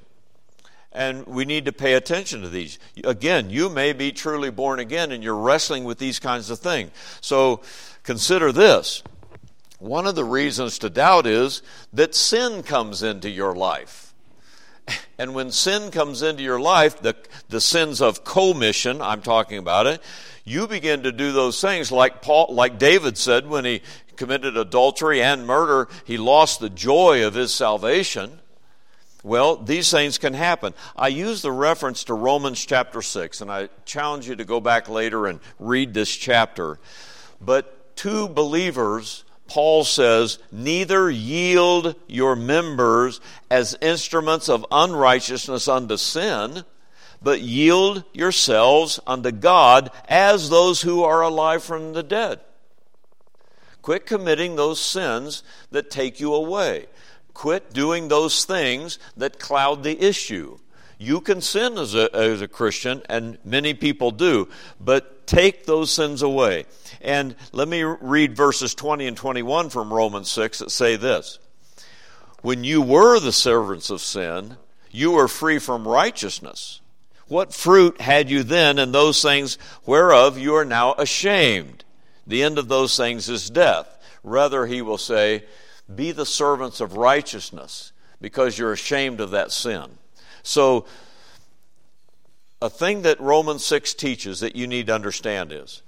And 0.96 1.26
we 1.26 1.44
need 1.44 1.66
to 1.66 1.72
pay 1.72 1.92
attention 1.92 2.40
to 2.40 2.48
these. 2.48 2.78
Again, 3.04 3.50
you 3.50 3.68
may 3.68 3.92
be 3.92 4.12
truly 4.12 4.50
born 4.50 4.78
again 4.78 5.12
and 5.12 5.22
you're 5.22 5.36
wrestling 5.36 5.84
with 5.84 5.98
these 5.98 6.18
kinds 6.18 6.48
of 6.48 6.58
things. 6.58 6.90
So 7.20 7.60
consider 8.02 8.50
this. 8.50 9.02
One 9.78 10.06
of 10.06 10.14
the 10.14 10.24
reasons 10.24 10.78
to 10.78 10.88
doubt 10.88 11.26
is 11.26 11.60
that 11.92 12.14
sin 12.14 12.62
comes 12.62 13.02
into 13.02 13.28
your 13.28 13.54
life. 13.54 14.14
And 15.18 15.34
when 15.34 15.50
sin 15.50 15.90
comes 15.90 16.22
into 16.22 16.42
your 16.42 16.60
life, 16.60 17.00
the, 17.00 17.16
the 17.48 17.60
sins 17.60 18.02
of 18.02 18.22
commission, 18.22 19.00
I'm 19.00 19.22
talking 19.22 19.56
about 19.56 19.86
it, 19.86 20.02
you 20.44 20.66
begin 20.66 21.02
to 21.04 21.12
do 21.12 21.32
those 21.32 21.58
things 21.58 21.90
like 21.90 22.20
Paul, 22.20 22.48
like 22.50 22.78
David 22.78 23.16
said 23.16 23.48
when 23.48 23.64
he 23.64 23.80
committed 24.16 24.56
adultery 24.58 25.22
and 25.22 25.46
murder, 25.46 25.88
he 26.04 26.18
lost 26.18 26.60
the 26.60 26.68
joy 26.68 27.26
of 27.26 27.32
his 27.32 27.52
salvation. 27.52 28.40
Well, 29.22 29.56
these 29.56 29.90
things 29.90 30.18
can 30.18 30.34
happen. 30.34 30.74
I 30.94 31.08
use 31.08 31.42
the 31.42 31.52
reference 31.52 32.04
to 32.04 32.14
Romans 32.14 32.64
chapter 32.64 33.02
6, 33.02 33.40
and 33.40 33.50
I 33.50 33.68
challenge 33.84 34.28
you 34.28 34.36
to 34.36 34.44
go 34.44 34.60
back 34.60 34.88
later 34.88 35.26
and 35.26 35.40
read 35.58 35.94
this 35.94 36.14
chapter. 36.14 36.78
But 37.40 37.96
to 37.96 38.28
believers, 38.28 39.24
Paul 39.48 39.84
says, 39.84 40.38
Neither 40.52 41.10
yield 41.10 41.94
your 42.06 42.36
members 42.36 43.20
as 43.50 43.76
instruments 43.80 44.48
of 44.48 44.66
unrighteousness 44.70 45.68
unto 45.68 45.96
sin, 45.96 46.64
but 47.22 47.40
yield 47.40 48.04
yourselves 48.12 49.00
unto 49.06 49.30
God 49.32 49.90
as 50.08 50.50
those 50.50 50.82
who 50.82 51.02
are 51.02 51.22
alive 51.22 51.62
from 51.62 51.92
the 51.92 52.02
dead. 52.02 52.40
Quit 53.82 54.04
committing 54.04 54.56
those 54.56 54.80
sins 54.80 55.42
that 55.70 55.90
take 55.90 56.18
you 56.18 56.34
away. 56.34 56.86
Quit 57.36 57.74
doing 57.74 58.08
those 58.08 58.46
things 58.46 58.98
that 59.18 59.38
cloud 59.38 59.82
the 59.82 60.02
issue. 60.02 60.56
You 60.96 61.20
can 61.20 61.42
sin 61.42 61.76
as 61.76 61.94
a, 61.94 62.08
as 62.16 62.40
a 62.40 62.48
Christian, 62.48 63.02
and 63.10 63.36
many 63.44 63.74
people 63.74 64.10
do, 64.10 64.48
but 64.80 65.26
take 65.26 65.66
those 65.66 65.90
sins 65.90 66.22
away. 66.22 66.64
And 67.02 67.36
let 67.52 67.68
me 67.68 67.82
read 67.82 68.34
verses 68.34 68.74
20 68.74 69.06
and 69.06 69.18
21 69.18 69.68
from 69.68 69.92
Romans 69.92 70.30
6 70.30 70.60
that 70.60 70.70
say 70.70 70.96
this 70.96 71.38
When 72.40 72.64
you 72.64 72.80
were 72.80 73.20
the 73.20 73.32
servants 73.32 73.90
of 73.90 74.00
sin, 74.00 74.56
you 74.90 75.10
were 75.10 75.28
free 75.28 75.58
from 75.58 75.86
righteousness. 75.86 76.80
What 77.28 77.52
fruit 77.52 78.00
had 78.00 78.30
you 78.30 78.44
then 78.44 78.78
in 78.78 78.92
those 78.92 79.20
things 79.20 79.58
whereof 79.84 80.38
you 80.38 80.54
are 80.54 80.64
now 80.64 80.94
ashamed? 80.94 81.84
The 82.26 82.42
end 82.42 82.56
of 82.56 82.68
those 82.68 82.96
things 82.96 83.28
is 83.28 83.50
death. 83.50 83.92
Rather, 84.22 84.64
he 84.64 84.80
will 84.80 84.96
say, 84.96 85.44
Be 85.94 86.12
the 86.12 86.26
servants 86.26 86.80
of 86.80 86.96
righteousness 86.96 87.92
because 88.20 88.58
you're 88.58 88.72
ashamed 88.72 89.20
of 89.20 89.30
that 89.30 89.52
sin. 89.52 89.98
So, 90.42 90.86
a 92.62 92.70
thing 92.70 93.02
that 93.02 93.20
Romans 93.20 93.64
6 93.64 93.94
teaches 93.94 94.40
that 94.40 94.56
you 94.56 94.66
need 94.66 94.86
to 94.86 94.94
understand 94.94 95.52
is 95.52 95.82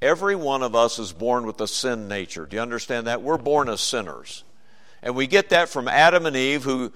every 0.00 0.34
one 0.34 0.62
of 0.62 0.74
us 0.74 0.98
is 0.98 1.12
born 1.12 1.46
with 1.46 1.60
a 1.60 1.68
sin 1.68 2.08
nature. 2.08 2.44
Do 2.44 2.56
you 2.56 2.62
understand 2.62 3.06
that? 3.06 3.22
We're 3.22 3.38
born 3.38 3.68
as 3.68 3.80
sinners. 3.80 4.44
And 5.02 5.14
we 5.14 5.26
get 5.26 5.50
that 5.50 5.68
from 5.68 5.88
Adam 5.88 6.26
and 6.26 6.36
Eve, 6.36 6.64
who 6.64 6.92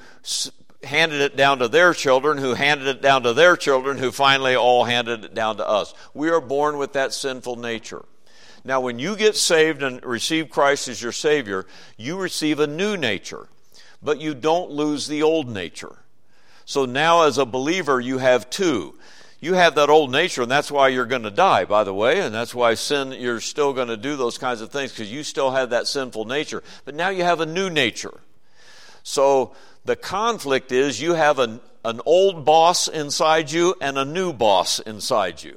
handed 0.83 1.21
it 1.21 1.37
down 1.37 1.59
to 1.59 1.69
their 1.69 1.95
children, 1.95 2.39
who 2.39 2.55
handed 2.55 2.87
it 2.89 3.03
down 3.03 3.23
to 3.23 3.33
their 3.33 3.57
children, 3.57 3.99
who 3.99 4.13
finally 4.13 4.57
all 4.57 4.85
handed 4.85 5.25
it 5.25 5.35
down 5.35 5.57
to 5.57 5.67
us. 5.67 5.95
We 6.15 6.31
are 6.31 6.41
born 6.41 6.79
with 6.79 6.93
that 6.95 7.13
sinful 7.13 7.57
nature. 7.57 8.05
Now, 8.67 8.81
when 8.81 8.99
you 8.99 9.15
get 9.15 9.37
saved 9.37 9.85
and 9.85 10.05
receive 10.05 10.51
Christ 10.51 10.89
as 10.89 11.01
your 11.01 11.13
Savior, 11.13 11.67
you 11.97 12.17
receive 12.19 12.59
a 12.59 12.67
new 12.67 12.97
nature, 12.97 13.47
but 14.03 14.21
you 14.21 14.35
don't 14.35 14.73
lose 14.73 15.07
the 15.07 15.23
old 15.23 15.49
nature. 15.49 15.97
So 16.65 16.85
now, 16.85 17.23
as 17.23 17.39
a 17.39 17.47
believer, 17.47 18.01
you 18.01 18.19
have 18.19 18.51
two. 18.51 18.99
You 19.39 19.55
have 19.55 19.77
that 19.77 19.89
old 19.89 20.11
nature, 20.11 20.43
and 20.43 20.51
that's 20.51 20.73
why 20.73 20.89
you're 20.89 21.07
going 21.07 21.23
to 21.23 21.31
die, 21.31 21.65
by 21.65 21.85
the 21.85 21.95
way, 21.95 22.19
and 22.19 22.35
that's 22.35 22.57
why 22.57 22.75
sin, 22.75 23.13
you're 23.13 23.39
still 23.39 23.73
going 23.73 23.87
to 23.87 23.97
do 23.97 24.17
those 24.17 24.37
kinds 24.37 24.61
of 24.61 24.73
things 24.73 24.91
because 24.91 25.13
you 25.13 25.23
still 25.23 25.53
have 25.53 25.71
that 25.71 25.87
sinful 25.87 26.25
nature. 26.25 26.65
But 26.85 26.97
now 26.97 27.11
you 27.11 27.23
have 27.23 27.41
a 27.41 27.47
new 27.47 27.71
nature. 27.71 28.19
So 29.05 29.55
the 29.85 29.95
conflict 29.95 30.73
is 30.73 31.01
you 31.01 31.15
have 31.15 31.39
an, 31.39 31.61
an 31.85 32.01
old 32.05 32.45
boss 32.45 32.89
inside 32.89 33.53
you 33.53 33.77
and 33.81 33.97
a 33.97 34.05
new 34.05 34.33
boss 34.33 34.81
inside 34.81 35.45
you. 35.45 35.57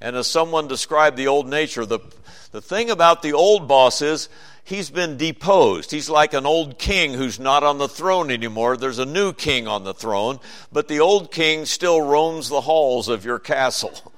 And 0.00 0.16
as 0.16 0.26
someone 0.26 0.66
described 0.66 1.18
the 1.18 1.26
old 1.26 1.46
nature, 1.46 1.84
the, 1.84 2.00
the 2.52 2.60
thing 2.60 2.90
about 2.90 3.22
the 3.22 3.32
old 3.32 3.68
boss 3.68 4.02
is 4.02 4.28
he's 4.64 4.90
been 4.90 5.16
deposed. 5.16 5.90
He's 5.90 6.10
like 6.10 6.34
an 6.34 6.46
old 6.46 6.78
king 6.78 7.14
who's 7.14 7.38
not 7.38 7.62
on 7.62 7.78
the 7.78 7.88
throne 7.88 8.30
anymore. 8.30 8.76
There's 8.76 8.98
a 8.98 9.06
new 9.06 9.32
king 9.32 9.68
on 9.68 9.84
the 9.84 9.94
throne, 9.94 10.40
but 10.72 10.88
the 10.88 11.00
old 11.00 11.30
king 11.30 11.64
still 11.64 12.00
roams 12.00 12.48
the 12.48 12.62
halls 12.62 13.08
of 13.08 13.24
your 13.24 13.38
castle. 13.38 13.92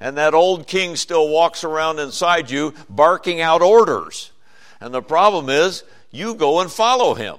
And 0.00 0.16
that 0.16 0.34
old 0.34 0.66
king 0.66 0.96
still 0.96 1.28
walks 1.28 1.62
around 1.62 2.00
inside 2.00 2.50
you 2.50 2.74
barking 2.90 3.40
out 3.40 3.62
orders. 3.62 4.32
And 4.80 4.92
the 4.92 5.00
problem 5.00 5.48
is, 5.48 5.84
you 6.10 6.34
go 6.34 6.58
and 6.58 6.68
follow 6.68 7.14
him. 7.14 7.36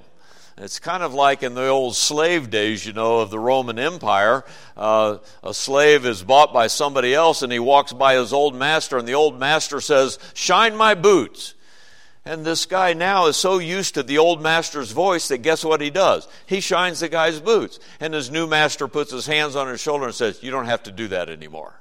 It's 0.56 0.78
kind 0.78 1.02
of 1.02 1.12
like 1.12 1.42
in 1.42 1.54
the 1.54 1.66
old 1.66 1.96
slave 1.96 2.48
days, 2.48 2.86
you 2.86 2.92
know, 2.92 3.20
of 3.20 3.30
the 3.30 3.40
Roman 3.40 3.78
Empire. 3.78 4.44
Uh, 4.76 5.18
a 5.42 5.52
slave 5.52 6.06
is 6.06 6.22
bought 6.22 6.52
by 6.52 6.68
somebody 6.68 7.12
else 7.12 7.42
and 7.42 7.52
he 7.52 7.58
walks 7.58 7.92
by 7.92 8.14
his 8.14 8.32
old 8.32 8.54
master, 8.54 8.96
and 8.96 9.08
the 9.08 9.14
old 9.14 9.38
master 9.38 9.80
says, 9.80 10.18
Shine 10.32 10.76
my 10.76 10.94
boots. 10.94 11.54
And 12.26 12.44
this 12.44 12.64
guy 12.64 12.94
now 12.94 13.26
is 13.26 13.36
so 13.36 13.58
used 13.58 13.94
to 13.94 14.02
the 14.02 14.16
old 14.16 14.40
master's 14.40 14.92
voice 14.92 15.28
that 15.28 15.38
guess 15.38 15.62
what 15.62 15.82
he 15.82 15.90
does? 15.90 16.26
He 16.46 16.60
shines 16.60 17.00
the 17.00 17.08
guy's 17.10 17.38
boots. 17.38 17.78
And 18.00 18.14
his 18.14 18.30
new 18.30 18.46
master 18.46 18.88
puts 18.88 19.12
his 19.12 19.26
hands 19.26 19.56
on 19.56 19.68
his 19.68 19.80
shoulder 19.80 20.06
and 20.06 20.14
says, 20.14 20.42
You 20.42 20.50
don't 20.50 20.64
have 20.64 20.84
to 20.84 20.92
do 20.92 21.08
that 21.08 21.28
anymore. 21.28 21.74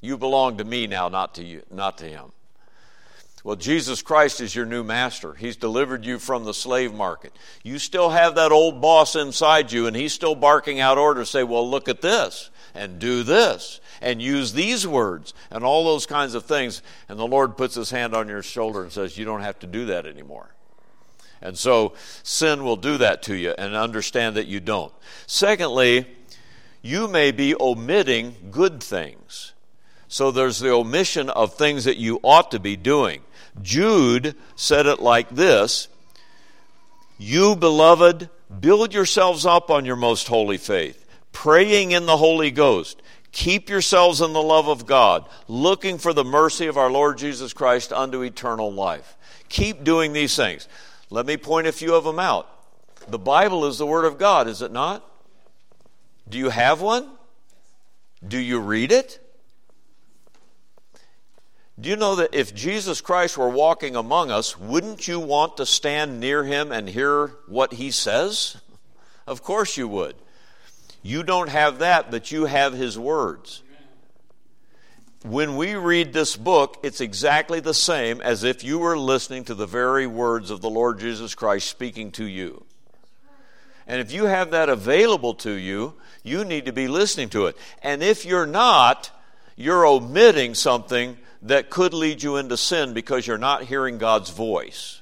You 0.00 0.16
belong 0.16 0.58
to 0.58 0.64
me 0.64 0.86
now, 0.86 1.08
not 1.08 1.34
to 1.34 1.44
you, 1.44 1.62
not 1.70 1.98
to 1.98 2.04
him. 2.06 2.32
Well, 3.46 3.54
Jesus 3.54 4.02
Christ 4.02 4.40
is 4.40 4.56
your 4.56 4.66
new 4.66 4.82
master. 4.82 5.32
He's 5.32 5.54
delivered 5.54 6.04
you 6.04 6.18
from 6.18 6.42
the 6.42 6.52
slave 6.52 6.92
market. 6.92 7.32
You 7.62 7.78
still 7.78 8.10
have 8.10 8.34
that 8.34 8.50
old 8.50 8.80
boss 8.80 9.14
inside 9.14 9.70
you, 9.70 9.86
and 9.86 9.94
he's 9.94 10.12
still 10.12 10.34
barking 10.34 10.80
out 10.80 10.98
orders. 10.98 11.30
Say, 11.30 11.44
well, 11.44 11.70
look 11.70 11.88
at 11.88 12.00
this, 12.00 12.50
and 12.74 12.98
do 12.98 13.22
this, 13.22 13.80
and 14.02 14.20
use 14.20 14.52
these 14.52 14.84
words, 14.84 15.32
and 15.48 15.62
all 15.62 15.84
those 15.84 16.06
kinds 16.06 16.34
of 16.34 16.44
things. 16.44 16.82
And 17.08 17.20
the 17.20 17.26
Lord 17.28 17.56
puts 17.56 17.76
his 17.76 17.90
hand 17.90 18.16
on 18.16 18.26
your 18.26 18.42
shoulder 18.42 18.82
and 18.82 18.90
says, 18.90 19.16
you 19.16 19.24
don't 19.24 19.42
have 19.42 19.60
to 19.60 19.68
do 19.68 19.86
that 19.86 20.06
anymore. 20.06 20.52
And 21.40 21.56
so 21.56 21.92
sin 22.24 22.64
will 22.64 22.74
do 22.74 22.98
that 22.98 23.22
to 23.22 23.36
you, 23.36 23.54
and 23.56 23.76
understand 23.76 24.34
that 24.34 24.48
you 24.48 24.58
don't. 24.58 24.92
Secondly, 25.28 26.04
you 26.82 27.06
may 27.06 27.30
be 27.30 27.54
omitting 27.54 28.34
good 28.50 28.82
things. 28.82 29.52
So 30.08 30.32
there's 30.32 30.58
the 30.58 30.70
omission 30.70 31.30
of 31.30 31.54
things 31.54 31.84
that 31.84 31.96
you 31.96 32.18
ought 32.24 32.50
to 32.50 32.58
be 32.58 32.74
doing. 32.74 33.22
Jude 33.62 34.34
said 34.54 34.86
it 34.86 35.00
like 35.00 35.30
this 35.30 35.88
You, 37.18 37.56
beloved, 37.56 38.28
build 38.60 38.94
yourselves 38.94 39.46
up 39.46 39.70
on 39.70 39.84
your 39.84 39.96
most 39.96 40.28
holy 40.28 40.58
faith, 40.58 41.06
praying 41.32 41.92
in 41.92 42.06
the 42.06 42.16
Holy 42.16 42.50
Ghost. 42.50 43.02
Keep 43.32 43.68
yourselves 43.68 44.22
in 44.22 44.32
the 44.32 44.42
love 44.42 44.66
of 44.66 44.86
God, 44.86 45.28
looking 45.46 45.98
for 45.98 46.14
the 46.14 46.24
mercy 46.24 46.68
of 46.68 46.78
our 46.78 46.90
Lord 46.90 47.18
Jesus 47.18 47.52
Christ 47.52 47.92
unto 47.92 48.22
eternal 48.22 48.72
life. 48.72 49.16
Keep 49.50 49.84
doing 49.84 50.14
these 50.14 50.34
things. 50.34 50.68
Let 51.10 51.26
me 51.26 51.36
point 51.36 51.66
a 51.66 51.72
few 51.72 51.94
of 51.94 52.04
them 52.04 52.18
out. 52.18 52.48
The 53.08 53.18
Bible 53.18 53.66
is 53.66 53.76
the 53.76 53.86
Word 53.86 54.06
of 54.06 54.18
God, 54.18 54.48
is 54.48 54.62
it 54.62 54.72
not? 54.72 55.04
Do 56.28 56.38
you 56.38 56.48
have 56.48 56.80
one? 56.80 57.08
Do 58.26 58.38
you 58.38 58.58
read 58.58 58.90
it? 58.90 59.20
Do 61.78 61.90
you 61.90 61.96
know 61.96 62.14
that 62.16 62.34
if 62.34 62.54
Jesus 62.54 63.02
Christ 63.02 63.36
were 63.36 63.50
walking 63.50 63.96
among 63.96 64.30
us, 64.30 64.58
wouldn't 64.58 65.06
you 65.06 65.20
want 65.20 65.58
to 65.58 65.66
stand 65.66 66.20
near 66.20 66.42
him 66.42 66.72
and 66.72 66.88
hear 66.88 67.28
what 67.46 67.74
he 67.74 67.90
says? 67.90 68.56
Of 69.26 69.42
course 69.42 69.76
you 69.76 69.86
would. 69.88 70.16
You 71.02 71.22
don't 71.22 71.50
have 71.50 71.80
that, 71.80 72.10
but 72.10 72.32
you 72.32 72.46
have 72.46 72.72
his 72.72 72.98
words. 72.98 73.62
When 75.22 75.56
we 75.56 75.74
read 75.74 76.12
this 76.12 76.34
book, 76.36 76.78
it's 76.82 77.00
exactly 77.00 77.60
the 77.60 77.74
same 77.74 78.20
as 78.22 78.42
if 78.42 78.64
you 78.64 78.78
were 78.78 78.98
listening 78.98 79.44
to 79.44 79.54
the 79.54 79.66
very 79.66 80.06
words 80.06 80.50
of 80.50 80.62
the 80.62 80.70
Lord 80.70 80.98
Jesus 80.98 81.34
Christ 81.34 81.68
speaking 81.68 82.10
to 82.12 82.24
you. 82.24 82.64
And 83.86 84.00
if 84.00 84.12
you 84.12 84.24
have 84.24 84.50
that 84.52 84.68
available 84.68 85.34
to 85.34 85.52
you, 85.52 85.94
you 86.22 86.44
need 86.44 86.64
to 86.66 86.72
be 86.72 86.88
listening 86.88 87.28
to 87.30 87.46
it. 87.46 87.56
And 87.82 88.02
if 88.02 88.24
you're 88.24 88.46
not, 88.46 89.10
you're 89.56 89.86
omitting 89.86 90.54
something 90.54 91.16
that 91.46 91.70
could 91.70 91.94
lead 91.94 92.22
you 92.22 92.36
into 92.36 92.56
sin 92.56 92.92
because 92.92 93.26
you're 93.26 93.38
not 93.38 93.64
hearing 93.64 93.98
God's 93.98 94.30
voice. 94.30 95.00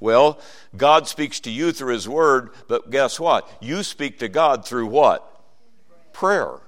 Well, 0.00 0.38
God 0.76 1.06
speaks 1.08 1.40
to 1.40 1.50
you 1.50 1.72
through 1.72 1.94
His 1.94 2.08
Word, 2.08 2.50
but 2.68 2.90
guess 2.90 3.18
what? 3.18 3.48
You 3.60 3.82
speak 3.82 4.18
to 4.18 4.28
God 4.28 4.66
through 4.66 4.86
what? 4.86 5.42
Prayer. 6.12 6.58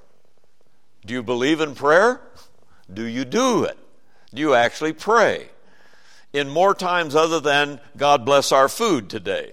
Do 1.05 1.15
you 1.15 1.23
believe 1.23 1.61
in 1.61 1.75
prayer? 1.75 2.21
Do 2.93 3.05
you 3.05 3.25
do 3.25 3.65
it? 3.65 3.77
Do 4.33 4.41
you 4.41 4.55
actually 4.55 4.93
pray? 4.93 5.49
In 6.33 6.49
more 6.49 6.75
times 6.75 7.15
other 7.15 7.41
than 7.41 7.81
God 7.97 8.25
bless 8.25 8.53
our 8.53 8.69
food 8.69 9.09
today. 9.09 9.53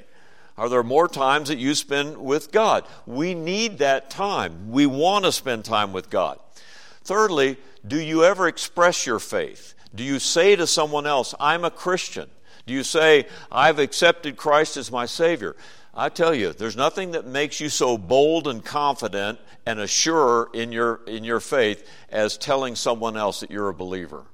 Are 0.57 0.69
there 0.69 0.83
more 0.83 1.07
times 1.07 1.49
that 1.49 1.57
you 1.57 1.73
spend 1.73 2.17
with 2.17 2.51
God? 2.51 2.85
We 3.07 3.33
need 3.33 3.79
that 3.79 4.09
time. 4.09 4.71
We 4.71 4.85
want 4.85 5.25
to 5.25 5.31
spend 5.31 5.65
time 5.65 5.93
with 5.93 6.09
God. 6.09 6.39
Thirdly, 7.03 7.57
do 7.85 7.99
you 7.99 8.23
ever 8.23 8.47
express 8.47 9.05
your 9.05 9.19
faith? 9.19 9.73
Do 9.93 10.03
you 10.03 10.19
say 10.19 10.55
to 10.55 10.65
someone 10.65 11.05
else, 11.05 11.35
I'm 11.39 11.65
a 11.65 11.71
Christian? 11.71 12.29
Do 12.65 12.73
you 12.73 12.83
say, 12.83 13.27
I've 13.51 13.79
accepted 13.79 14.37
Christ 14.37 14.77
as 14.77 14.91
my 14.91 15.05
Savior? 15.05 15.55
I 15.93 16.09
tell 16.09 16.33
you, 16.33 16.53
there's 16.53 16.75
nothing 16.75 17.11
that 17.11 17.27
makes 17.27 17.59
you 17.59 17.69
so 17.69 17.97
bold 17.97 18.47
and 18.47 18.63
confident 18.63 19.39
and 19.65 19.79
assured 19.79 20.55
in 20.55 20.71
your, 20.71 21.01
in 21.05 21.23
your 21.23 21.39
faith 21.39 21.87
as 22.09 22.37
telling 22.37 22.75
someone 22.75 23.15
else 23.15 23.41
that 23.41 23.51
you're 23.51 23.69
a 23.69 23.73
believer. 23.73 24.25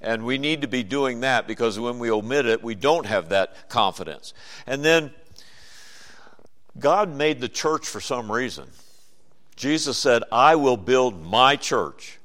And 0.00 0.24
we 0.24 0.38
need 0.38 0.62
to 0.62 0.68
be 0.68 0.82
doing 0.82 1.20
that 1.20 1.46
because 1.46 1.78
when 1.78 1.98
we 1.98 2.10
omit 2.10 2.46
it, 2.46 2.62
we 2.62 2.74
don't 2.74 3.06
have 3.06 3.28
that 3.28 3.68
confidence. 3.68 4.34
And 4.66 4.84
then, 4.84 5.12
God 6.78 7.14
made 7.14 7.40
the 7.40 7.48
church 7.48 7.86
for 7.86 8.00
some 8.00 8.30
reason. 8.30 8.68
Jesus 9.54 9.96
said, 9.96 10.22
I 10.30 10.56
will 10.56 10.76
build 10.76 11.24
my 11.24 11.56
church. 11.56 12.18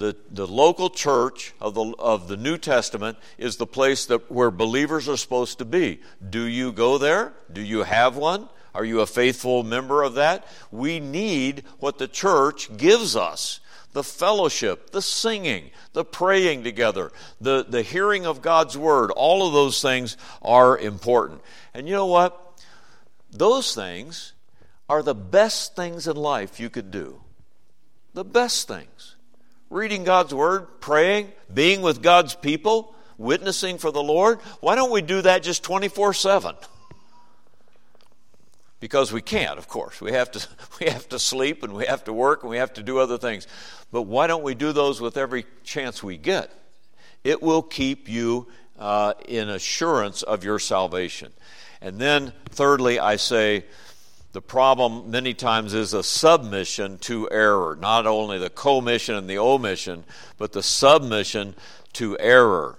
The, 0.00 0.16
the 0.30 0.46
local 0.46 0.88
church 0.88 1.52
of 1.60 1.74
the, 1.74 1.92
of 1.98 2.26
the 2.26 2.38
New 2.38 2.56
Testament 2.56 3.18
is 3.36 3.58
the 3.58 3.66
place 3.66 4.06
that, 4.06 4.32
where 4.32 4.50
believers 4.50 5.10
are 5.10 5.16
supposed 5.18 5.58
to 5.58 5.66
be. 5.66 6.00
Do 6.26 6.44
you 6.44 6.72
go 6.72 6.96
there? 6.96 7.34
Do 7.52 7.60
you 7.60 7.82
have 7.82 8.16
one? 8.16 8.48
Are 8.74 8.82
you 8.82 9.00
a 9.02 9.06
faithful 9.06 9.62
member 9.62 10.02
of 10.02 10.14
that? 10.14 10.46
We 10.70 11.00
need 11.00 11.64
what 11.80 11.98
the 11.98 12.08
church 12.08 12.74
gives 12.78 13.14
us 13.14 13.60
the 13.92 14.02
fellowship, 14.02 14.90
the 14.92 15.02
singing, 15.02 15.70
the 15.92 16.04
praying 16.04 16.64
together, 16.64 17.12
the, 17.38 17.66
the 17.68 17.82
hearing 17.82 18.24
of 18.24 18.40
God's 18.40 18.78
word. 18.78 19.10
All 19.10 19.46
of 19.46 19.52
those 19.52 19.82
things 19.82 20.16
are 20.40 20.78
important. 20.78 21.42
And 21.74 21.86
you 21.86 21.92
know 21.92 22.06
what? 22.06 22.58
Those 23.30 23.74
things 23.74 24.32
are 24.88 25.02
the 25.02 25.14
best 25.14 25.76
things 25.76 26.08
in 26.08 26.16
life 26.16 26.58
you 26.58 26.70
could 26.70 26.90
do. 26.90 27.20
The 28.14 28.24
best 28.24 28.66
things. 28.66 29.16
Reading 29.70 30.04
God's 30.04 30.34
word, 30.34 30.80
praying, 30.80 31.32
being 31.52 31.80
with 31.80 32.02
God's 32.02 32.34
people, 32.34 32.94
witnessing 33.16 33.78
for 33.78 33.90
the 33.90 34.02
Lord. 34.02 34.40
Why 34.60 34.74
don't 34.74 34.90
we 34.90 35.00
do 35.00 35.22
that 35.22 35.42
just 35.42 35.62
24 35.62 36.12
7? 36.12 36.56
because 38.80 39.12
we 39.12 39.20
can't, 39.20 39.58
of 39.58 39.68
course. 39.68 40.00
We 40.00 40.12
have 40.12 40.30
to 40.32 40.46
we 40.80 40.86
have 40.86 41.08
to 41.10 41.18
sleep 41.18 41.62
and 41.62 41.74
we 41.74 41.86
have 41.86 42.04
to 42.04 42.12
work 42.12 42.42
and 42.42 42.50
we 42.50 42.56
have 42.56 42.72
to 42.74 42.82
do 42.82 42.98
other 42.98 43.18
things. 43.18 43.46
But 43.92 44.02
why 44.02 44.26
don't 44.26 44.42
we 44.42 44.54
do 44.54 44.72
those 44.72 45.00
with 45.00 45.16
every 45.16 45.44
chance 45.62 46.02
we 46.02 46.16
get? 46.16 46.50
It 47.22 47.42
will 47.42 47.62
keep 47.62 48.08
you 48.08 48.48
uh, 48.78 49.12
in 49.28 49.50
assurance 49.50 50.22
of 50.22 50.42
your 50.42 50.58
salvation. 50.58 51.32
And 51.82 51.98
then, 51.98 52.32
thirdly, 52.50 52.98
I 52.98 53.16
say 53.16 53.64
the 54.32 54.42
problem 54.42 55.10
many 55.10 55.34
times 55.34 55.74
is 55.74 55.92
a 55.92 56.04
submission 56.04 56.98
to 56.98 57.28
error, 57.30 57.76
not 57.80 58.06
only 58.06 58.38
the 58.38 58.50
commission 58.50 59.16
and 59.16 59.28
the 59.28 59.38
omission, 59.38 60.04
but 60.38 60.52
the 60.52 60.62
submission 60.62 61.54
to 61.94 62.16
error. 62.18 62.78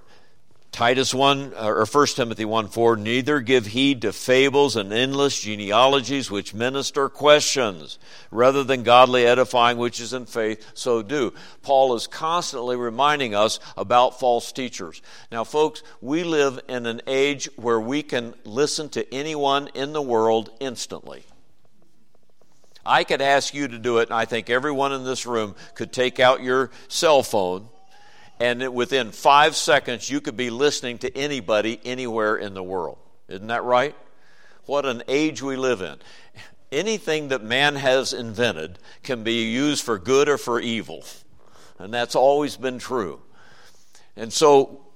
Titus 0.71 1.13
1 1.13 1.53
uh, 1.53 1.67
or 1.67 1.85
1 1.85 2.07
Timothy 2.07 2.45
1 2.45 2.69
4 2.69 2.95
neither 2.95 3.41
give 3.41 3.65
heed 3.65 4.03
to 4.03 4.13
fables 4.13 4.77
and 4.77 4.93
endless 4.93 5.41
genealogies 5.41 6.31
which 6.31 6.53
minister 6.53 7.09
questions. 7.09 7.99
Rather 8.31 8.63
than 8.63 8.83
godly 8.83 9.25
edifying 9.25 9.77
which 9.77 9.99
is 9.99 10.13
in 10.13 10.25
faith 10.25 10.65
so 10.73 11.01
do. 11.01 11.33
Paul 11.61 11.93
is 11.95 12.07
constantly 12.07 12.77
reminding 12.77 13.35
us 13.35 13.59
about 13.75 14.21
false 14.21 14.53
teachers. 14.53 15.01
Now 15.29 15.43
folks 15.43 15.83
we 15.99 16.23
live 16.23 16.61
in 16.69 16.85
an 16.85 17.01
age 17.05 17.49
where 17.57 17.81
we 17.81 18.01
can 18.01 18.33
listen 18.45 18.87
to 18.89 19.13
anyone 19.13 19.67
in 19.73 19.91
the 19.91 20.01
world 20.01 20.51
instantly 20.61 21.25
I 22.85 23.03
could 23.03 23.21
ask 23.21 23.53
you 23.53 23.67
to 23.67 23.77
do 23.77 23.99
it 23.99 24.09
and 24.09 24.13
I 24.17 24.25
think 24.25 24.49
everyone 24.49 24.91
in 24.93 25.03
this 25.03 25.25
room 25.25 25.55
could 25.75 25.91
take 25.91 26.19
out 26.19 26.41
your 26.41 26.71
cell 26.87 27.23
phone 27.23 27.69
and 28.41 28.73
within 28.73 29.11
five 29.11 29.55
seconds, 29.55 30.09
you 30.09 30.19
could 30.19 30.35
be 30.35 30.49
listening 30.49 30.97
to 30.99 31.15
anybody 31.15 31.79
anywhere 31.85 32.37
in 32.37 32.55
the 32.55 32.63
world. 32.63 32.97
Isn't 33.27 33.47
that 33.47 33.63
right? 33.63 33.95
What 34.65 34.83
an 34.87 35.03
age 35.07 35.43
we 35.43 35.55
live 35.55 35.83
in. 35.83 35.97
Anything 36.71 37.27
that 37.27 37.43
man 37.43 37.75
has 37.75 38.13
invented 38.13 38.79
can 39.03 39.23
be 39.23 39.43
used 39.51 39.83
for 39.83 39.99
good 39.99 40.27
or 40.27 40.39
for 40.39 40.59
evil. 40.59 41.05
And 41.77 41.93
that's 41.93 42.15
always 42.15 42.57
been 42.57 42.79
true. 42.79 43.21
And 44.15 44.33
so 44.33 44.87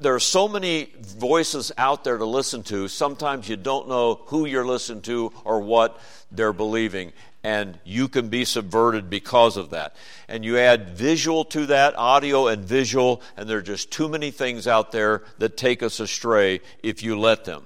there 0.00 0.14
are 0.14 0.20
so 0.20 0.48
many 0.48 0.92
voices 1.00 1.72
out 1.76 2.04
there 2.04 2.18
to 2.18 2.24
listen 2.24 2.62
to. 2.64 2.88
Sometimes 2.88 3.48
you 3.48 3.56
don't 3.56 3.88
know 3.88 4.20
who 4.26 4.46
you're 4.46 4.66
listening 4.66 5.02
to 5.02 5.32
or 5.44 5.60
what 5.60 6.00
they're 6.30 6.52
believing 6.52 7.12
and 7.44 7.78
you 7.84 8.08
can 8.08 8.28
be 8.28 8.44
subverted 8.44 9.08
because 9.08 9.56
of 9.56 9.70
that. 9.70 9.94
And 10.28 10.44
you 10.44 10.58
add 10.58 10.90
visual 10.90 11.44
to 11.46 11.66
that, 11.66 11.96
audio 11.96 12.48
and 12.48 12.64
visual, 12.64 13.22
and 13.36 13.48
there 13.48 13.58
are 13.58 13.62
just 13.62 13.90
too 13.90 14.08
many 14.08 14.30
things 14.30 14.66
out 14.66 14.92
there 14.92 15.22
that 15.38 15.56
take 15.56 15.82
us 15.82 16.00
astray 16.00 16.60
if 16.82 17.02
you 17.02 17.18
let 17.18 17.44
them. 17.44 17.64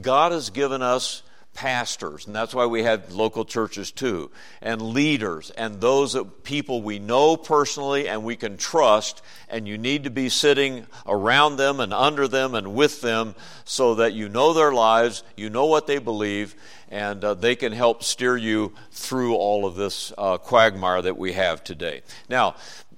God 0.00 0.32
has 0.32 0.50
given 0.50 0.80
us 0.80 1.22
pastors, 1.54 2.26
and 2.26 2.34
that's 2.34 2.54
why 2.54 2.66
we 2.66 2.82
have 2.82 3.12
local 3.12 3.44
churches 3.44 3.90
too, 3.92 4.30
and 4.60 4.82
leaders, 4.82 5.50
and 5.50 5.80
those 5.80 6.16
people 6.42 6.82
we 6.82 6.98
know 6.98 7.36
personally 7.36 8.08
and 8.08 8.24
we 8.24 8.36
can 8.36 8.56
trust, 8.56 9.22
and 9.48 9.66
you 9.66 9.78
need 9.78 10.04
to 10.04 10.10
be 10.10 10.28
sitting 10.28 10.86
around 11.06 11.56
them 11.56 11.80
and 11.80 11.94
under 11.94 12.28
them 12.28 12.54
and 12.54 12.74
with 12.74 13.00
them 13.00 13.34
so 13.64 13.94
that 13.94 14.12
you 14.12 14.28
know 14.28 14.52
their 14.52 14.72
lives, 14.72 15.22
you 15.36 15.48
know 15.48 15.66
what 15.66 15.86
they 15.86 15.98
believe, 15.98 16.54
and 16.90 17.24
uh, 17.24 17.34
they 17.34 17.56
can 17.56 17.72
help 17.72 18.02
steer 18.02 18.36
you 18.36 18.72
through 18.90 19.34
all 19.34 19.64
of 19.64 19.76
this 19.76 20.12
uh, 20.18 20.36
quagmire 20.38 21.02
that 21.02 21.16
we 21.16 21.32
have 21.32 21.64
today. 21.64 22.02
Now, 22.28 22.56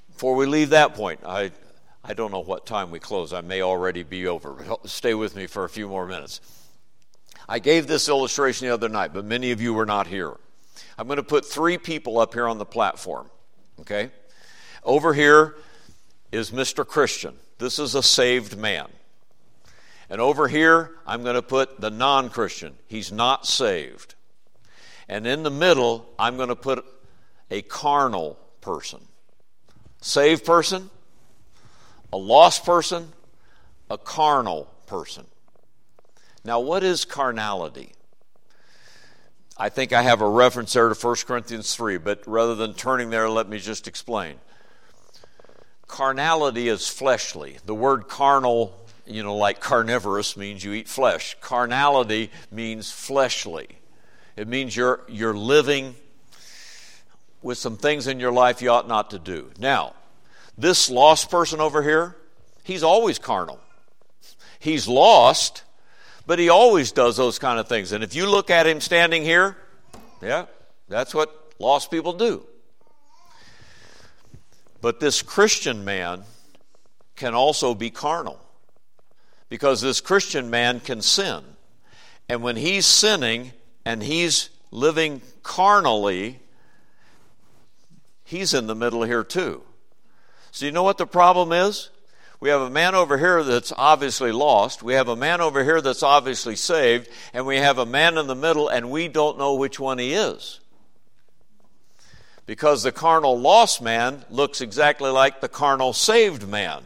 before 0.09 0.35
we 0.35 0.47
leave 0.47 0.71
that 0.71 0.95
point, 0.95 1.21
I, 1.25 1.53
I 2.03 2.15
don't 2.15 2.33
know 2.33 2.41
what 2.41 2.65
time 2.67 2.91
we 2.91 2.99
close. 2.99 3.33
I 3.33 3.43
may 3.43 3.61
already 3.61 4.03
be 4.03 4.27
over. 4.27 4.53
but 4.53 4.89
Stay 4.89 5.15
with 5.15 5.37
me 5.37 5.47
for 5.47 5.65
a 5.65 5.69
few 5.69 5.89
more 5.89 6.07
minutes. 6.07 6.41
I 7.49 7.59
gave 7.59 7.87
this 7.87 8.09
illustration 8.09 8.67
the 8.67 8.75
other 8.75 8.89
night, 8.89 9.13
but 9.13 9.25
many 9.25 9.53
of 9.53 9.61
you 9.61 9.73
were 9.73 9.87
not 9.87 10.07
here. 10.07 10.35
I'm 10.99 11.07
going 11.07 11.19
to 11.19 11.23
put 11.23 11.45
three 11.45 11.79
people 11.79 12.19
up 12.19 12.35
here 12.35 12.49
on 12.49 12.59
the 12.59 12.65
platform. 12.65 13.31
Okay? 13.81 14.11
Over 14.83 15.15
here 15.15 15.57
is 16.33 16.51
Mr. 16.51 16.87
Christian. 16.87 17.35
This 17.59 17.79
is 17.79 17.95
a 17.95 18.03
saved 18.03 18.57
man. 18.57 18.89
And 20.09 20.21
over 20.21 20.49
here, 20.49 20.93
I'm 21.07 21.23
going 21.23 21.35
to 21.35 21.43
put 21.43 21.81
the 21.81 21.91
non 21.91 22.31
Christian. 22.31 22.75
He's 22.87 23.11
not 23.11 23.47
saved. 23.47 24.15
And 25.09 25.27
in 25.27 25.43
the 25.43 25.51
middle, 25.51 26.07
I'm 26.19 26.37
going 26.37 26.49
to 26.49 26.57
put 26.57 26.85
a 27.51 27.63
carnal 27.63 28.39
person. 28.61 29.01
Saved 30.01 30.45
person, 30.45 30.91
a 32.13 32.17
lost 32.17 32.65
person, 32.65 33.13
a 33.91 33.99
carnal 33.99 34.65
person. 34.87 35.27
Now, 36.47 36.61
what 36.61 36.83
is 36.83 37.05
carnality? 37.05 37.93
I 39.59 39.69
think 39.69 39.93
I 39.93 40.03
have 40.03 40.21
a 40.21 40.29
reference 40.29 40.73
there 40.73 40.89
to 40.89 40.95
1 40.95 41.17
Corinthians 41.27 41.75
3, 41.75 41.99
but 41.99 42.27
rather 42.27 42.55
than 42.55 42.73
turning 42.73 43.11
there, 43.11 43.29
let 43.29 43.49
me 43.49 43.59
just 43.59 43.89
explain. 43.89 44.37
Carnality 45.89 46.69
is 46.69 46.89
fleshly. 46.89 47.59
The 47.67 47.75
word 47.75 48.09
carnal 48.09 48.87
you 49.07 49.23
know, 49.23 49.37
like 49.37 49.61
carnivorous 49.61 50.37
means 50.37 50.65
you 50.65 50.73
eat 50.73 50.89
flesh. 50.89 51.37
Carnality 51.41 52.31
means 52.51 52.91
fleshly. 52.91 53.69
It 54.37 54.49
means 54.49 54.77
you're, 54.77 55.01
you're 55.09 55.37
living 55.37 55.95
with 57.43 57.59
some 57.59 57.77
things 57.77 58.07
in 58.07 58.21
your 58.21 58.33
life 58.33 58.61
you 58.61 58.71
ought 58.71 58.89
not 58.89 59.11
to 59.11 59.19
do. 59.19 59.51
Now, 59.59 59.95
this 60.59 60.91
lost 60.91 61.31
person 61.31 61.61
over 61.61 61.83
here, 61.83 62.17
he's 62.65 62.83
always 62.83 63.19
carnal. 63.19 63.61
He's 64.59 64.89
lost, 64.89 65.63
but 66.27 66.39
he 66.39 66.49
always 66.49 66.93
does 66.93 67.17
those 67.17 67.39
kind 67.39 67.59
of 67.59 67.69
things. 67.69 67.93
And 67.93 68.03
if 68.03 68.15
you 68.15 68.29
look 68.29 68.51
at 68.51 68.67
him 68.67 68.81
standing 68.81 69.23
here, 69.23 69.57
yeah, 70.21 70.47
that's 70.89 71.15
what 71.15 71.55
lost 71.59 71.91
people 71.91 72.13
do. 72.13 72.45
But 74.81 75.01
this 75.01 75.23
Christian 75.23 75.85
man 75.85 76.25
can 77.15 77.35
also 77.35 77.75
be 77.75 77.91
carnal 77.91 78.41
because 79.49 79.81
this 79.81 80.01
Christian 80.01 80.51
man 80.51 80.81
can 80.81 81.01
sin. 81.01 81.43
And 82.29 82.43
when 82.43 82.57
he's 82.57 82.87
sinning 82.87 83.53
and 83.85 84.03
he's 84.03 84.51
living 84.71 85.23
carnally, 85.43 86.41
he's 88.25 88.53
in 88.53 88.67
the 88.67 88.75
middle 88.75 89.05
here 89.05 89.25
too. 89.25 89.63
So, 90.51 90.67
you 90.67 90.73
know 90.73 90.83
what 90.83 90.99
the 90.99 91.07
problem 91.07 91.53
is? 91.53 91.91
We 92.39 92.51
have 92.51 92.61
a 92.61 92.71
man 92.71 92.95
over 92.95 93.17
here 93.17 93.43
that's 93.43 93.73
obviously 93.77 94.31
lost. 94.31 94.83
We 94.83 94.95
have 94.95 95.09
a 95.09 95.17
man 95.17 95.41
over 95.41 95.65
here 95.65 95.81
that's 95.81 96.03
obviously 96.03 96.57
saved. 96.57 97.09
And 97.33 97.47
we 97.47 97.57
have 97.57 97.79
a 97.79 97.87
man 97.87 98.19
in 98.19 98.27
the 98.27 98.35
middle, 98.35 98.69
and 98.69 98.91
we 98.91 99.09
don't 99.09 99.39
know 99.39 99.55
which 99.55 99.81
one 99.81 99.99
he 99.99 100.13
is. 100.13 100.61
Because 102.45 102.83
the 102.83 102.93
carnal 102.93 103.39
lost 103.39 103.81
man 103.81 104.25
looks 104.31 104.61
exactly 104.61 105.11
like 105.11 105.41
the 105.41 105.49
carnal 105.49 105.93
saved 105.93 106.47
man. 106.47 106.83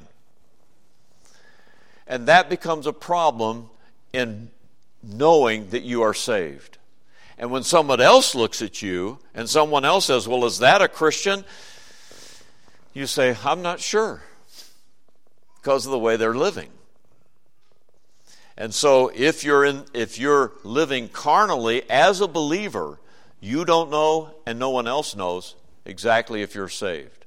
And 2.06 2.26
that 2.26 2.48
becomes 2.48 2.86
a 2.86 2.92
problem 2.92 3.70
in 4.12 4.50
knowing 5.02 5.70
that 5.70 5.82
you 5.82 6.02
are 6.02 6.14
saved. 6.14 6.78
And 7.38 7.50
when 7.50 7.62
someone 7.62 8.00
else 8.00 8.34
looks 8.34 8.62
at 8.62 8.82
you 8.82 9.18
and 9.34 9.48
someone 9.48 9.84
else 9.84 10.06
says, 10.06 10.28
Well, 10.28 10.44
is 10.44 10.58
that 10.58 10.82
a 10.82 10.88
Christian? 10.88 11.44
You 12.92 13.06
say, 13.06 13.36
I'm 13.44 13.62
not 13.62 13.80
sure 13.80 14.22
because 15.60 15.86
of 15.86 15.92
the 15.92 15.98
way 15.98 16.16
they're 16.16 16.34
living. 16.34 16.70
And 18.56 18.74
so 18.74 19.10
if 19.14 19.44
you're 19.44 19.64
in 19.64 19.84
if 19.94 20.18
you're 20.18 20.52
living 20.64 21.08
carnally 21.08 21.88
as 21.90 22.20
a 22.20 22.28
believer, 22.28 22.98
you 23.40 23.64
don't 23.64 23.90
know 23.90 24.34
and 24.46 24.58
no 24.58 24.70
one 24.70 24.86
else 24.86 25.16
knows 25.16 25.54
exactly 25.84 26.42
if 26.42 26.54
you're 26.54 26.68
saved. 26.68 27.24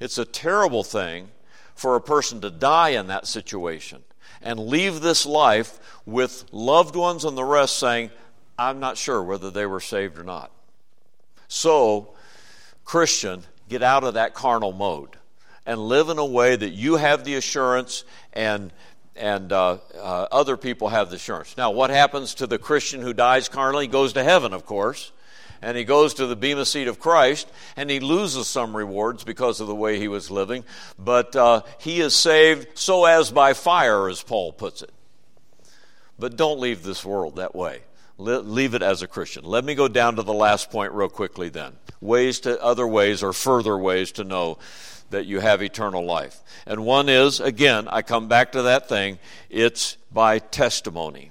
It's 0.00 0.18
a 0.18 0.24
terrible 0.24 0.82
thing 0.82 1.28
for 1.74 1.94
a 1.94 2.00
person 2.00 2.40
to 2.40 2.50
die 2.50 2.90
in 2.90 3.06
that 3.06 3.26
situation 3.26 4.02
and 4.42 4.58
leave 4.58 5.00
this 5.00 5.26
life 5.26 5.78
with 6.06 6.44
loved 6.52 6.96
ones 6.96 7.24
and 7.24 7.36
the 7.36 7.44
rest 7.44 7.78
saying, 7.78 8.10
I'm 8.58 8.80
not 8.80 8.96
sure 8.96 9.22
whether 9.22 9.50
they 9.50 9.66
were 9.66 9.80
saved 9.80 10.18
or 10.18 10.24
not. 10.24 10.50
So, 11.46 12.14
Christian, 12.84 13.44
get 13.68 13.82
out 13.82 14.04
of 14.04 14.14
that 14.14 14.34
carnal 14.34 14.72
mode 14.72 15.17
and 15.68 15.78
live 15.78 16.08
in 16.08 16.16
a 16.18 16.24
way 16.24 16.56
that 16.56 16.70
you 16.70 16.96
have 16.96 17.24
the 17.24 17.34
assurance 17.34 18.02
and 18.32 18.72
and 19.14 19.52
uh, 19.52 19.78
uh, 19.96 20.26
other 20.30 20.56
people 20.56 20.88
have 20.88 21.10
the 21.10 21.16
assurance. 21.16 21.56
Now, 21.56 21.72
what 21.72 21.90
happens 21.90 22.36
to 22.36 22.46
the 22.46 22.56
Christian 22.56 23.02
who 23.02 23.12
dies 23.12 23.48
carnally? 23.48 23.86
He 23.86 23.90
goes 23.90 24.12
to 24.12 24.22
heaven, 24.22 24.52
of 24.52 24.64
course, 24.64 25.10
and 25.60 25.76
he 25.76 25.82
goes 25.82 26.14
to 26.14 26.26
the 26.26 26.36
bema 26.36 26.64
seat 26.64 26.86
of 26.86 27.00
Christ, 27.00 27.50
and 27.76 27.90
he 27.90 27.98
loses 27.98 28.46
some 28.46 28.76
rewards 28.76 29.24
because 29.24 29.60
of 29.60 29.66
the 29.66 29.74
way 29.74 29.98
he 29.98 30.06
was 30.06 30.30
living, 30.30 30.64
but 31.00 31.34
uh, 31.34 31.62
he 31.78 32.00
is 32.00 32.14
saved 32.14 32.78
so 32.78 33.06
as 33.06 33.32
by 33.32 33.54
fire, 33.54 34.08
as 34.08 34.22
Paul 34.22 34.52
puts 34.52 34.82
it. 34.82 34.92
But 36.16 36.36
don't 36.36 36.60
leave 36.60 36.84
this 36.84 37.04
world 37.04 37.36
that 37.36 37.56
way. 37.56 37.80
leave 38.18 38.74
it 38.74 38.82
as 38.82 39.02
a 39.02 39.08
Christian. 39.08 39.44
Let 39.44 39.64
me 39.64 39.74
go 39.74 39.88
down 39.88 40.14
to 40.16 40.22
the 40.22 40.32
last 40.32 40.70
point 40.70 40.92
real 40.92 41.08
quickly 41.08 41.48
then. 41.48 41.72
Ways 42.00 42.38
to 42.40 42.62
other 42.62 42.86
ways 42.86 43.24
or 43.24 43.32
further 43.32 43.76
ways 43.76 44.12
to 44.12 44.22
know 44.22 44.58
that 45.10 45.26
you 45.26 45.40
have 45.40 45.62
eternal 45.62 46.04
life. 46.04 46.40
And 46.66 46.84
one 46.84 47.08
is, 47.08 47.40
again, 47.40 47.88
I 47.88 48.02
come 48.02 48.28
back 48.28 48.52
to 48.52 48.62
that 48.62 48.88
thing, 48.88 49.18
it's 49.50 49.96
by 50.12 50.38
testimony. 50.38 51.30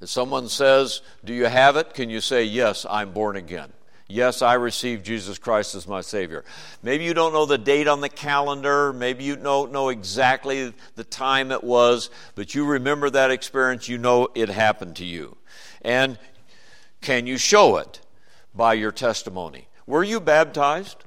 If 0.00 0.08
someone 0.08 0.48
says, 0.48 1.02
Do 1.24 1.34
you 1.34 1.46
have 1.46 1.76
it? 1.76 1.94
Can 1.94 2.10
you 2.10 2.20
say, 2.20 2.44
Yes, 2.44 2.86
I'm 2.88 3.12
born 3.12 3.36
again? 3.36 3.72
Yes, 4.10 4.40
I 4.40 4.54
received 4.54 5.04
Jesus 5.04 5.38
Christ 5.38 5.74
as 5.74 5.86
my 5.86 6.00
Savior. 6.00 6.42
Maybe 6.82 7.04
you 7.04 7.12
don't 7.12 7.34
know 7.34 7.44
the 7.44 7.58
date 7.58 7.88
on 7.88 8.00
the 8.00 8.08
calendar. 8.08 8.90
Maybe 8.94 9.24
you 9.24 9.36
don't 9.36 9.70
know 9.70 9.90
exactly 9.90 10.72
the 10.94 11.04
time 11.04 11.52
it 11.52 11.62
was, 11.62 12.08
but 12.34 12.54
you 12.54 12.64
remember 12.64 13.10
that 13.10 13.30
experience. 13.30 13.86
You 13.86 13.98
know 13.98 14.28
it 14.34 14.48
happened 14.48 14.96
to 14.96 15.04
you. 15.04 15.36
And 15.82 16.18
can 17.02 17.26
you 17.26 17.36
show 17.36 17.76
it 17.76 18.00
by 18.54 18.74
your 18.74 18.92
testimony? 18.92 19.68
Were 19.86 20.04
you 20.04 20.20
baptized? 20.20 21.04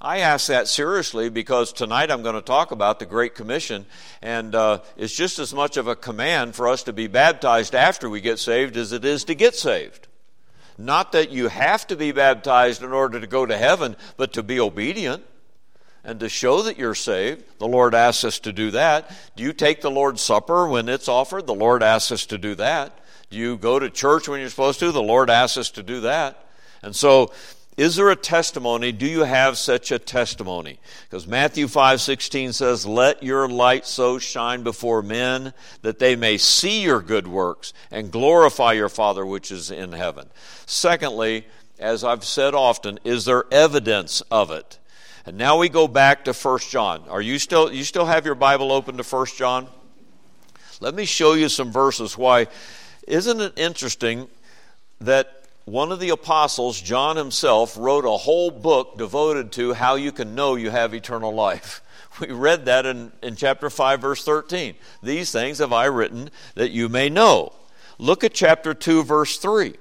I 0.00 0.18
ask 0.18 0.48
that 0.48 0.68
seriously 0.68 1.30
because 1.30 1.72
tonight 1.72 2.10
I'm 2.10 2.22
going 2.22 2.34
to 2.34 2.42
talk 2.42 2.70
about 2.70 2.98
the 2.98 3.06
Great 3.06 3.34
Commission, 3.34 3.86
and 4.20 4.54
uh, 4.54 4.80
it's 4.98 5.14
just 5.14 5.38
as 5.38 5.54
much 5.54 5.78
of 5.78 5.88
a 5.88 5.96
command 5.96 6.54
for 6.54 6.68
us 6.68 6.82
to 6.82 6.92
be 6.92 7.06
baptized 7.06 7.74
after 7.74 8.10
we 8.10 8.20
get 8.20 8.38
saved 8.38 8.76
as 8.76 8.92
it 8.92 9.06
is 9.06 9.24
to 9.24 9.34
get 9.34 9.54
saved. 9.54 10.06
Not 10.76 11.12
that 11.12 11.30
you 11.30 11.48
have 11.48 11.86
to 11.86 11.96
be 11.96 12.12
baptized 12.12 12.82
in 12.82 12.92
order 12.92 13.18
to 13.18 13.26
go 13.26 13.46
to 13.46 13.56
heaven, 13.56 13.96
but 14.18 14.34
to 14.34 14.42
be 14.42 14.60
obedient 14.60 15.24
and 16.04 16.20
to 16.20 16.28
show 16.28 16.60
that 16.60 16.78
you're 16.78 16.94
saved. 16.94 17.44
The 17.58 17.66
Lord 17.66 17.94
asks 17.94 18.22
us 18.22 18.38
to 18.40 18.52
do 18.52 18.72
that. 18.72 19.10
Do 19.34 19.42
you 19.42 19.54
take 19.54 19.80
the 19.80 19.90
Lord's 19.90 20.20
Supper 20.20 20.68
when 20.68 20.90
it's 20.90 21.08
offered? 21.08 21.46
The 21.46 21.54
Lord 21.54 21.82
asks 21.82 22.12
us 22.12 22.26
to 22.26 22.36
do 22.36 22.54
that. 22.56 22.98
Do 23.30 23.38
you 23.38 23.56
go 23.56 23.78
to 23.78 23.88
church 23.88 24.28
when 24.28 24.40
you're 24.40 24.50
supposed 24.50 24.78
to? 24.80 24.92
The 24.92 25.02
Lord 25.02 25.30
asks 25.30 25.56
us 25.56 25.70
to 25.70 25.82
do 25.82 26.00
that. 26.02 26.44
And 26.82 26.94
so 26.94 27.32
is 27.76 27.96
there 27.96 28.10
a 28.10 28.16
testimony? 28.16 28.90
Do 28.90 29.06
you 29.06 29.24
have 29.24 29.58
such 29.58 29.92
a 29.92 29.98
testimony? 29.98 30.78
Because 31.08 31.26
Matthew 31.26 31.68
5:16 31.68 32.54
says, 32.54 32.86
"Let 32.86 33.22
your 33.22 33.48
light 33.48 33.86
so 33.86 34.18
shine 34.18 34.62
before 34.62 35.02
men 35.02 35.52
that 35.82 35.98
they 35.98 36.16
may 36.16 36.38
see 36.38 36.80
your 36.80 37.02
good 37.02 37.28
works 37.28 37.74
and 37.90 38.10
glorify 38.10 38.72
your 38.72 38.88
Father 38.88 39.26
which 39.26 39.50
is 39.50 39.70
in 39.70 39.92
heaven." 39.92 40.30
Secondly, 40.64 41.46
as 41.78 42.02
I've 42.02 42.24
said 42.24 42.54
often, 42.54 42.98
is 43.04 43.26
there 43.26 43.44
evidence 43.50 44.22
of 44.30 44.50
it? 44.50 44.78
And 45.26 45.36
now 45.36 45.58
we 45.58 45.68
go 45.68 45.86
back 45.86 46.24
to 46.24 46.32
1 46.32 46.70
John. 46.70 47.04
Are 47.10 47.20
you 47.20 47.38
still 47.38 47.70
you 47.70 47.84
still 47.84 48.06
have 48.06 48.24
your 48.24 48.34
Bible 48.34 48.72
open 48.72 48.96
to 48.96 49.02
1 49.02 49.36
John? 49.36 49.68
Let 50.80 50.94
me 50.94 51.04
show 51.04 51.34
you 51.34 51.48
some 51.48 51.72
verses 51.72 52.16
why 52.16 52.46
isn't 53.06 53.40
it 53.40 53.52
interesting 53.56 54.28
that 55.00 55.45
one 55.66 55.90
of 55.90 55.98
the 55.98 56.10
apostles, 56.10 56.80
John 56.80 57.16
himself, 57.16 57.76
wrote 57.76 58.04
a 58.04 58.16
whole 58.16 58.52
book 58.52 58.96
devoted 58.96 59.50
to 59.52 59.72
how 59.72 59.96
you 59.96 60.12
can 60.12 60.36
know 60.36 60.54
you 60.54 60.70
have 60.70 60.94
eternal 60.94 61.34
life. 61.34 61.82
We 62.18 62.28
read 62.28 62.64
that 62.64 62.86
in, 62.86 63.12
in 63.22 63.36
chapter 63.36 63.68
5, 63.68 64.00
verse 64.00 64.24
13. 64.24 64.74
These 65.02 65.30
things 65.32 65.58
have 65.58 65.74
I 65.74 65.84
written 65.84 66.30
that 66.54 66.70
you 66.70 66.88
may 66.88 67.10
know. 67.10 67.52
Look 67.98 68.24
at 68.24 68.32
chapter 68.32 68.72
2, 68.72 69.04
verse 69.04 69.36
3. 69.36 69.74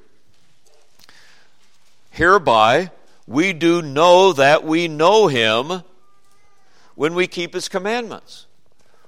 Hereby 2.09 2.91
we 3.25 3.53
do 3.53 3.81
know 3.81 4.33
that 4.33 4.65
we 4.65 4.89
know 4.89 5.27
him 5.27 5.83
when 6.95 7.15
we 7.15 7.25
keep 7.25 7.53
his 7.53 7.69
commandments. 7.69 8.47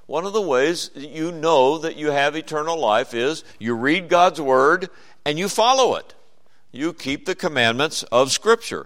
One 0.06 0.26
of 0.26 0.32
the 0.32 0.40
ways 0.40 0.90
you 0.96 1.34
know 1.34 1.80
that 1.80 1.98
you 1.98 2.12
have 2.12 2.38
eternal 2.38 2.80
life 2.80 3.14
is 3.14 3.44
you 3.60 3.76
read 3.76 4.08
God's 4.08 4.40
word 4.40 4.90
and 5.26 5.38
you 5.38 5.50
follow 5.50 5.96
it 5.96 6.14
you 6.72 6.93
keep 6.93 7.26
the 7.26 7.36
commandments 7.36 8.03
of 8.03 8.32
Scripture. 8.32 8.86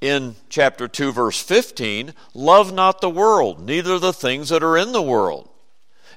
In 0.00 0.36
chapter 0.48 0.88
2, 0.88 1.12
verse 1.12 1.40
15, 1.40 2.12
love 2.34 2.72
not 2.72 3.00
the 3.00 3.10
world, 3.10 3.64
neither 3.64 3.98
the 3.98 4.12
things 4.12 4.50
that 4.50 4.62
are 4.62 4.76
in 4.76 4.92
the 4.92 5.02
world. 5.02 5.48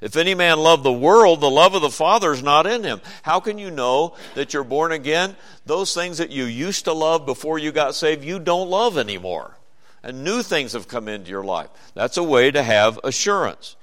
If 0.00 0.16
any 0.16 0.34
man 0.34 0.58
love 0.58 0.82
the 0.82 0.92
world, 0.92 1.40
the 1.40 1.50
love 1.50 1.74
of 1.74 1.82
the 1.82 1.90
Father 1.90 2.32
is 2.32 2.42
not 2.42 2.66
in 2.66 2.84
him. 2.84 3.00
How 3.22 3.40
can 3.40 3.58
you 3.58 3.70
know 3.70 4.16
that 4.34 4.54
you're 4.54 4.64
born 4.64 4.92
again? 4.92 5.36
Those 5.66 5.94
things 5.94 6.18
that 6.18 6.30
you 6.30 6.44
used 6.44 6.86
to 6.86 6.92
love 6.92 7.26
before 7.26 7.58
you 7.58 7.70
got 7.70 7.94
saved, 7.94 8.24
you 8.24 8.38
don't 8.38 8.70
love 8.70 8.96
anymore. 8.96 9.56
And 10.02 10.24
new 10.24 10.42
things 10.42 10.72
have 10.72 10.88
come 10.88 11.08
into 11.08 11.30
your 11.30 11.44
life. 11.44 11.68
That's 11.94 12.16
a 12.16 12.22
way 12.22 12.50
to 12.50 12.62
have 12.62 12.98
assurance. 13.04 13.76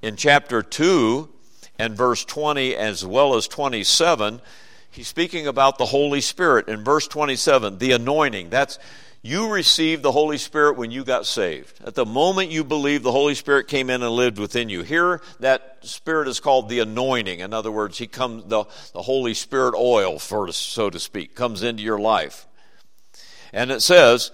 In 0.00 0.16
chapter 0.16 0.62
2 0.62 1.28
and 1.78 1.94
verse 1.94 2.24
20 2.24 2.74
as 2.74 3.04
well 3.04 3.34
as 3.34 3.46
27, 3.46 4.40
he's 4.92 5.08
speaking 5.08 5.46
about 5.46 5.78
the 5.78 5.86
Holy 5.86 6.20
Spirit 6.20 6.68
in 6.68 6.84
verse 6.84 7.08
27, 7.08 7.78
the 7.78 7.92
anointing. 7.92 8.50
That's 8.50 8.78
you 9.24 9.52
received 9.52 10.02
the 10.02 10.10
Holy 10.10 10.36
Spirit 10.36 10.76
when 10.76 10.90
you 10.90 11.04
got 11.04 11.26
saved. 11.26 11.80
At 11.84 11.94
the 11.94 12.04
moment 12.04 12.50
you 12.50 12.64
believed, 12.64 13.04
the 13.04 13.12
Holy 13.12 13.36
Spirit 13.36 13.68
came 13.68 13.88
in 13.88 14.02
and 14.02 14.10
lived 14.10 14.38
within 14.38 14.68
you. 14.68 14.82
Here, 14.82 15.20
that 15.38 15.78
Spirit 15.82 16.26
is 16.26 16.40
called 16.40 16.68
the 16.68 16.80
anointing. 16.80 17.38
In 17.38 17.54
other 17.54 17.70
words, 17.70 17.98
he 17.98 18.08
comes 18.08 18.44
the, 18.46 18.64
the 18.92 19.02
Holy 19.02 19.34
Spirit 19.34 19.74
oil, 19.76 20.18
for 20.18 20.50
so 20.52 20.90
to 20.90 20.98
speak, 20.98 21.36
comes 21.36 21.62
into 21.62 21.84
your 21.84 22.00
life. 22.00 22.46
And 23.52 23.70
it 23.70 23.80
says 23.80 24.32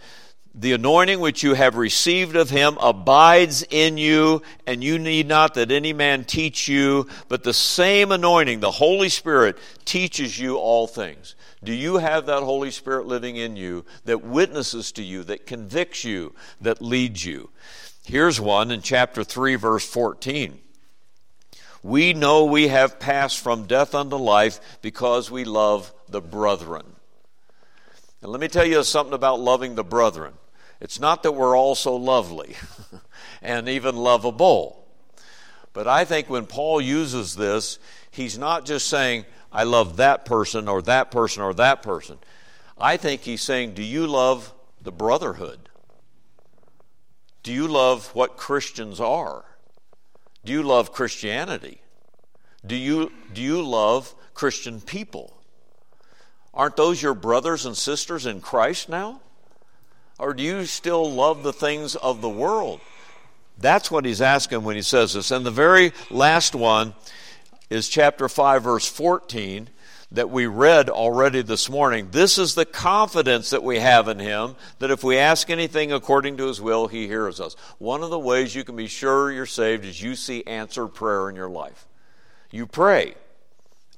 the 0.54 0.72
anointing 0.72 1.20
which 1.20 1.42
you 1.42 1.54
have 1.54 1.76
received 1.76 2.34
of 2.34 2.50
him 2.50 2.76
abides 2.80 3.64
in 3.70 3.96
you, 3.96 4.42
and 4.66 4.82
you 4.82 4.98
need 4.98 5.28
not 5.28 5.54
that 5.54 5.70
any 5.70 5.92
man 5.92 6.24
teach 6.24 6.68
you, 6.68 7.06
but 7.28 7.44
the 7.44 7.54
same 7.54 8.10
anointing, 8.10 8.60
the 8.60 8.70
Holy 8.70 9.08
Spirit, 9.08 9.58
teaches 9.84 10.38
you 10.38 10.56
all 10.56 10.86
things. 10.86 11.34
Do 11.62 11.72
you 11.72 11.98
have 11.98 12.26
that 12.26 12.42
Holy 12.42 12.70
Spirit 12.70 13.06
living 13.06 13.36
in 13.36 13.56
you 13.56 13.84
that 14.04 14.22
witnesses 14.22 14.92
to 14.92 15.02
you, 15.02 15.24
that 15.24 15.46
convicts 15.46 16.04
you, 16.04 16.34
that 16.60 16.80
leads 16.80 17.24
you? 17.24 17.50
Here's 18.04 18.40
one 18.40 18.70
in 18.70 18.80
chapter 18.80 19.22
3, 19.24 19.56
verse 19.56 19.86
14. 19.86 20.60
We 21.82 22.12
know 22.12 22.44
we 22.44 22.68
have 22.68 22.98
passed 22.98 23.38
from 23.38 23.66
death 23.66 23.94
unto 23.94 24.16
life 24.16 24.60
because 24.82 25.30
we 25.30 25.44
love 25.44 25.92
the 26.08 26.20
brethren. 26.20 26.84
And 28.22 28.32
let 28.32 28.40
me 28.40 28.48
tell 28.48 28.66
you 28.66 28.82
something 28.82 29.14
about 29.14 29.40
loving 29.40 29.74
the 29.74 29.84
brethren. 29.84 30.34
It's 30.80 31.00
not 31.00 31.22
that 31.22 31.32
we're 31.32 31.56
all 31.56 31.74
so 31.74 31.96
lovely 31.96 32.56
and 33.42 33.68
even 33.68 33.96
lovable. 33.96 34.86
But 35.72 35.86
I 35.86 36.04
think 36.04 36.28
when 36.28 36.46
Paul 36.46 36.80
uses 36.80 37.36
this, 37.36 37.78
he's 38.10 38.38
not 38.38 38.64
just 38.64 38.88
saying, 38.88 39.24
I 39.52 39.64
love 39.64 39.96
that 39.96 40.24
person 40.24 40.68
or 40.68 40.82
that 40.82 41.10
person 41.10 41.42
or 41.42 41.54
that 41.54 41.82
person. 41.82 42.18
I 42.76 42.96
think 42.96 43.22
he's 43.22 43.42
saying, 43.42 43.74
Do 43.74 43.82
you 43.82 44.06
love 44.06 44.52
the 44.82 44.92
brotherhood? 44.92 45.68
Do 47.42 47.52
you 47.52 47.66
love 47.66 48.14
what 48.14 48.36
Christians 48.36 49.00
are? 49.00 49.44
Do 50.44 50.52
you 50.52 50.62
love 50.62 50.92
Christianity? 50.92 51.80
Do 52.66 52.76
you, 52.76 53.12
do 53.32 53.40
you 53.40 53.62
love 53.62 54.14
Christian 54.34 54.80
people? 54.80 55.37
Aren't 56.54 56.76
those 56.76 57.02
your 57.02 57.14
brothers 57.14 57.66
and 57.66 57.76
sisters 57.76 58.26
in 58.26 58.40
Christ 58.40 58.88
now? 58.88 59.20
Or 60.18 60.34
do 60.34 60.42
you 60.42 60.66
still 60.66 61.10
love 61.10 61.42
the 61.42 61.52
things 61.52 61.94
of 61.94 62.20
the 62.20 62.28
world? 62.28 62.80
That's 63.58 63.90
what 63.90 64.04
he's 64.04 64.20
asking 64.20 64.64
when 64.64 64.76
he 64.76 64.82
says 64.82 65.14
this. 65.14 65.30
And 65.30 65.44
the 65.44 65.50
very 65.50 65.92
last 66.10 66.54
one 66.54 66.94
is 67.70 67.88
chapter 67.88 68.28
5, 68.28 68.62
verse 68.62 68.86
14, 68.88 69.68
that 70.10 70.30
we 70.30 70.46
read 70.46 70.88
already 70.88 71.42
this 71.42 71.68
morning. 71.68 72.08
This 72.12 72.38
is 72.38 72.54
the 72.54 72.64
confidence 72.64 73.50
that 73.50 73.62
we 73.62 73.78
have 73.78 74.08
in 74.08 74.18
him 74.18 74.56
that 74.78 74.90
if 74.90 75.04
we 75.04 75.18
ask 75.18 75.50
anything 75.50 75.92
according 75.92 76.38
to 76.38 76.46
his 76.46 76.60
will, 76.60 76.88
he 76.88 77.06
hears 77.06 77.40
us. 77.40 77.54
One 77.78 78.02
of 78.02 78.10
the 78.10 78.18
ways 78.18 78.54
you 78.54 78.64
can 78.64 78.76
be 78.76 78.86
sure 78.86 79.30
you're 79.30 79.44
saved 79.44 79.84
is 79.84 80.02
you 80.02 80.14
see 80.14 80.46
answered 80.46 80.88
prayer 80.88 81.28
in 81.28 81.36
your 81.36 81.50
life. 81.50 81.86
You 82.50 82.66
pray, 82.66 83.14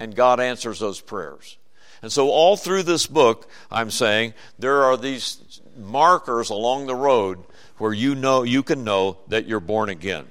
and 0.01 0.17
God 0.17 0.41
answers 0.41 0.81
those 0.81 1.01
prayers. 1.01 1.57
And 2.03 2.11
so, 2.11 2.31
all 2.31 2.57
through 2.57 2.85
this 2.85 3.07
book, 3.07 3.49
I'm 3.71 3.91
saying 3.91 4.35
there 4.59 4.85
are 4.85 4.97
these 4.97 5.61
markers 5.77 6.51
along 6.51 6.87
the 6.87 6.95
road 6.95 7.45
where 7.79 7.93
you 7.93 8.15
know 8.15 8.43
you 8.43 8.63
can 8.63 8.85
know 8.85 9.19
that 9.29 9.47
you're 9.47 9.61
born 9.61 9.89
again. 9.89 10.27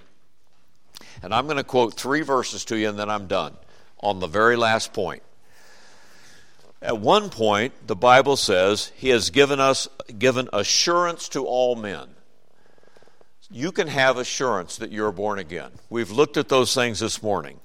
And 1.21 1.33
I'm 1.33 1.45
going 1.45 1.57
to 1.57 1.63
quote 1.63 1.95
three 1.95 2.21
verses 2.21 2.65
to 2.65 2.77
you 2.77 2.89
and 2.89 2.97
then 2.97 3.09
I'm 3.09 3.27
done 3.27 3.55
on 3.99 4.19
the 4.19 4.27
very 4.27 4.55
last 4.55 4.93
point. 4.93 5.23
At 6.81 6.99
one 6.99 7.29
point, 7.29 7.73
the 7.87 7.95
Bible 7.95 8.37
says 8.37 8.91
he 8.95 9.09
has 9.09 9.31
given 9.31 9.59
us 9.59 9.89
given 10.17 10.47
assurance 10.53 11.27
to 11.29 11.45
all 11.45 11.75
men. 11.75 12.07
You 13.51 13.71
can 13.71 13.87
have 13.87 14.17
assurance 14.17 14.77
that 14.77 14.91
you're 14.91 15.11
born 15.11 15.39
again. 15.39 15.71
We've 15.89 16.11
looked 16.11 16.37
at 16.37 16.49
those 16.49 16.73
things 16.73 16.99
this 16.99 17.21
morning. 17.21 17.59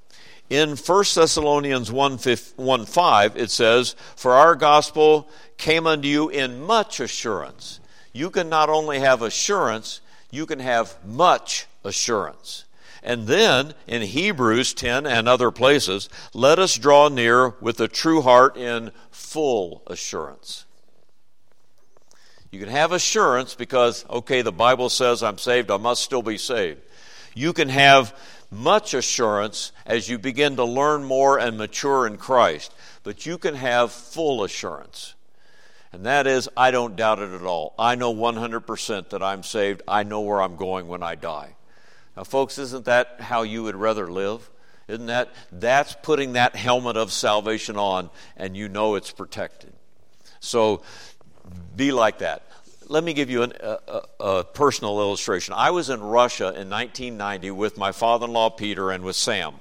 In 0.55 0.77
1 0.77 1.05
Thessalonians 1.17 1.91
1, 1.91 2.19
1 2.55 2.87
5, 2.87 3.37
it 3.37 3.51
says, 3.51 3.97
For 4.15 4.35
our 4.35 4.55
gospel 4.55 5.29
came 5.57 5.85
unto 5.85 6.07
you 6.07 6.29
in 6.29 6.63
much 6.63 7.01
assurance. 7.01 7.81
You 8.13 8.31
can 8.31 8.49
not 8.49 8.69
only 8.69 9.01
have 9.01 9.21
assurance, 9.21 10.01
you 10.31 10.47
can 10.47 10.61
have 10.61 10.97
much 11.05 11.67
assurance. 11.83 12.67
And 13.03 13.27
then 13.27 13.75
in 13.89 14.03
Hebrews 14.03 14.75
10 14.75 15.09
and 15.09 15.29
other 15.29 15.51
places, 15.51 16.09
let 16.33 16.61
us 16.61 16.79
draw 16.79 17.09
near 17.09 17.49
with 17.61 17.81
a 17.81 17.89
true 17.89 18.23
heart 18.23 18.57
in 18.57 18.93
full 19.11 19.83
assurance. 19.89 20.67
You 22.53 22.61
can 22.61 22.69
have 22.69 22.93
assurance 22.93 23.57
because, 23.57 24.09
okay, 24.09 24.43
the 24.43 24.53
Bible 24.53 24.89
says 24.89 25.21
I'm 25.21 25.39
saved, 25.39 25.73
I 25.73 25.79
must 25.79 26.05
still 26.05 26.23
be 26.23 26.39
saved. 26.39 26.81
You 27.35 27.53
can 27.53 27.69
have 27.71 28.17
much 28.55 28.95
assurance 28.95 29.73
as 29.87 30.09
you 30.09 30.19
begin 30.19 30.57
to 30.57 30.65
learn 30.65 31.05
more 31.05 31.39
and 31.39 31.59
mature 31.59 32.07
in 32.07 32.17
Christ, 32.17 32.75
but 33.03 33.27
you 33.27 33.39
can 33.39 33.55
have 33.55 33.93
full 33.93 34.45
assurance. 34.45 35.15
And 35.93 36.07
that 36.07 36.27
is, 36.27 36.49
I 36.57 36.71
don't 36.71 36.97
doubt 36.97 37.21
it 37.21 37.33
at 37.33 37.43
all. 37.43 37.75
I 37.79 37.95
know 37.95 38.13
100% 38.13 39.11
that 39.11 39.23
I'm 39.23 39.43
saved. 39.43 39.83
I 39.87 40.03
know 40.03 40.23
where 40.23 40.43
I'm 40.43 40.57
going 40.57 40.89
when 40.89 41.03
I 41.03 41.15
die. 41.15 41.55
Now, 42.17 42.25
folks, 42.25 42.59
isn't 42.59 42.87
that 42.87 43.21
how 43.21 43.43
you 43.43 43.63
would 43.63 43.77
rather 43.77 44.11
live? 44.11 44.51
Isn't 44.89 45.07
that? 45.07 45.33
That's 45.53 45.97
putting 46.03 46.35
that 46.35 46.57
helmet 46.57 46.97
of 46.97 47.13
salvation 47.13 47.77
on, 47.77 48.11
and 48.37 48.57
you 48.57 48.69
know 48.69 48.97
it's 48.97 49.13
protected. 49.13 49.73
So 50.41 50.83
be 51.77 51.93
like 51.93 52.19
that 52.19 52.43
let 52.89 53.05
me 53.05 53.13
give 53.13 53.31
you 53.31 53.43
an, 53.43 53.53
a, 53.61 54.01
a, 54.21 54.45
personal 54.45 55.01
illustration. 55.01 55.55
I 55.57 55.71
was 55.71 55.91
in 55.91 56.01
Russia 56.01 56.49
in 56.49 56.71
1990 56.71 57.51
with 57.53 57.79
my 57.79 57.93
father 57.93 58.27
in 58.27 58.33
law 58.33 58.51
Peter 58.51 58.91
and 58.91 59.05
with 59.05 59.17
Sam. 59.17 59.55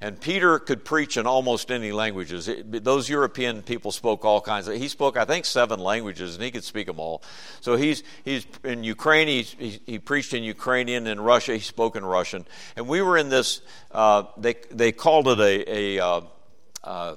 And 0.00 0.20
Peter 0.20 0.58
could 0.58 0.84
preach 0.84 1.16
in 1.16 1.26
almost 1.26 1.70
any 1.70 1.90
languages. 1.90 2.48
It, 2.48 2.84
those 2.84 3.08
European 3.08 3.62
people 3.62 3.92
spoke 3.92 4.24
all 4.26 4.42
kinds 4.42 4.68
of. 4.68 4.76
He 4.76 4.88
spoke, 4.88 5.16
I 5.16 5.24
think, 5.24 5.46
seven 5.46 5.80
languages, 5.80 6.34
and 6.34 6.44
he 6.44 6.50
could 6.50 6.64
speak 6.64 6.86
them 6.86 7.00
all. 7.00 7.22
So 7.62 7.76
he's 7.76 8.02
he's 8.22 8.46
in 8.62 8.84
Ukraine. 8.84 9.26
He's, 9.26 9.52
he, 9.52 9.80
he 9.86 9.98
preached 9.98 10.34
in 10.34 10.42
Ukrainian. 10.42 11.06
In 11.06 11.18
Russia, 11.18 11.54
he 11.54 11.60
spoke 11.60 11.96
in 11.96 12.04
Russian. 12.04 12.44
And 12.76 12.88
we 12.88 13.00
were 13.00 13.16
in 13.16 13.30
this. 13.30 13.62
Uh, 13.90 14.24
they 14.36 14.56
they 14.70 14.92
called 14.92 15.28
it 15.28 15.40
a 15.40 15.96
a 15.96 16.04
uh, 16.04 16.20
uh, 16.84 17.14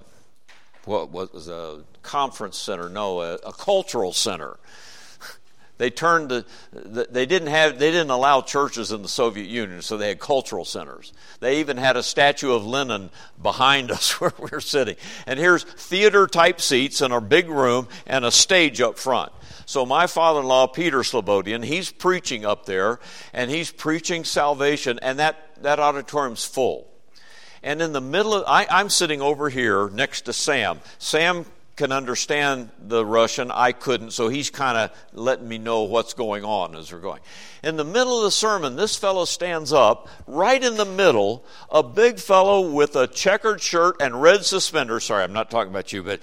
what 0.86 1.12
was 1.12 1.50
a 1.50 1.84
conference 2.02 2.58
center? 2.58 2.88
No, 2.88 3.22
a, 3.22 3.34
a 3.36 3.52
cultural 3.52 4.14
center 4.14 4.58
they 5.80 5.90
turned 5.90 6.30
the, 6.30 6.46
they 7.10 7.26
didn't 7.26 7.48
have 7.48 7.80
they 7.80 7.90
didn't 7.90 8.10
allow 8.10 8.42
churches 8.42 8.92
in 8.92 9.02
the 9.02 9.08
Soviet 9.08 9.48
Union, 9.48 9.82
so 9.82 9.96
they 9.96 10.10
had 10.10 10.20
cultural 10.20 10.66
centers. 10.66 11.14
They 11.40 11.62
even 11.62 11.78
had 11.78 11.96
a 11.96 12.04
statue 12.04 12.52
of 12.52 12.68
Lenin 12.68 13.10
behind 13.42 13.90
us 13.92 14.20
where 14.20 14.34
we 14.38 14.50
were 14.52 14.60
sitting. 14.60 14.98
And 15.26 15.40
here's 15.40 15.64
theater 15.64 16.28
type 16.28 16.60
seats 16.60 17.02
in 17.02 17.14
a 17.14 17.22
big 17.22 17.48
room 17.48 17.88
and 18.06 18.26
a 18.26 18.32
stage 18.32 18.82
up 18.82 19.00
front. 19.00 19.32
So 19.66 19.86
my 19.86 20.06
father-in-law 20.08 20.68
Peter 20.68 21.00
Slobodian, 21.00 21.64
he's 21.64 21.92
preaching 21.92 22.46
up 22.46 22.66
there, 22.66 23.00
and 23.32 23.50
he's 23.50 23.72
preaching 23.72 24.26
salvation, 24.26 25.00
and 25.02 25.20
that 25.20 25.64
that 25.64 25.80
auditorium's 25.80 26.44
full. 26.44 26.92
And 27.64 27.82
in 27.82 27.94
the 27.94 28.02
middle 28.02 28.34
of, 28.34 28.44
I, 28.48 28.68
I'm 28.70 28.90
sitting 28.90 29.22
over 29.22 29.48
here 29.48 29.90
next 29.90 30.22
to 30.24 30.34
Sam. 30.34 30.82
Sam 30.98 31.46
can 31.80 31.94
understand 31.94 32.70
the 32.78 33.06
Russian. 33.06 33.50
I 33.52 33.72
couldn't, 33.72 34.12
so 34.12 34.28
he's 34.28 34.50
kind 34.50 34.78
of 34.78 34.92
letting 35.14 35.48
me 35.48 35.58
know 35.58 35.84
what's 35.84 36.14
going 36.14 36.44
on 36.44 36.76
as 36.76 36.92
we're 36.92 37.00
going. 37.00 37.22
In 37.64 37.78
the 37.78 37.86
middle 37.86 38.18
of 38.18 38.24
the 38.26 38.32
sermon, 38.32 38.76
this 38.76 38.98
fellow 38.98 39.24
stands 39.24 39.72
up, 39.72 40.10
right 40.28 40.62
in 40.62 40.76
the 40.76 40.84
middle, 40.84 41.46
a 41.72 41.82
big 41.82 42.20
fellow 42.20 42.70
with 42.70 42.98
a 42.98 43.08
checkered 43.08 43.62
shirt 43.62 43.96
and 44.02 44.22
red 44.22 44.44
suspenders. 44.44 45.06
Sorry, 45.06 45.24
I'm 45.24 45.32
not 45.32 45.50
talking 45.50 45.72
about 45.72 45.94
you, 45.94 46.04
but 46.04 46.20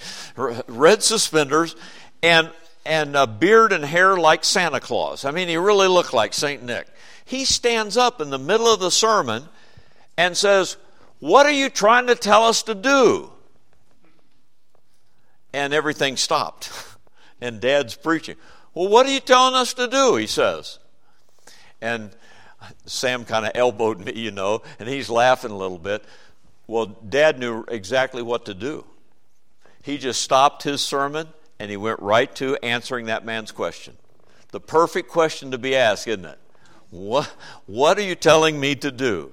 red 0.69 1.03
suspenders 1.03 1.75
and 2.23 2.51
and 2.85 3.17
a 3.17 3.27
beard 3.27 3.73
and 3.73 3.85
hair 3.85 4.17
like 4.19 4.45
Santa 4.45 4.79
Claus. 4.79 5.25
I 5.25 5.31
mean, 5.31 5.49
he 5.49 5.57
really 5.57 5.89
looked 5.89 6.13
like 6.13 6.35
Saint 6.35 6.63
Nick. 6.65 6.87
He 7.25 7.47
stands 7.47 7.97
up 7.97 8.21
in 8.21 8.29
the 8.29 8.39
middle 8.39 8.69
of 8.69 8.79
the 8.79 8.91
sermon 8.91 9.49
and 10.19 10.37
says, 10.37 10.77
"What 11.19 11.47
are 11.47 11.51
you 11.51 11.71
trying 11.71 12.09
to 12.09 12.15
tell 12.15 12.45
us 12.45 12.63
to 12.65 12.75
do?" 12.75 13.33
And 15.57 15.73
everything 15.73 16.19
stopped. 16.19 16.71
and 17.41 17.61
dad's 17.61 17.95
preaching. 17.95 18.37
Well, 18.75 18.89
what 18.89 19.07
are 19.07 19.11
you 19.11 19.21
telling 19.21 19.55
us 19.55 19.73
to 19.75 19.89
do? 19.89 20.17
He 20.17 20.27
says. 20.27 20.79
And 21.81 22.11
Sam 22.85 23.25
kind 23.25 23.47
of 23.47 23.53
elbowed 23.55 24.05
me, 24.05 24.13
you 24.15 24.31
know, 24.31 24.63
and 24.79 24.87
he's 24.89 25.09
laughing 25.09 25.51
a 25.51 25.57
little 25.57 25.79
bit. 25.79 26.05
Well, 26.67 26.87
dad 26.87 27.39
knew 27.39 27.65
exactly 27.69 28.23
what 28.23 28.45
to 28.47 28.55
do. 28.55 28.85
He 29.83 29.97
just 29.97 30.21
stopped 30.21 30.63
his 30.63 30.83
sermon 30.83 31.29
and 31.59 31.71
he 31.71 31.77
went 31.79 32.01
right 32.01 32.35
to 32.37 32.57
answering 32.63 33.07
that 33.07 33.25
man's 33.25 33.51
question. 33.51 33.97
The 34.51 34.61
perfect 34.61 35.09
question 35.09 35.53
to 35.53 35.59
be 35.59 35.75
asked, 35.75 36.07
isn't 36.07 36.25
it? 36.25 36.39
What, 36.91 37.33
what 37.67 37.99
are 37.99 38.03
you 38.03 38.15
telling 38.15 38.61
me 38.61 38.75
to 38.77 38.91
do? 38.91 39.33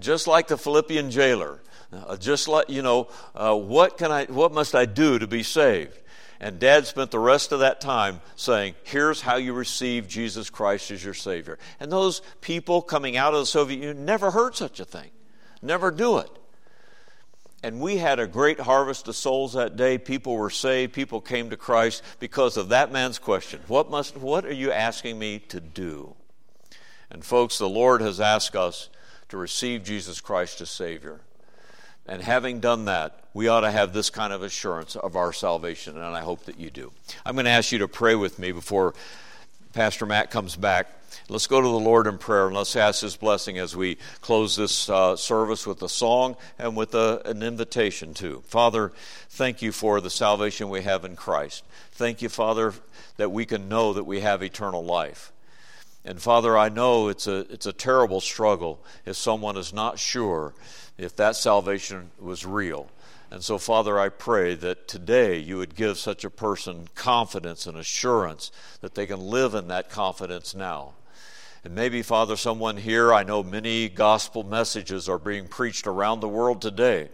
Just 0.00 0.26
like 0.26 0.48
the 0.48 0.58
Philippian 0.58 1.10
jailer. 1.10 1.60
Uh, 1.92 2.16
just 2.16 2.48
like, 2.48 2.70
you 2.70 2.82
know, 2.82 3.08
uh, 3.34 3.54
what, 3.54 3.98
can 3.98 4.10
I, 4.10 4.24
what 4.24 4.52
must 4.52 4.74
I 4.74 4.86
do 4.86 5.18
to 5.18 5.26
be 5.26 5.42
saved? 5.42 5.98
And 6.40 6.58
dad 6.58 6.86
spent 6.86 7.12
the 7.12 7.20
rest 7.20 7.52
of 7.52 7.60
that 7.60 7.80
time 7.80 8.20
saying, 8.34 8.74
Here's 8.82 9.20
how 9.20 9.36
you 9.36 9.52
receive 9.52 10.08
Jesus 10.08 10.50
Christ 10.50 10.90
as 10.90 11.04
your 11.04 11.14
Savior. 11.14 11.58
And 11.78 11.92
those 11.92 12.20
people 12.40 12.82
coming 12.82 13.16
out 13.16 13.32
of 13.32 13.40
the 13.40 13.46
Soviet 13.46 13.78
Union 13.78 14.04
never 14.04 14.32
heard 14.32 14.56
such 14.56 14.80
a 14.80 14.84
thing, 14.84 15.10
never 15.62 15.90
do 15.90 16.18
it. 16.18 16.30
And 17.62 17.80
we 17.80 17.98
had 17.98 18.18
a 18.18 18.26
great 18.26 18.58
harvest 18.58 19.06
of 19.06 19.14
souls 19.14 19.52
that 19.52 19.76
day. 19.76 19.96
People 19.96 20.34
were 20.34 20.50
saved. 20.50 20.92
People 20.92 21.20
came 21.20 21.50
to 21.50 21.56
Christ 21.56 22.02
because 22.18 22.56
of 22.56 22.70
that 22.70 22.90
man's 22.90 23.20
question. 23.20 23.60
What 23.68 23.88
must 23.88 24.16
what 24.16 24.44
are 24.44 24.52
you 24.52 24.72
asking 24.72 25.18
me 25.18 25.38
to 25.50 25.60
do? 25.60 26.16
And 27.08 27.24
folks, 27.24 27.58
the 27.58 27.68
Lord 27.68 28.00
has 28.00 28.20
asked 28.20 28.56
us 28.56 28.88
to 29.28 29.36
receive 29.36 29.84
Jesus 29.84 30.20
Christ 30.20 30.60
as 30.60 30.70
Savior. 30.70 31.20
And 32.06 32.20
having 32.20 32.60
done 32.60 32.86
that, 32.86 33.18
we 33.32 33.48
ought 33.48 33.60
to 33.60 33.70
have 33.70 33.92
this 33.92 34.10
kind 34.10 34.32
of 34.32 34.42
assurance 34.42 34.96
of 34.96 35.16
our 35.16 35.32
salvation, 35.32 35.96
and 35.96 36.16
I 36.16 36.20
hope 36.20 36.44
that 36.44 36.58
you 36.58 36.70
do. 36.70 36.92
I'm 37.24 37.34
going 37.34 37.44
to 37.44 37.50
ask 37.50 37.72
you 37.72 37.78
to 37.78 37.88
pray 37.88 38.14
with 38.14 38.38
me 38.38 38.52
before 38.52 38.94
Pastor 39.72 40.04
Matt 40.04 40.30
comes 40.30 40.56
back. 40.56 40.88
Let's 41.28 41.46
go 41.46 41.60
to 41.60 41.66
the 41.66 41.72
Lord 41.72 42.06
in 42.06 42.18
prayer 42.18 42.46
and 42.46 42.56
let's 42.56 42.74
ask 42.76 43.02
His 43.02 43.16
blessing 43.16 43.58
as 43.58 43.76
we 43.76 43.96
close 44.20 44.56
this 44.56 44.88
uh, 44.90 45.16
service 45.16 45.66
with 45.66 45.82
a 45.82 45.88
song 45.88 46.36
and 46.58 46.76
with 46.76 46.94
a, 46.94 47.22
an 47.24 47.42
invitation 47.42 48.14
too. 48.14 48.42
Father, 48.46 48.92
thank 49.30 49.62
you 49.62 49.72
for 49.72 50.00
the 50.00 50.10
salvation 50.10 50.68
we 50.68 50.82
have 50.82 51.04
in 51.04 51.16
Christ. 51.16 51.64
Thank 51.92 52.20
you, 52.20 52.28
Father, 52.28 52.74
that 53.16 53.30
we 53.30 53.46
can 53.46 53.68
know 53.68 53.92
that 53.92 54.04
we 54.04 54.20
have 54.20 54.42
eternal 54.42 54.84
life. 54.84 55.32
And 56.04 56.20
Father, 56.20 56.58
I 56.58 56.68
know 56.68 57.08
it's 57.08 57.26
a, 57.26 57.46
it's 57.50 57.66
a 57.66 57.72
terrible 57.72 58.20
struggle 58.20 58.80
if 59.06 59.16
someone 59.16 59.56
is 59.56 59.72
not 59.72 59.98
sure 59.98 60.52
if 60.98 61.16
that 61.16 61.36
salvation 61.36 62.10
was 62.18 62.44
real. 62.44 62.88
And 63.30 63.42
so, 63.42 63.56
Father, 63.56 63.98
I 63.98 64.10
pray 64.10 64.54
that 64.56 64.86
today 64.86 65.38
you 65.38 65.56
would 65.56 65.74
give 65.74 65.96
such 65.96 66.22
a 66.22 66.30
person 66.30 66.88
confidence 66.94 67.66
and 67.66 67.78
assurance 67.78 68.52
that 68.82 68.94
they 68.94 69.06
can 69.06 69.20
live 69.20 69.54
in 69.54 69.68
that 69.68 69.88
confidence 69.88 70.54
now. 70.54 70.92
And 71.64 71.74
maybe, 71.74 72.02
Father, 72.02 72.36
someone 72.36 72.76
here, 72.76 73.14
I 73.14 73.22
know 73.22 73.42
many 73.42 73.88
gospel 73.88 74.42
messages 74.42 75.08
are 75.08 75.18
being 75.18 75.48
preached 75.48 75.86
around 75.86 76.20
the 76.20 76.28
world 76.28 76.60
today. 76.60 77.08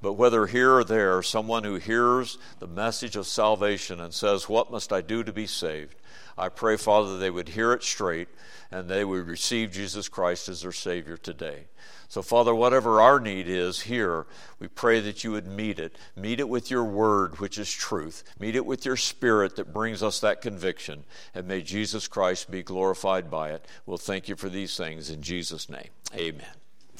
But 0.00 0.14
whether 0.14 0.46
here 0.46 0.72
or 0.72 0.84
there, 0.84 1.22
someone 1.22 1.62
who 1.62 1.76
hears 1.76 2.38
the 2.58 2.66
message 2.66 3.14
of 3.14 3.26
salvation 3.26 4.00
and 4.00 4.14
says, 4.14 4.48
What 4.48 4.70
must 4.70 4.92
I 4.92 5.00
do 5.00 5.22
to 5.22 5.32
be 5.32 5.46
saved? 5.46 5.94
I 6.36 6.48
pray, 6.48 6.76
Father, 6.76 7.18
they 7.18 7.30
would 7.30 7.50
hear 7.50 7.72
it 7.72 7.82
straight 7.82 8.28
and 8.70 8.88
they 8.88 9.04
would 9.04 9.28
receive 9.28 9.70
Jesus 9.70 10.08
Christ 10.08 10.48
as 10.48 10.62
their 10.62 10.72
Savior 10.72 11.16
today. 11.16 11.66
So, 12.12 12.20
Father, 12.20 12.54
whatever 12.54 13.00
our 13.00 13.18
need 13.18 13.48
is 13.48 13.80
here, 13.80 14.26
we 14.58 14.68
pray 14.68 15.00
that 15.00 15.24
you 15.24 15.32
would 15.32 15.46
meet 15.46 15.78
it. 15.78 15.96
Meet 16.14 16.40
it 16.40 16.48
with 16.50 16.70
your 16.70 16.84
word, 16.84 17.40
which 17.40 17.56
is 17.56 17.72
truth. 17.72 18.22
Meet 18.38 18.54
it 18.54 18.66
with 18.66 18.84
your 18.84 18.98
spirit 18.98 19.56
that 19.56 19.72
brings 19.72 20.02
us 20.02 20.20
that 20.20 20.42
conviction. 20.42 21.04
And 21.34 21.48
may 21.48 21.62
Jesus 21.62 22.08
Christ 22.08 22.50
be 22.50 22.62
glorified 22.62 23.30
by 23.30 23.52
it. 23.52 23.66
We'll 23.86 23.96
thank 23.96 24.28
you 24.28 24.36
for 24.36 24.50
these 24.50 24.76
things 24.76 25.08
in 25.08 25.22
Jesus' 25.22 25.70
name. 25.70 25.88
Amen. 26.14 26.44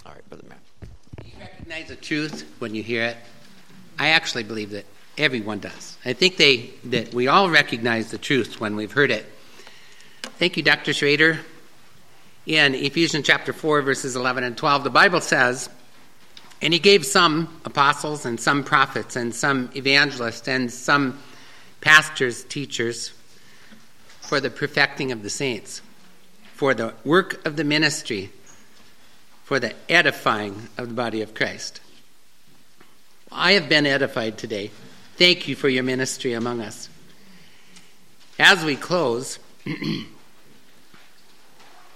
All 0.06 0.12
right, 0.12 0.26
Brother 0.30 0.44
Matt. 0.48 0.60
You 1.22 1.32
recognize 1.38 1.88
the 1.88 1.96
truth 1.96 2.50
when 2.58 2.74
you 2.74 2.82
hear 2.82 3.02
it. 3.02 3.18
I 3.98 4.08
actually 4.08 4.44
believe 4.44 4.70
that 4.70 4.86
everyone 5.18 5.58
does. 5.58 5.98
I 6.06 6.14
think 6.14 6.38
they 6.38 6.70
that 6.84 7.12
we 7.12 7.28
all 7.28 7.50
recognize 7.50 8.10
the 8.10 8.16
truth 8.16 8.60
when 8.60 8.76
we've 8.76 8.92
heard 8.92 9.10
it. 9.10 9.26
Thank 10.38 10.56
you, 10.56 10.62
Dr. 10.62 10.94
Schrader 10.94 11.40
in 12.46 12.74
Ephesians 12.74 13.26
chapter 13.26 13.52
4, 13.52 13.82
verses 13.82 14.16
11 14.16 14.44
and 14.44 14.56
12, 14.56 14.84
the 14.84 14.90
Bible 14.90 15.20
says, 15.20 15.68
And 16.60 16.72
he 16.72 16.80
gave 16.80 17.06
some 17.06 17.60
apostles 17.64 18.26
and 18.26 18.40
some 18.40 18.64
prophets 18.64 19.16
and 19.16 19.34
some 19.34 19.70
evangelists 19.76 20.48
and 20.48 20.72
some 20.72 21.18
pastors, 21.80 22.44
teachers, 22.44 23.12
for 24.20 24.40
the 24.40 24.50
perfecting 24.50 25.12
of 25.12 25.22
the 25.22 25.30
saints, 25.30 25.82
for 26.54 26.74
the 26.74 26.94
work 27.04 27.44
of 27.46 27.56
the 27.56 27.64
ministry, 27.64 28.30
for 29.44 29.60
the 29.60 29.74
edifying 29.88 30.68
of 30.78 30.88
the 30.88 30.94
body 30.94 31.22
of 31.22 31.34
Christ. 31.34 31.80
I 33.30 33.52
have 33.52 33.68
been 33.68 33.86
edified 33.86 34.36
today. 34.36 34.70
Thank 35.16 35.48
you 35.48 35.54
for 35.54 35.68
your 35.68 35.82
ministry 35.82 36.32
among 36.32 36.60
us. 36.60 36.88
As 38.38 38.64
we 38.64 38.76
close, 38.76 39.38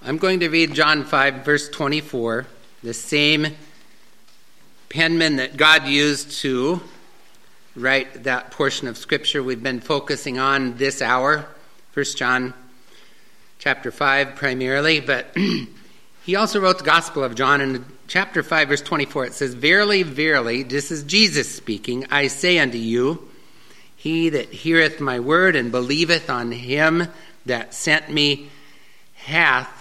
I'm 0.08 0.18
going 0.18 0.38
to 0.38 0.48
read 0.48 0.72
John 0.72 1.02
5, 1.02 1.44
verse 1.44 1.68
24, 1.68 2.46
the 2.84 2.94
same 2.94 3.48
penman 4.88 5.34
that 5.34 5.56
God 5.56 5.88
used 5.88 6.30
to 6.42 6.80
write 7.74 8.22
that 8.22 8.52
portion 8.52 8.86
of 8.86 8.96
Scripture 8.96 9.42
we've 9.42 9.64
been 9.64 9.80
focusing 9.80 10.38
on 10.38 10.76
this 10.76 11.02
hour, 11.02 11.44
1 11.92 12.04
John 12.14 12.54
chapter 13.58 13.90
5 13.90 14.36
primarily, 14.36 15.00
but 15.00 15.36
he 16.24 16.36
also 16.36 16.60
wrote 16.60 16.78
the 16.78 16.84
Gospel 16.84 17.24
of 17.24 17.34
John 17.34 17.60
in 17.60 17.84
chapter 18.06 18.44
5, 18.44 18.68
verse 18.68 18.82
24. 18.82 19.26
It 19.26 19.34
says, 19.34 19.54
Verily, 19.54 20.04
verily, 20.04 20.62
this 20.62 20.92
is 20.92 21.02
Jesus 21.02 21.52
speaking, 21.52 22.06
I 22.12 22.28
say 22.28 22.60
unto 22.60 22.78
you, 22.78 23.28
he 23.96 24.28
that 24.28 24.50
heareth 24.52 25.00
my 25.00 25.18
word 25.18 25.56
and 25.56 25.72
believeth 25.72 26.30
on 26.30 26.52
him 26.52 27.08
that 27.44 27.74
sent 27.74 28.08
me 28.08 28.50
hath 29.14 29.75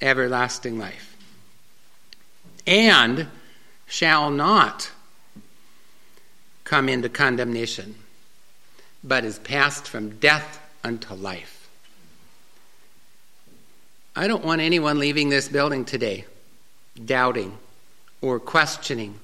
everlasting 0.00 0.78
life, 0.78 1.16
and 2.66 3.28
shall 3.86 4.30
not 4.30 4.90
come 6.64 6.88
into 6.88 7.08
condemnation, 7.08 7.94
but 9.02 9.24
is 9.24 9.38
passed 9.38 9.88
from 9.88 10.18
death 10.18 10.60
unto 10.84 11.14
life. 11.14 11.68
I 14.14 14.26
don't 14.26 14.44
want 14.44 14.60
anyone 14.60 14.98
leaving 14.98 15.28
this 15.28 15.48
building 15.48 15.84
today 15.84 16.24
doubting 17.04 17.56
or 18.20 18.38
questioning. 18.38 19.18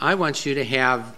I 0.00 0.14
want 0.14 0.46
you 0.46 0.54
to 0.54 0.64
have 0.64 1.16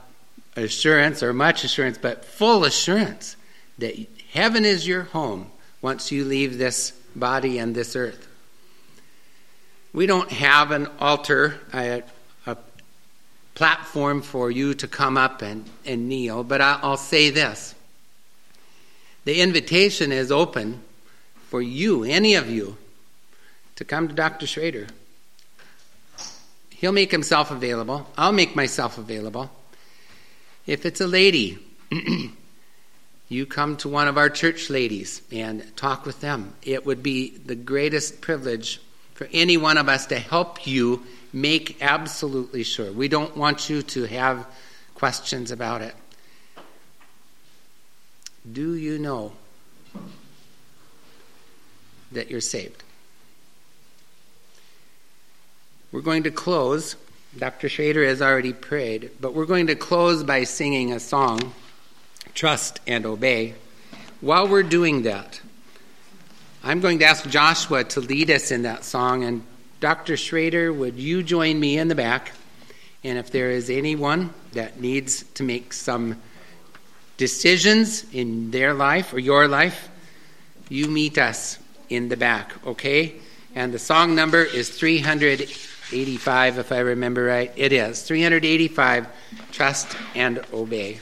assurance, 0.57 1.23
or 1.23 1.33
much 1.33 1.65
assurance, 1.65 1.99
but 1.99 2.25
full 2.25 2.65
assurance 2.65 3.37
that 3.79 3.95
heaven 4.33 4.65
is 4.65 4.87
your 4.87 5.03
home 5.03 5.51
once 5.83 6.13
you 6.13 6.25
leave 6.25 6.59
this 6.59 6.93
body 7.15 7.59
and 7.59 7.75
this 7.75 7.97
earth. 7.97 8.29
We 9.93 10.07
don't 10.07 10.31
have 10.31 10.71
an 10.71 10.89
altar, 10.99 11.61
a, 11.73 12.03
a 12.47 12.57
platform 13.55 14.23
for 14.23 14.51
you 14.51 14.75
to 14.75 14.89
come 14.89 15.17
up 15.17 15.43
and, 15.43 15.65
and 15.87 16.09
kneel, 16.09 16.43
but 16.43 16.61
I, 16.61 16.81
I'll 16.83 16.97
say 16.97 17.31
this. 17.31 17.75
The 19.25 19.41
invitation 19.41 20.13
is 20.13 20.31
open 20.33 20.83
for 21.49 21.63
you, 21.63 22.05
any 22.05 22.35
of 22.35 22.51
you, 22.51 22.77
to 23.77 23.85
come 23.85 24.09
to 24.09 24.15
Dr. 24.15 24.47
Schrader. 24.47 24.89
He'll 26.71 26.93
make 26.93 27.11
himself 27.11 27.51
available. 27.51 28.07
I'll 28.19 28.33
make 28.33 28.55
myself 28.55 28.99
available. 28.99 29.51
If 30.67 30.85
it's 30.85 31.01
a 31.01 31.07
lady, 31.07 31.59
you 33.35 33.45
come 33.45 33.77
to 33.79 33.89
one 33.89 34.07
of 34.09 34.17
our 34.17 34.31
church 34.31 34.71
ladies 34.71 35.21
and 35.33 35.77
talk 35.77 36.07
with 36.07 36.21
them. 36.21 36.55
It 36.63 36.87
would 36.87 37.03
be 37.03 37.37
the 37.37 37.57
greatest 37.57 38.21
privilege 38.21 38.81
for 39.15 39.29
any 39.33 39.57
one 39.57 39.77
of 39.77 39.89
us 39.89 40.07
to 40.07 40.19
help 40.19 40.67
you 40.67 41.03
make 41.33 41.83
absolutely 41.83 42.63
sure. 42.63 42.93
We 42.93 43.09
don't 43.09 43.37
want 43.37 43.69
you 43.69 43.83
to 43.83 44.05
have 44.05 44.47
questions 44.95 45.51
about 45.51 45.83
it. 45.83 45.95
Do 48.51 48.75
you 48.75 48.99
know 48.99 49.33
that 52.13 52.31
you're 52.31 52.41
saved? 52.41 52.85
We're 55.91 56.03
going 56.03 56.23
to 56.25 56.31
close. 56.31 56.95
Dr. 57.37 57.69
Schrader 57.69 58.05
has 58.05 58.23
already 58.23 58.53
prayed, 58.53 59.11
but 59.21 59.35
we're 59.35 59.47
going 59.47 59.67
to 59.67 59.75
close 59.75 60.23
by 60.23 60.45
singing 60.45 60.93
a 60.93 61.01
song 61.01 61.53
trust 62.33 62.81
and 62.87 63.05
obey. 63.05 63.55
While 64.21 64.49
we're 64.49 64.63
doing 64.63 65.03
that, 65.03 65.41
I'm 66.63 66.81
going 66.81 66.99
to 67.01 67.05
ask 67.05 67.29
Joshua 67.29 67.85
to 67.85 68.01
lead 68.01 68.31
us 68.31 68.51
in 68.51 68.63
that 68.63 68.85
song. 68.85 69.23
And 69.23 69.45
Dr. 69.81 70.17
Schrader, 70.17 70.73
would 70.73 70.97
you 70.97 71.23
join 71.23 71.61
me 71.61 71.77
in 71.77 71.89
the 71.89 71.95
back? 71.95 72.33
And 73.03 73.19
if 73.19 73.31
there 73.31 73.51
is 73.51 73.69
anyone 73.69 74.33
that 74.53 74.81
needs 74.81 75.25
to 75.35 75.43
make 75.43 75.75
some 75.75 76.21
decisions 77.19 78.07
in 78.13 78.51
their 78.51 78.73
life 78.73 79.13
or 79.13 79.19
your 79.19 79.47
life, 79.47 79.91
you 80.71 80.89
meet 80.89 81.19
us 81.19 81.59
in 81.91 82.09
the 82.09 82.17
back, 82.17 82.53
okay? 82.67 83.15
And 83.55 83.73
the 83.73 83.79
song 83.79 84.15
number 84.15 84.43
is 84.43 84.71
385, 84.71 86.59
if 86.59 86.73
I 86.73 86.79
remember 86.79 87.25
right. 87.25 87.53
It 87.57 87.73
is 87.73 88.03
385 88.03 89.07
Trust 89.53 89.97
and 90.15 90.41
Obey. 90.53 91.01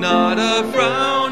not 0.00 0.38
a 0.38 0.70
frown. 0.72 1.23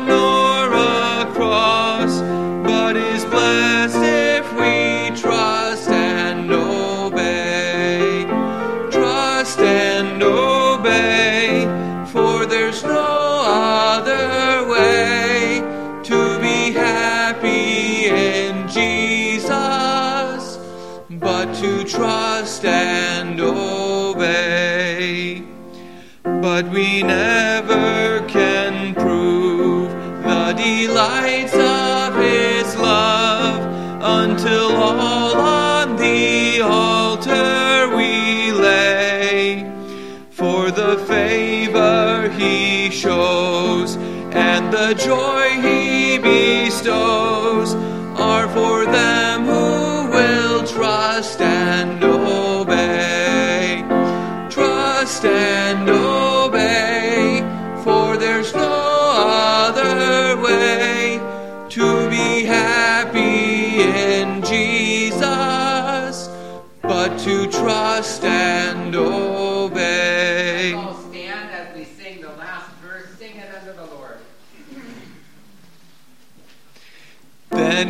joy. 44.95 45.32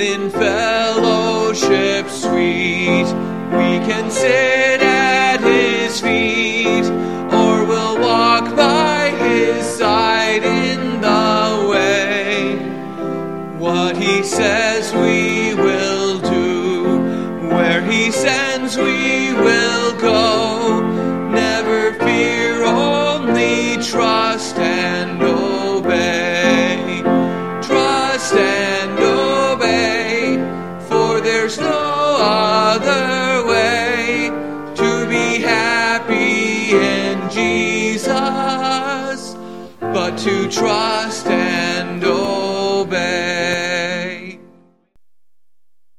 in 0.02 0.30
fellowship 0.30 2.08
sweet 2.08 3.06
we 3.52 3.78
can 3.86 4.10
sing. 4.10 4.71